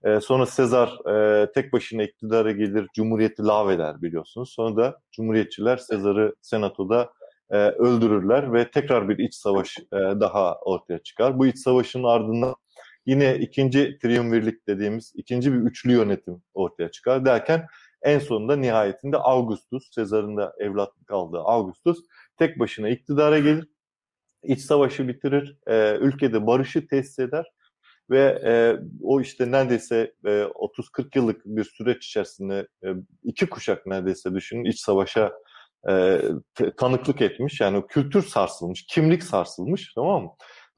[0.04, 4.54] E, sonra Sezar e, tek başına iktidara gelir, Cumhuriyeti lağveder biliyorsunuz.
[4.56, 7.10] Sonra da Cumhuriyetçiler Sezar'ı senatoda
[7.50, 11.40] e, öldürürler ve tekrar bir iç savaş e, daha ortaya çıkar.
[11.40, 12.56] Bu iç savaşın ardından
[13.06, 17.68] yine ikinci triumvirlik dediğimiz ikinci bir üçlü yönetim ortaya çıkar derken
[18.06, 22.00] en sonunda nihayetinde Augustus, Sezar'ın da evlatlık aldığı Augustus
[22.38, 23.68] tek başına iktidara gelir,
[24.44, 27.46] iç savaşı bitirir, e, ülkede barışı tesis eder
[28.10, 32.88] ve e, o işte neredeyse e, 30-40 yıllık bir süreç içerisinde e,
[33.24, 35.34] iki kuşak neredeyse düşünün iç savaşa
[35.90, 36.22] e,
[36.78, 37.62] tanıklık etmiş.
[37.62, 40.30] Yani kültür sarsılmış, kimlik sarsılmış tamam mı?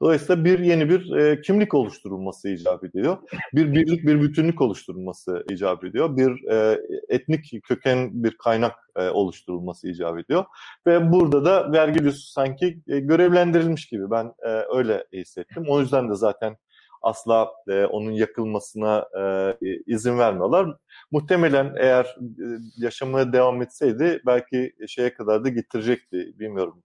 [0.02, 3.18] Dolayısıyla bir yeni bir e, kimlik oluşturulması icap ediyor.
[3.52, 6.16] Bir birlik, bir bütünlük oluşturulması icap ediyor.
[6.16, 10.44] Bir e, etnik köken bir kaynak e, oluşturulması icap ediyor.
[10.86, 15.64] Ve burada da Vergilius sanki e, görevlendirilmiş gibi ben e, öyle hissettim.
[15.68, 16.56] O yüzden de zaten
[17.02, 19.56] asla e, onun yakılmasına e,
[19.86, 20.76] izin vermiyorlar.
[21.10, 22.44] Muhtemelen eğer e,
[22.76, 26.34] yaşamaya devam etseydi belki şeye kadar da getirecekti.
[26.38, 26.82] Bilmiyorum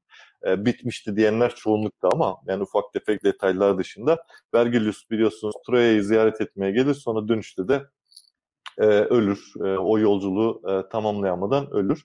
[0.48, 6.72] e, bitmişti diyenler çoğunlukta ama yani ufak tefek detaylar dışında Vergilius biliyorsunuz Troya'yı ziyaret etmeye
[6.72, 7.84] gelir sonra dönüşte de
[8.77, 9.53] e, ölür.
[9.59, 12.03] E, o yolculuğu e, tamamlayamadan ölür.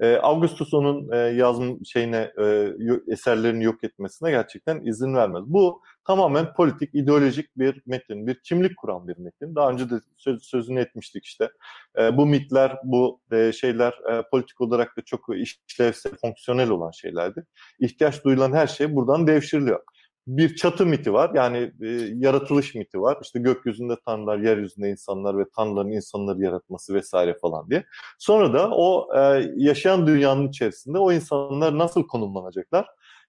[0.00, 0.70] E, Augustus
[1.12, 2.72] e, yazım şeyine e,
[3.08, 5.42] eserlerini yok etmesine gerçekten izin vermez.
[5.46, 9.54] Bu tamamen politik, ideolojik bir metin, bir kimlik kuran bir metin.
[9.54, 11.50] Daha önce de söz, sözünü etmiştik işte.
[11.98, 17.44] E, bu mitler, bu e, şeyler e, politik olarak da çok işlevsel, fonksiyonel olan şeylerdi.
[17.80, 19.80] İhtiyaç duyulan her şey buradan devşiriliyor
[20.28, 21.30] bir çatı miti var.
[21.34, 23.18] Yani e, yaratılış miti var.
[23.22, 27.84] İşte gökyüzünde tanrılar, yeryüzünde insanlar ve tanrıların insanları yaratması vesaire falan diye.
[28.18, 29.20] Sonra da o e,
[29.56, 32.86] yaşayan dünyanın içerisinde o insanlar nasıl konumlanacaklar?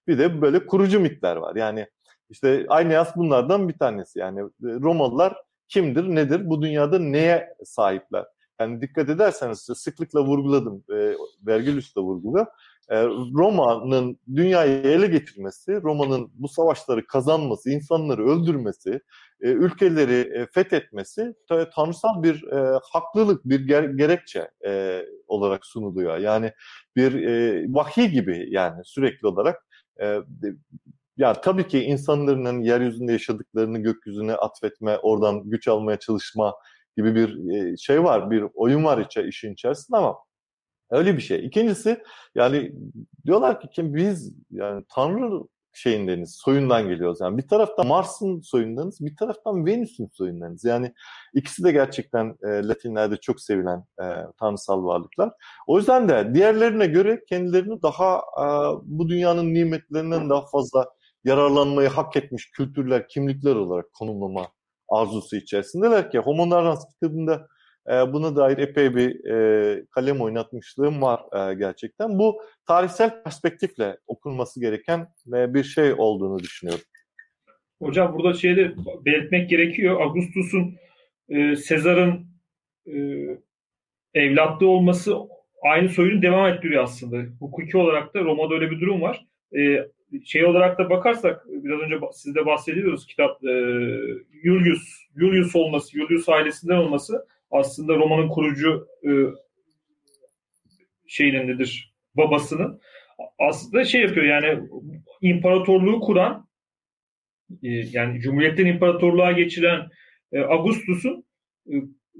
[0.08, 1.56] Bir de böyle kurucu mitler var.
[1.56, 1.86] Yani
[2.30, 4.18] işte Aeneas bunlardan bir tanesi.
[4.18, 5.36] Yani e, Romalılar
[5.68, 8.24] kimdir, nedir, bu dünyada neye sahipler?
[8.60, 11.14] Yani dikkat ederseniz sıklıkla vurguladım, e,
[11.46, 12.46] Vergilius da vurguluyor.
[12.90, 13.04] E,
[13.34, 19.00] Roma'nın dünyayı ele getirmesi, Roma'nın bu savaşları kazanması, insanları öldürmesi,
[19.40, 21.34] e, ülkeleri e, fethetmesi
[21.74, 22.44] tanrısal bir
[22.82, 23.60] haklılık, bir
[23.96, 24.50] gerekçe
[25.26, 26.18] olarak sunuluyor.
[26.18, 26.52] Yani
[26.96, 27.14] bir
[27.74, 29.66] vahiy gibi yani sürekli olarak
[31.16, 36.54] ya tabii ki insanların yeryüzünde yaşadıklarını gökyüzüne atfetme, oradan güç almaya çalışma
[36.96, 37.36] gibi bir
[37.76, 40.16] şey var, bir oyun var işin içerisinde ama
[40.90, 41.46] Öyle bir şey.
[41.46, 42.02] İkincisi
[42.34, 42.72] yani
[43.26, 45.42] diyorlar ki kim biz yani Tanrı
[45.72, 47.18] şeyindeniz, soyundan geliyoruz.
[47.20, 50.64] Yani bir taraftan Mars'ın soyundanız, bir taraftan Venüs'ün soyundanız.
[50.64, 50.92] Yani
[51.34, 54.04] ikisi de gerçekten e, Latinlerde çok sevilen e,
[54.40, 55.32] tanrısal varlıklar.
[55.66, 58.44] O yüzden de diğerlerine göre kendilerini daha e,
[58.82, 60.86] bu dünyanın nimetlerinden daha fazla
[61.24, 64.48] yararlanmayı hak etmiş kültürler, kimlikler olarak konumlama
[64.88, 67.46] arzusu içerisindeler ki Homo Narrans kitabında
[67.88, 72.18] e, buna dair epey bir e, kalem oynatmışlığım var e, gerçekten.
[72.18, 76.84] Bu tarihsel perspektifle okunması gereken e, bir şey olduğunu düşünüyorum.
[77.82, 78.74] Hocam burada şeyde
[79.04, 80.00] belirtmek gerekiyor.
[80.00, 80.74] Augustus'un
[81.28, 82.30] e, Sezar'ın
[84.14, 85.16] evlatlığı olması
[85.62, 87.30] aynı soyunu devam ettiriyor aslında.
[87.40, 89.26] Hukuki olarak da Roma'da öyle bir durum var.
[90.24, 93.40] Şey olarak da bakarsak biraz önce siz de bahsediyoruz kitap
[94.44, 99.10] Julius Julius olması, Julius ailesinden olması aslında romanın kurucu e,
[101.06, 102.80] şeyindedir babasının.
[103.38, 104.68] Aslında şey yapıyor yani
[105.20, 106.48] imparatorluğu kuran
[107.62, 109.88] e, yani Cumhuriyet'ten imparatorluğa geçiren
[110.32, 111.24] e, Augustus'un
[111.72, 111.74] e,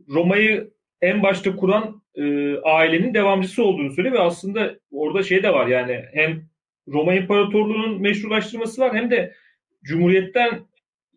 [0.09, 0.71] Roma'yı
[1.01, 6.05] en başta kuran e, ailenin devamcısı olduğunu söylüyor ve aslında orada şey de var yani
[6.13, 6.51] hem
[6.89, 9.35] Roma İmparatorluğu'nun meşrulaştırması var hem de
[9.83, 10.70] Cumhuriyet'ten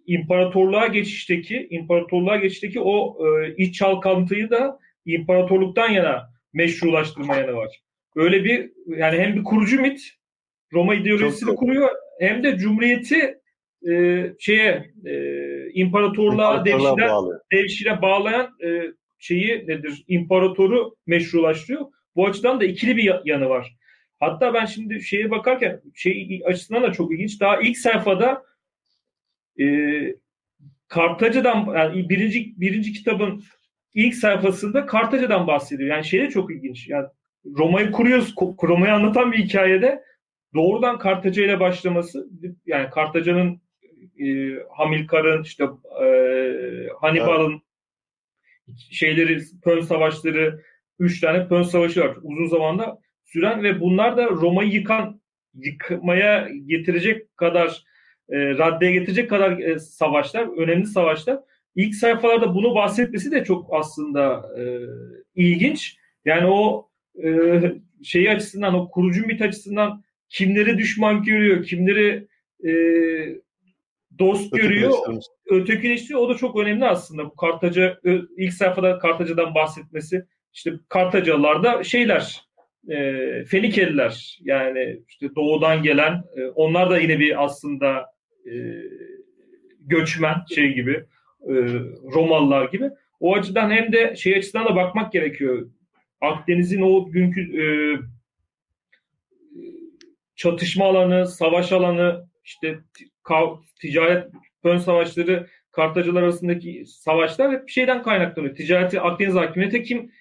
[0.08, 7.82] imparatorluğa geçişteki imparatorluğa geçişteki o e, iç çalkantıyı da imparatorluktan yana meşrulaştırma yanı var.
[8.16, 10.02] Öyle bir yani hem bir kurucu mit
[10.74, 11.90] Roma ideolojisini Çok kuruyor
[12.20, 13.38] hem de cumhuriyeti
[13.90, 15.16] e, şeye e,
[15.74, 17.10] imparatorluğa devşire,
[17.52, 18.82] devşire bağlayan e,
[19.20, 20.04] şeyi nedir?
[20.08, 21.86] İmparatoru meşrulaştırıyor.
[22.16, 23.76] Bu açıdan da ikili bir yanı var.
[24.20, 27.42] Hatta ben şimdi şeye bakarken şey açısından da çok ilginç.
[27.42, 28.44] Daha ilk sayfada
[29.60, 29.66] e,
[30.88, 33.44] Kartaca'dan yani birinci birinci kitabın
[33.94, 35.90] ilk sayfasında Kartaca'dan bahsediyor.
[35.90, 36.88] Yani şey de çok ilginç.
[36.88, 37.08] Yani
[37.46, 38.36] Roma'yı kuruyoruz.
[38.64, 40.04] Roma'yı anlatan bir hikayede
[40.54, 42.30] doğrudan Kartaca ile başlaması
[42.66, 43.62] yani Kartaca'nın
[44.20, 44.26] e,
[44.70, 45.64] Hamilkar'ın işte
[46.04, 46.08] e,
[47.02, 47.62] Hannibal'ın
[48.68, 48.80] evet.
[48.92, 50.62] şeyleri Pön savaşları
[51.00, 52.18] üç tane Pön savaşı var.
[52.24, 55.22] Uzun zamanda süren ve bunlar da Roma'yı yıkan
[55.54, 57.84] yıkmaya getirecek kadar
[58.30, 61.40] e, raddeye getirecek kadar e, savaşlar, önemli savaşlar.
[61.76, 64.64] İlk sayfalarda bunu bahsetmesi de çok aslında e,
[65.36, 65.98] ilginç.
[66.26, 66.90] Yani o
[67.24, 67.62] e,
[68.04, 72.28] şeyi açısından, o kurucu mit açısından kimleri düşman görüyor, kimleri
[72.66, 72.72] e,
[74.20, 74.94] dost görüyor,
[75.50, 76.20] ötekileştiriyor.
[76.20, 77.26] O da çok önemli aslında.
[77.26, 78.00] Bu Kartaca,
[78.38, 80.26] ilk sayfada Kartaca'dan bahsetmesi.
[80.54, 82.42] İşte Kartacalılar da şeyler,
[82.90, 82.96] e,
[83.46, 88.13] Fenikeliler yani işte doğudan gelen, e, onlar da yine bir aslında
[89.80, 91.06] göçmen şey gibi
[91.48, 91.54] e,
[92.14, 92.90] Romalılar gibi.
[93.20, 95.70] O açıdan hem de şey açısından da bakmak gerekiyor.
[96.22, 97.66] Akdeniz'in o günkü e,
[100.36, 102.80] çatışma alanı, savaş alanı, işte
[103.82, 104.28] ticaret
[104.64, 108.56] ön savaşları, Kartacılar arasındaki savaşlar hep bir şeyden kaynaklanıyor.
[108.56, 110.12] Ticareti Akdeniz hakimiyeti kim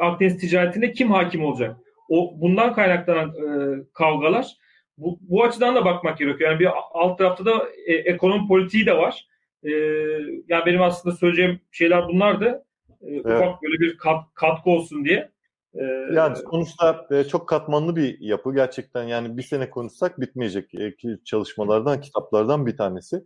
[0.00, 1.76] Akdeniz ticaretine kim hakim olacak?
[2.08, 4.56] O bundan kaynaklanan e, kavgalar
[4.98, 6.50] bu, bu açıdan da bakmak gerekiyor.
[6.50, 9.26] Yani bir alt tarafta da e, ekonomi politiği de var.
[9.62, 9.70] E,
[10.48, 12.64] yani benim aslında söyleyeceğim şeyler bunlar da
[13.02, 13.24] e, evet.
[13.24, 15.30] ufak böyle bir kat, katkı olsun diye.
[15.74, 20.94] E, yani sonuçta e, çok katmanlı bir yapı gerçekten yani bir sene konuşsak bitmeyecek e,
[21.24, 23.16] çalışmalardan, kitaplardan bir tanesi.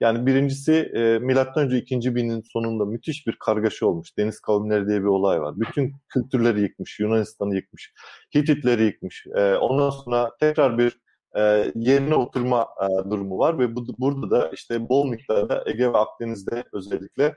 [0.00, 4.18] Yani birincisi e, milattan önce ikinci binin sonunda müthiş bir kargaşa olmuş.
[4.18, 5.54] Deniz kavimleri diye bir olay var.
[5.56, 7.92] Bütün kültürleri yıkmış, Yunanistan'ı yıkmış,
[8.34, 9.26] Hititleri yıkmış.
[9.36, 11.00] E, ondan sonra tekrar bir
[11.36, 15.98] e, yerine oturma e, durumu var ve bu, burada da işte bol miktarda Ege ve
[15.98, 17.34] Akdeniz'de özellikle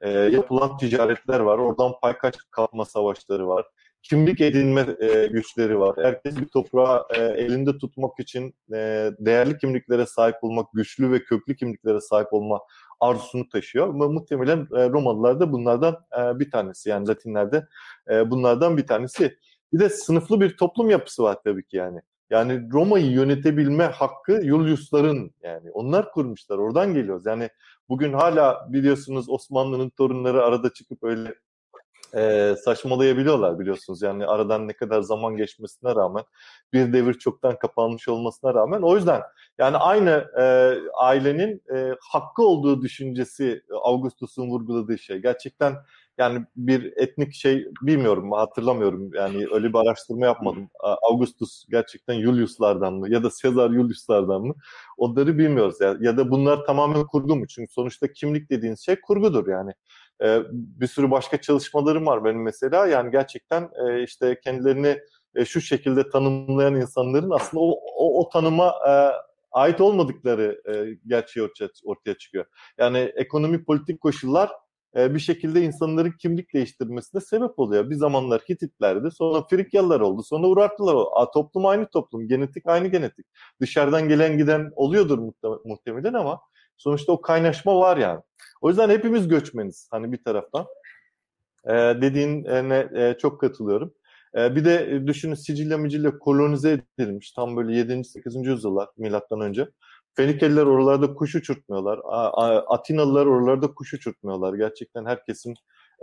[0.00, 1.58] e, yapılan ticaretler var.
[1.58, 3.66] Oradan paykaç kapma savaşları var.
[4.02, 5.96] Kimlik edinme e, güçleri var.
[6.02, 11.56] Herkes bir toprağı e, elinde tutmak için e, değerli kimliklere sahip olmak, güçlü ve köklü
[11.56, 12.60] kimliklere sahip olma
[13.00, 13.88] arzusunu taşıyor.
[13.88, 16.88] Ama muhtemelen e, Romalılar da bunlardan e, bir tanesi.
[16.88, 17.66] Yani Latinlerde
[18.10, 19.38] e, bunlardan bir tanesi.
[19.72, 22.00] Bir de sınıflı bir toplum yapısı var tabii ki yani.
[22.30, 26.58] Yani Roma'yı yönetebilme hakkı Julius'ların yani onlar kurmuşlar.
[26.58, 27.26] Oradan geliyoruz.
[27.26, 27.50] Yani
[27.88, 31.34] bugün hala biliyorsunuz Osmanlı'nın torunları arada çıkıp öyle
[32.14, 34.02] e, saçmalayabiliyorlar biliyorsunuz.
[34.02, 36.24] Yani aradan ne kadar zaman geçmesine rağmen
[36.72, 39.22] bir devir çoktan kapanmış olmasına rağmen o yüzden
[39.58, 45.18] yani aynı e, ailenin e, hakkı olduğu düşüncesi Augustus'un vurguladığı şey.
[45.18, 45.74] Gerçekten
[46.18, 50.70] yani bir etnik şey bilmiyorum hatırlamıyorum yani öyle bir araştırma yapmadım.
[50.80, 54.54] Augustus gerçekten Julius'lardan mı ya da Caesar Julius'lardan mı
[54.96, 57.46] onları bilmiyoruz ya, ya da bunlar tamamen kurgu mu?
[57.46, 59.72] Çünkü sonuçta kimlik dediğiniz şey kurgudur yani.
[60.22, 64.98] Ee, bir sürü başka çalışmalarım var benim mesela yani gerçekten e, işte kendilerini
[65.34, 68.92] e, şu şekilde tanımlayan insanların aslında o, o, o tanıma e,
[69.52, 72.44] ait olmadıkları e, gerçeği ortaya, ortaya çıkıyor.
[72.78, 74.50] Yani ekonomi politik koşullar
[74.96, 77.90] e, bir şekilde insanların kimlik değiştirmesine sebep oluyor.
[77.90, 81.10] Bir zamanlar Hititlerdi, sonra Frikyalılar oldu, sonra Urartular oldu.
[81.14, 83.26] A, toplum aynı toplum, genetik aynı genetik.
[83.60, 85.18] Dışarıdan gelen giden oluyordur
[85.64, 86.40] muhtemelen ama
[86.76, 88.20] sonuçta o kaynaşma var yani.
[88.60, 90.66] O yüzden hepimiz göçmeniz hani bir taraftan.
[91.68, 93.94] Ee, dediğine e, çok katılıyorum.
[94.36, 98.04] Ee, bir de düşünün Sicilya Micilya kolonize edilmiş tam böyle 7.
[98.04, 98.46] 8.
[98.46, 99.68] yüzyıllar milattan önce.
[100.16, 102.00] Fenikeliler oralarda kuş uçurtmuyorlar.
[102.66, 104.54] Atinalılar oralarda kuş uçurtmuyorlar.
[104.54, 105.54] Gerçekten herkesin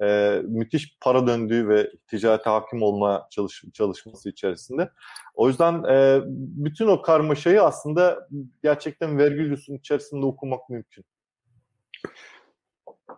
[0.02, 4.90] e, müthiş para döndüğü ve ticarete hakim olma çalış, çalışması içerisinde.
[5.36, 8.28] O yüzden e, bütün o karmaşayı aslında
[8.64, 11.06] gerçekten Vergilius'un içerisinde okumak mümkün.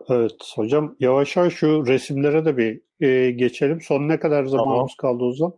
[0.08, 3.80] Evet hocam yavaş yavaş şu resimlere de bir e, geçelim.
[3.80, 5.14] Son ne kadar zamanımız tamam.
[5.18, 5.54] kaldı o zaman?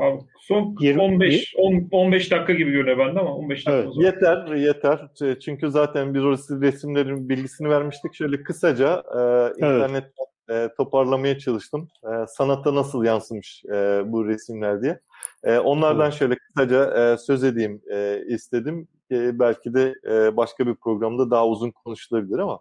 [0.00, 4.54] Abi son 20, 15 10, 15 dakika gibi görünüyor bende ama 15 dakika evet, Yeter,
[4.54, 5.00] yeter.
[5.40, 8.14] Çünkü zaten biz orası resimlerin bilgisini vermiştik.
[8.14, 9.20] Şöyle kısaca e,
[9.56, 10.04] internet
[10.50, 11.88] e, toparlamaya çalıştım.
[12.04, 15.00] E, sanata nasıl yansımış e, bu resimler diye.
[15.44, 16.14] E, onlardan evet.
[16.14, 18.88] şöyle kısaca e, söz edeyim e, istedim.
[19.10, 22.60] E, belki de e, başka bir programda daha uzun konuşulabilir ama.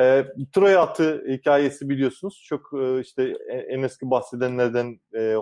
[0.00, 2.44] E, Troya atı hikayesi biliyorsunuz.
[2.48, 3.34] Çok e, işte
[3.68, 5.34] en eski bahsedenlerden e,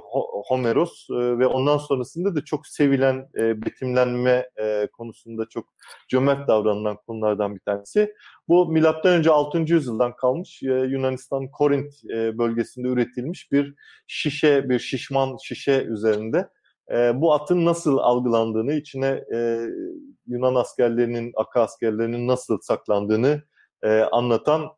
[0.48, 5.66] Homeros e, ve ondan sonrasında da çok sevilen e, betimlenme e, konusunda çok
[6.08, 8.14] cömert davranılan konulardan bir tanesi.
[8.48, 9.58] Bu milattan önce 6.
[9.58, 13.74] yüzyıldan kalmış e, Yunanistan Korint e, bölgesinde üretilmiş bir
[14.06, 16.48] şişe, bir şişman şişe üzerinde
[16.92, 19.60] e, bu atın nasıl algılandığını, içine e,
[20.26, 23.42] Yunan askerlerinin, Aka askerlerinin nasıl saklandığını
[23.82, 24.68] e, anlatan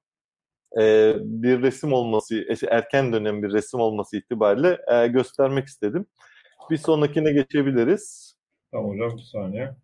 [0.80, 6.06] e, bir resim olması, erken dönem bir resim olması itibariyle e, göstermek istedim.
[6.70, 8.34] Bir sonrakine geçebiliriz.
[8.72, 9.74] Tamam hocam bir saniye.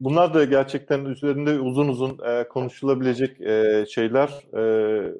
[0.00, 5.14] Bunlar da gerçekten üzerinde uzun uzun e, konuşulabilecek e, şeyler, e,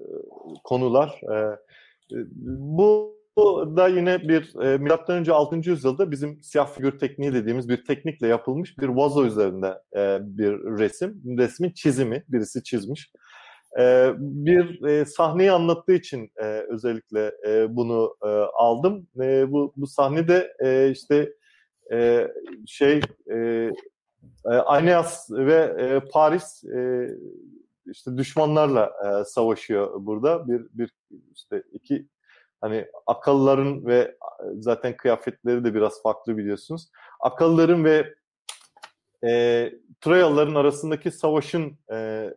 [0.65, 1.21] konular.
[1.33, 1.59] E,
[2.37, 5.57] bu bu da yine bir e, milattan önce 6.
[5.71, 11.23] yüzyılda bizim siyah figür tekniği dediğimiz bir teknikle yapılmış bir vazo üzerinde e, bir resim.
[11.39, 13.13] Resmin çizimi, birisi çizmiş.
[13.79, 19.07] E, bir e, sahneyi anlattığı için e, özellikle e, bunu e, aldım.
[19.21, 21.33] E, bu, bu sahnede e, işte
[21.93, 22.29] e,
[22.67, 23.01] şey
[23.31, 23.37] e,
[24.47, 27.09] e, Aeneas ve e, Paris e,
[27.87, 30.49] işte düşmanlarla e, savaşıyor burada.
[30.49, 30.91] Bir bir
[31.35, 32.07] işte iki
[32.63, 34.17] Hani akılların ve
[34.59, 36.89] zaten kıyafetleri de biraz farklı biliyorsunuz.
[37.21, 38.15] Akılların ve
[39.25, 42.29] e, Troyalıların arasındaki savaşın e,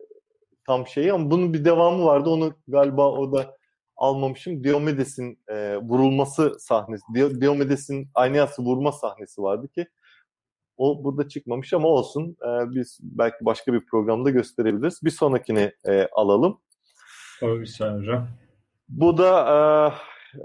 [0.66, 2.30] tam şeyi ama bunun bir devamı vardı.
[2.30, 3.56] Onu galiba o da
[3.96, 4.64] almamışım.
[4.64, 7.04] Diomedes'in e, vurulması sahnesi.
[7.40, 9.86] Diomedes'in Aeneas'ı vurma sahnesi vardı ki
[10.76, 12.36] o burada çıkmamış ama olsun.
[12.42, 15.00] E, biz belki başka bir programda gösterebiliriz.
[15.04, 16.60] Bir sonrakini e, alalım.
[17.40, 18.28] Tabii bir saniye hocam.
[18.88, 19.56] Bu da e,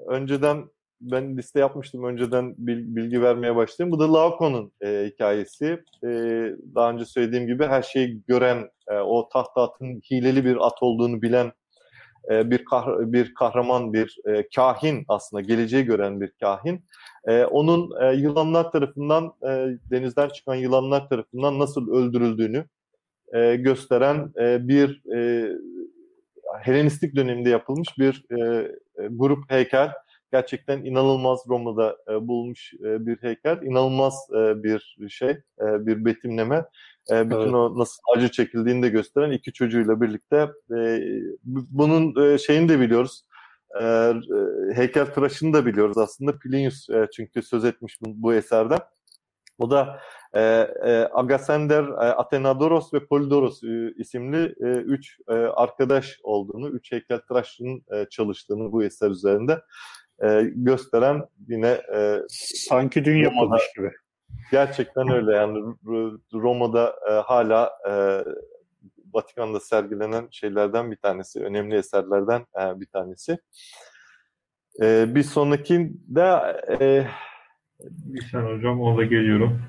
[0.08, 0.66] önceden
[1.02, 3.92] ben liste yapmıştım önceden bilgi vermeye başladım.
[3.92, 5.84] Bu da Laocoon'un e, hikayesi.
[6.04, 6.08] E,
[6.76, 11.22] daha önce söylediğim gibi her şeyi gören, e, o tahta atın hileli bir at olduğunu
[11.22, 11.52] bilen
[12.32, 16.86] e, bir kah bir kahraman, bir e, kahin aslında geleceği gören bir kahin.
[17.28, 19.50] E, onun e, yılanlar tarafından, e,
[19.92, 22.66] denizden çıkan yılanlar tarafından nasıl öldürüldüğünü
[23.34, 25.50] e, gösteren e, bir e,
[26.61, 28.38] Helenistik döneminde yapılmış bir e,
[29.03, 29.91] e grup heykel
[30.32, 33.61] gerçekten inanılmaz Roma'da e, bulmuş e, bir heykel.
[33.61, 36.65] İnanılmaz e, bir şey, e, bir betimleme.
[37.11, 37.53] E, bütün evet.
[37.53, 40.99] o nasıl acı çekildiğini de gösteren iki çocuğuyla birlikte e,
[41.45, 43.23] bunun e, şeyini de biliyoruz.
[43.82, 44.14] E, e,
[44.73, 46.40] heykel tıraşını da biliyoruz aslında.
[46.40, 48.80] Plinius e, çünkü söz etmiş bu, bu eserden.
[49.62, 50.00] O da
[50.34, 50.42] e,
[50.86, 57.84] e, Agasender, e, Athenadoros ve Polidoros e, isimli e, üç e, arkadaş olduğunu, üç heykeltıraşçının
[57.92, 59.62] e, çalıştığını bu eser üzerinde
[60.24, 62.22] e, gösteren yine e,
[62.70, 63.92] sanki dün yapılmış gibi.
[64.52, 65.60] Gerçekten öyle yani
[66.34, 67.94] Roma'da e, hala e,
[69.14, 73.38] Vatikan'da sergilenen şeylerden bir tanesi, önemli eserlerden e, bir tanesi.
[74.82, 77.08] E, bir sonrakinde e,
[77.90, 79.62] bir saniye hocam ona geliyorum.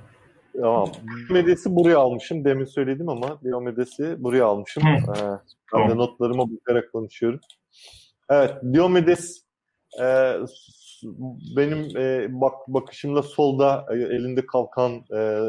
[0.61, 0.89] Tamam.
[1.29, 2.45] Diomedes'i buraya almışım.
[2.45, 4.83] Demin söyledim ama Diomedes'i buraya almışım.
[4.87, 5.39] Ee, ben
[5.71, 5.91] tamam.
[5.91, 7.41] de notlarıma bakarak konuşuyorum.
[8.31, 9.43] Evet, Diomedes
[10.03, 10.37] e,
[11.57, 15.41] benim e, bak bakışımla solda e, elinde kalkan e,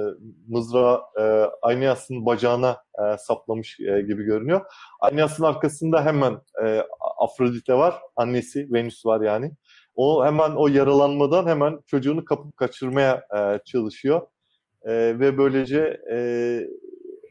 [0.48, 1.22] mızrağı e,
[1.62, 4.62] Aeneas'ın bacağına e, saplamış e, gibi görünüyor.
[5.00, 6.84] Aeneas'ın arkasında hemen e,
[7.18, 9.52] Afrodite var, annesi Venüs var yani.
[9.96, 14.22] O hemen o yaralanmadan hemen çocuğunu kapıp kaçırmaya e, çalışıyor.
[14.84, 16.18] E, ve böylece e,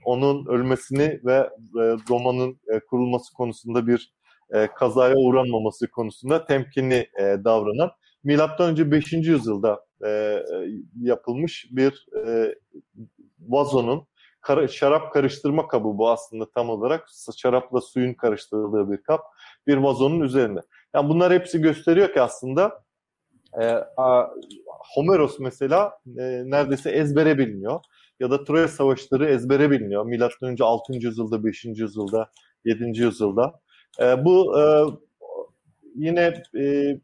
[0.05, 4.13] onun ölmesini ve e, romanın e, kurulması konusunda bir
[4.55, 7.91] e, kazaya uğranmaması konusunda temkinli e, davranan
[8.25, 9.13] milattan önce 5.
[9.13, 10.43] yüzyılda e,
[11.01, 12.55] yapılmış bir e,
[13.41, 14.07] vazonun
[14.41, 19.21] kar, şarap karıştırma kabı bu aslında tam olarak şarapla suyun karıştırıldığı bir kap
[19.67, 20.61] bir vazonun üzerinde.
[20.95, 22.83] Yani bunlar hepsi gösteriyor ki aslında
[23.61, 23.65] e,
[23.97, 24.31] a,
[24.95, 27.81] Homeros mesela e, neredeyse ezbere biliniyor
[28.21, 30.05] ya da Troya savaşları ezbere biliniyor.
[30.07, 30.93] Milattan önce 6.
[30.93, 31.65] yüzyılda, 5.
[31.65, 32.31] yüzyılda,
[32.65, 33.01] 7.
[33.01, 33.61] yüzyılda.
[34.01, 34.63] E, bu e,
[35.95, 36.97] yine e,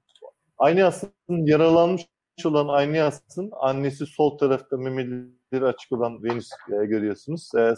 [0.58, 2.06] Aeneas'ın yaralanmış
[2.44, 6.50] olan Aeneas'ın annesi sol tarafta memeleri açık olan Venüs
[6.82, 7.50] e, görüyorsunuz.
[7.58, 7.74] E,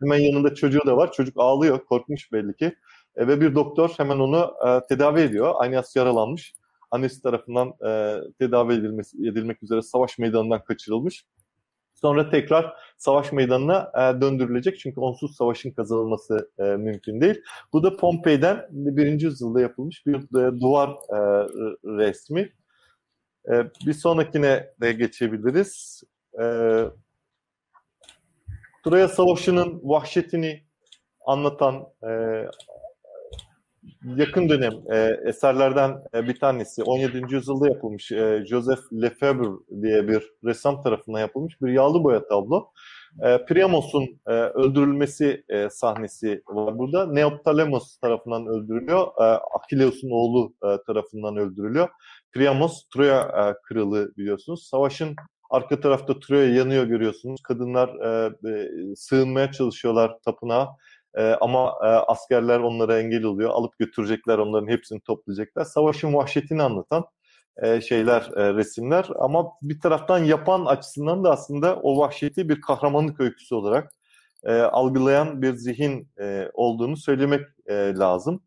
[0.00, 1.12] hemen yanında çocuğu da var.
[1.12, 2.74] Çocuk ağlıyor, korkmuş belli ki.
[3.16, 5.54] E, ve bir doktor hemen onu e, tedavi ediyor.
[5.56, 6.54] Aeneas yaralanmış.
[6.90, 11.24] Annesi tarafından e, tedavi edilmesi, edilmek üzere savaş meydanından kaçırılmış.
[11.94, 14.78] Sonra tekrar savaş meydanına e, döndürülecek.
[14.78, 17.42] Çünkü onsuz savaşın kazanılması e, mümkün değil.
[17.72, 21.18] Bu da Pompei'den birinci yüzyılda yapılmış bir e, duvar e,
[21.84, 22.52] resmi.
[23.48, 23.52] E,
[23.86, 26.02] bir sonrakine de geçebiliriz.
[26.42, 26.44] E,
[28.84, 30.64] Troya Savaşı'nın vahşetini
[31.26, 32.10] anlatan e,
[34.04, 37.34] yakın dönem e, eserlerden e, bir tanesi 17.
[37.34, 42.70] yüzyılda yapılmış e, Joseph Lefebvre diye bir ressam tarafından yapılmış bir yağlı boya tablo.
[43.22, 47.06] E, Priamos'un e, öldürülmesi e, sahnesi var burada.
[47.06, 49.06] Neoptolemos tarafından öldürülüyor.
[49.20, 49.24] E,
[49.58, 51.88] Akileus'un oğlu e, tarafından öldürülüyor.
[52.32, 54.68] Priamos Troya e, kralı biliyorsunuz.
[54.70, 55.16] Savaşın
[55.50, 57.42] arka tarafta Troya yanıyor görüyorsunuz.
[57.42, 60.68] Kadınlar e, e, sığınmaya çalışıyorlar tapınağa
[61.14, 63.50] e, ama e, askerler onlara engel oluyor.
[63.50, 65.64] Alıp götürecekler, onların hepsini toplayacaklar.
[65.64, 67.04] Savaşın vahşetini anlatan
[67.62, 69.08] e, şeyler, e, resimler.
[69.18, 73.92] Ama bir taraftan yapan açısından da aslında o vahşeti bir kahramanlık öyküsü olarak
[74.44, 78.42] e, algılayan bir zihin e, olduğunu söylemek e, lazım.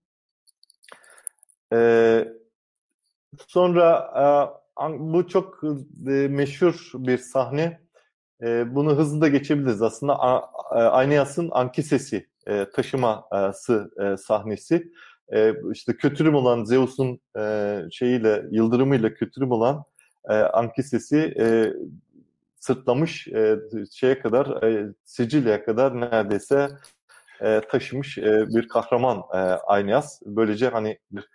[1.73, 2.27] E,
[3.47, 4.11] sonra
[4.79, 5.63] e, bu çok
[6.07, 7.81] e, meşhur bir sahne.
[8.41, 9.81] E, bunu hızlı da geçebiliriz.
[9.81, 10.19] Aslında
[10.71, 14.91] Aeneas'ın Ankisesi e, taşıması e, sahnesi.
[15.33, 17.19] E, işte kötürüm olan Zeus'un
[17.91, 19.83] şeyiyle, yıldırımıyla kötürüm olan
[20.53, 21.33] Ankises'i
[22.59, 23.27] sırtlamış
[23.91, 26.67] şeye kadar, e, Sicilya'ya kadar neredeyse
[27.69, 29.23] taşımış bir kahraman
[29.67, 30.19] e.
[30.25, 31.29] Böylece hani bir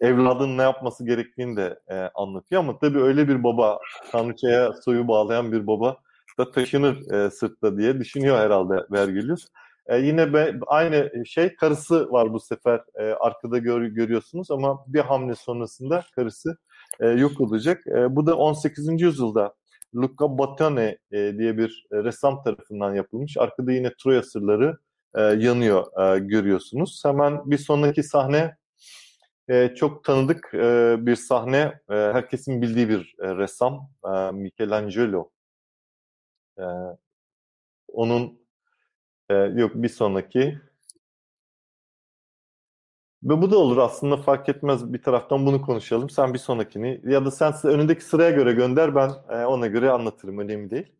[0.00, 1.80] evladın ne yapması gerektiğini de
[2.14, 3.78] anlatıyor ama tabii öyle bir baba,
[4.12, 5.96] tanrıçaya soyu bağlayan bir baba
[6.38, 9.46] da taşınır e, sırtta diye düşünüyor herhalde Vergilius.
[9.86, 15.00] E, yine be, aynı şey karısı var bu sefer e, arkada gör, görüyorsunuz ama bir
[15.00, 16.56] hamle sonrasında karısı
[17.00, 17.86] e, yok olacak.
[17.86, 19.02] E, bu da 18.
[19.02, 19.54] yüzyılda
[19.94, 23.36] Luca Bottone e, diye bir e, ressam tarafından yapılmış.
[23.36, 24.78] Arkada yine Troya sırları
[25.14, 27.02] e, yanıyor e, görüyorsunuz.
[27.04, 28.56] Hemen bir sonraki sahne
[29.48, 31.80] e, çok tanıdık e, bir sahne.
[31.90, 35.30] E, herkesin bildiği bir e, ressam e, Michelangelo.
[36.58, 36.64] E,
[37.88, 38.38] onun
[39.30, 40.60] e, yok bir sonraki
[43.22, 46.10] ve bu da olur aslında fark etmez bir taraftan bunu konuşalım.
[46.10, 49.10] Sen bir sonrakini ya da sen önündeki sıraya göre gönder ben
[49.44, 50.92] ona göre anlatırım önemli değil.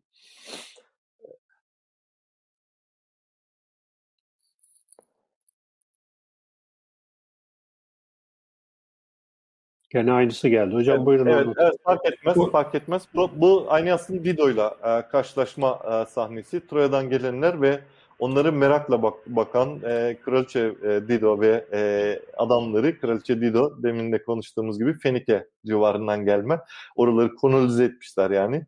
[9.95, 10.75] Gene aynısı geldi.
[10.75, 11.25] Hocam evet, buyurun.
[11.25, 13.03] Evet, evet, fark etmez, bu, fark etmez.
[13.15, 16.67] Bu, bu aynı aslında Dido'yla e, karşılaşma e, sahnesi.
[16.67, 17.79] Troya'dan gelenler ve
[18.19, 24.23] onları merakla bak, bakan e, Kraliçe e, Dido ve e, adamları, Kraliçe Dido demin de
[24.23, 26.59] konuştuğumuz gibi Fenike civarından gelme.
[26.95, 28.65] Oraları kolonize etmişler yani.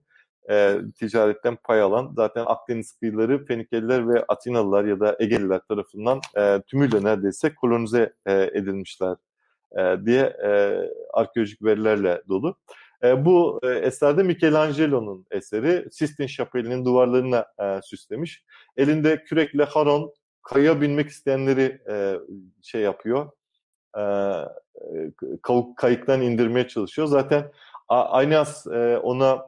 [0.49, 6.61] E, ticaretten pay alan zaten Akdeniz kıyıları Fenikeliler ve Atinalılar ya da Egeliler tarafından e,
[6.61, 9.17] tümüyle neredeyse kolonize e, edilmişler
[9.71, 10.81] e, diye e,
[11.13, 12.55] arkeolojik verilerle dolu.
[13.03, 17.45] E, bu e, eserde Michelangelo'nun eseri Sistine Şapeli'nin duvarlarına
[17.83, 18.43] süslemiş.
[18.77, 20.13] Elinde kürekle Haron
[20.43, 21.81] kayaya binmek isteyenleri
[22.61, 23.31] şey yapıyor.
[25.77, 27.07] Kayıktan indirmeye çalışıyor.
[27.07, 27.51] Zaten
[27.87, 28.67] Aynas
[29.03, 29.45] ona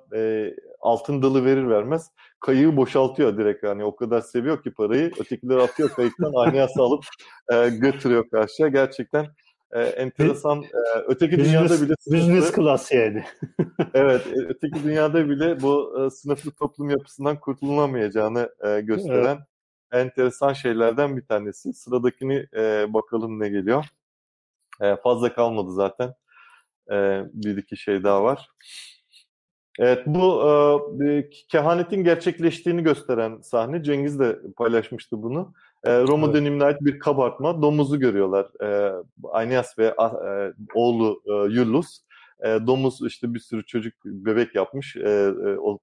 [0.80, 5.90] altın dalı verir vermez kayığı boşaltıyor direkt yani o kadar seviyor ki parayı ötekileri atıyor
[5.90, 7.04] kayıktan Aynas alıp
[7.72, 9.28] götürüyor karşıya gerçekten
[9.72, 10.64] e, enteresan.
[10.64, 13.24] E, öteki business, dünyada bile sınıflı, business class yani.
[13.94, 20.06] evet, e, öteki dünyada bile bu e, sınıflı toplum yapısından kurtulunamayacağını e, gösteren evet.
[20.06, 21.74] enteresan şeylerden bir tanesi.
[21.74, 23.86] Sıradakini e, bakalım ne geliyor.
[24.82, 26.14] E, fazla kalmadı zaten.
[26.92, 28.50] E, bir iki şey daha var.
[29.80, 30.44] Evet bu
[31.04, 33.84] e, kehanetin gerçekleştiğini gösteren sahne.
[33.84, 35.54] Cengiz de paylaşmıştı bunu.
[35.60, 36.36] E, Roma evet.
[36.36, 37.62] dönemine ait bir kabartma.
[37.62, 38.64] Domuzu görüyorlar.
[38.64, 38.94] E,
[39.32, 42.00] Aeneas ve e, oğlu e, Yullus.
[42.44, 44.96] E, domuz işte bir sürü çocuk bebek yapmış.
[44.96, 45.30] E,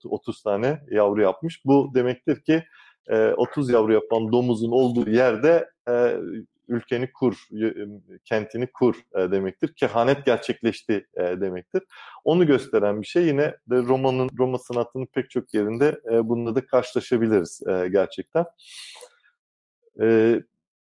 [0.05, 1.64] 30 tane yavru yapmış.
[1.64, 2.64] Bu demektir ki
[3.09, 6.16] e, 30 yavru yapan domuzun olduğu yerde e,
[6.68, 7.48] ülkeni kur,
[8.24, 9.73] kentini kur e, demektir.
[9.77, 11.82] Kehanet gerçekleşti e, demektir.
[12.24, 16.66] Onu gösteren bir şey yine de Roma'nın Roma sanatının pek çok yerinde e, bununla da
[16.66, 18.44] karşılaşabiliriz e, gerçekten.
[20.01, 20.40] E,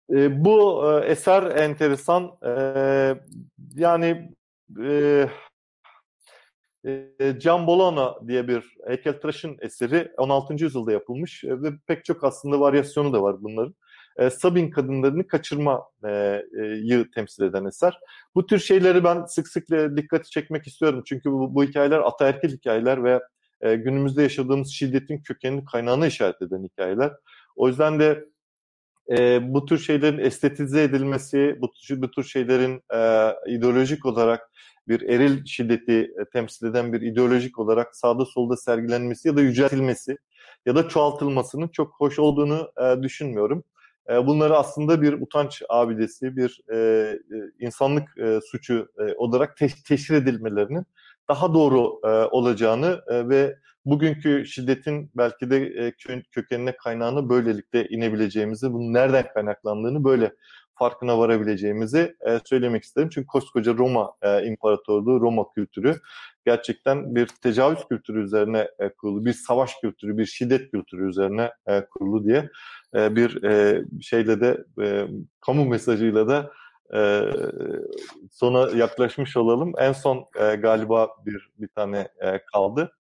[0.10, 2.32] e, bu e, eser enteresan.
[2.46, 2.52] E,
[3.76, 4.32] yani
[4.84, 5.28] e,
[7.38, 10.64] Can Bologna diye bir heykeltıraşın eseri 16.
[10.64, 13.76] yüzyılda yapılmış ve pek çok aslında varyasyonu da var bunların.
[14.30, 18.00] Sabin kadınlarını kaçırmayı temsil eden eser.
[18.36, 21.04] Bu tür şeyleri ben sık sık dikkati çekmek istiyorum.
[21.06, 23.22] Çünkü bu, bu hikayeler ataerkil hikayeler ve
[23.62, 27.12] günümüzde yaşadığımız şiddetin kökenini kaynağına işaret eden hikayeler.
[27.56, 28.26] O yüzden de
[29.12, 34.50] e, bu tür şeylerin estetize edilmesi, bu, bu tür şeylerin e, ideolojik olarak
[34.88, 40.18] bir eril şiddeti e, temsil eden bir ideolojik olarak sağda solda sergilenmesi ya da yüceltilmesi
[40.66, 43.64] ya da çoğaltılmasının çok hoş olduğunu e, düşünmüyorum.
[44.10, 47.18] E, bunları aslında bir utanç abidesi, bir e, e,
[47.60, 50.86] insanlık e, suçu e, olarak te- teşhir edilmelerinin
[51.30, 53.56] daha doğru e, olacağını e, ve
[53.90, 55.94] bugünkü şiddetin belki de e,
[56.32, 60.34] kökenine kaynağını böylelikle inebileceğimizi, bunun nereden kaynaklandığını böyle
[60.76, 63.10] farkına varabileceğimizi e, söylemek isterim.
[63.10, 65.96] Çünkü koskoca Roma e, İmparatorluğu, Roma kültürü
[66.46, 71.52] gerçekten bir tecavüz kültürü üzerine e, kurulu, bir savaş kültürü, bir şiddet kültürü üzerine
[71.90, 72.50] kurulu diye
[72.94, 73.40] bir
[74.02, 74.64] şeyle de
[75.42, 76.52] kamu mesajıyla da
[76.94, 77.22] e,
[78.32, 79.74] sona yaklaşmış olalım.
[79.78, 82.92] En son e, galiba bir bir tane e, kaldı.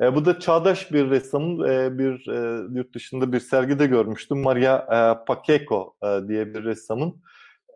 [0.00, 4.42] E, bu da çağdaş bir ressamın e, bir e, yurt dışında bir sergide görmüştüm.
[4.42, 7.22] Maria e, Pacheco e, diye bir ressamın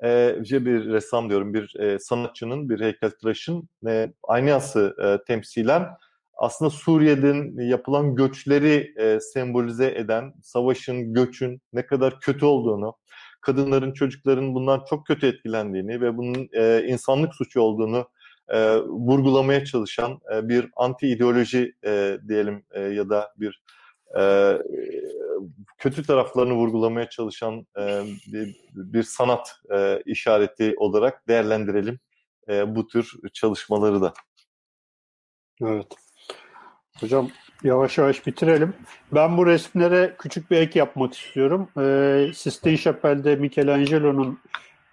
[0.04, 5.86] e, bir ressam diyorum bir e, sanatçının bir heykeltıraşın e, Aynası e, temsilen
[6.36, 12.94] aslında Suriye'den yapılan göçleri e, sembolize eden savaşın, göçün ne kadar kötü olduğunu,
[13.40, 18.08] kadınların, çocukların bundan çok kötü etkilendiğini ve bunun e, insanlık suçu olduğunu
[18.48, 23.62] e, vurgulamaya çalışan e, bir anti ideoloji e, diyelim e, ya da bir
[24.18, 24.54] e,
[25.78, 28.02] kötü taraflarını vurgulamaya çalışan e,
[28.32, 31.98] bir, bir sanat e, işareti olarak değerlendirelim
[32.48, 34.14] e, bu tür çalışmaları da.
[35.62, 35.86] Evet.
[37.00, 37.30] Hocam
[37.62, 38.74] yavaş yavaş bitirelim.
[39.12, 41.68] Ben bu resimlere küçük bir ek yapmak istiyorum.
[41.80, 44.38] E, Sistine Chapel'de Michelangelo'nun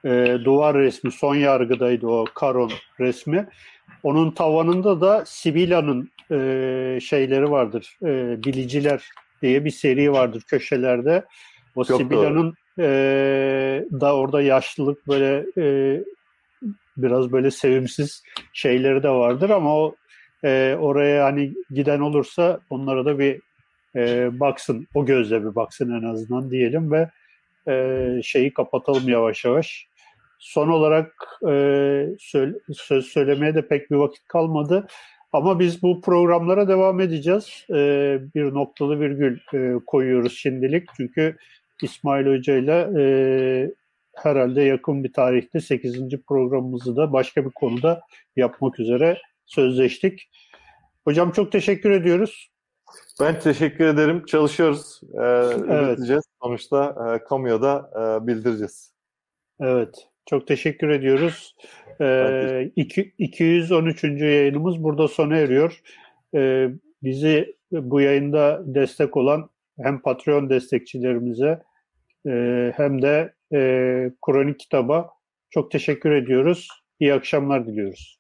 [0.06, 3.48] e, duvar resmi, son yargıdaydı o Karon resmi.
[4.04, 9.10] Onun tavanında da Sibilla'nın e, şeyleri vardır, e, biliciler
[9.42, 11.26] diye bir seri vardır köşelerde.
[11.76, 12.86] O Sibilla'nın e,
[13.92, 16.04] da orada yaşlılık böyle e,
[16.98, 18.24] biraz böyle sevimsiz
[18.54, 19.96] şeyleri de vardır ama o
[20.44, 23.42] e, oraya hani giden olursa onlara da bir
[23.96, 27.10] e, baksın, o gözle bir baksın en azından diyelim ve
[27.68, 29.88] e, şeyi kapatalım yavaş yavaş.
[30.46, 31.14] Son olarak
[31.50, 31.54] e,
[32.20, 34.88] söyle, söz söylemeye de pek bir vakit kalmadı.
[35.34, 37.66] Ama biz bu programlara devam edeceğiz.
[37.70, 40.90] E, bir noktalı virgül e, koyuyoruz şimdilik.
[40.98, 41.38] Çünkü
[41.82, 43.06] İsmail Hoca ile e,
[44.16, 46.22] herhalde yakın bir tarihte 8.
[46.28, 48.02] programımızı da başka bir konuda
[48.36, 50.30] yapmak üzere sözleştik.
[51.06, 52.52] Hocam çok teşekkür ediyoruz.
[53.22, 54.26] Ben teşekkür ederim.
[54.26, 55.02] Çalışıyoruz.
[55.14, 55.24] Ee,
[55.70, 56.00] evet.
[56.44, 58.94] Sonuçta e, kamuya da e, bildireceğiz.
[59.60, 60.08] Evet.
[60.26, 61.56] Çok teşekkür ediyoruz.
[62.02, 64.04] Ee, iki, 213.
[64.04, 65.82] yayınımız burada sona eriyor.
[66.36, 66.70] Ee,
[67.04, 69.50] bizi bu yayında destek olan
[69.82, 71.62] hem Patreon destekçilerimize
[72.28, 72.32] e,
[72.76, 73.60] hem de e,
[74.26, 75.10] Kronik Kitaba
[75.50, 76.70] çok teşekkür ediyoruz.
[77.00, 78.20] İyi akşamlar diliyoruz.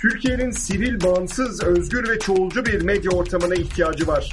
[0.00, 4.32] Türkiye'nin sivil, bağımsız, özgür ve çoğulcu bir medya ortamına ihtiyacı var.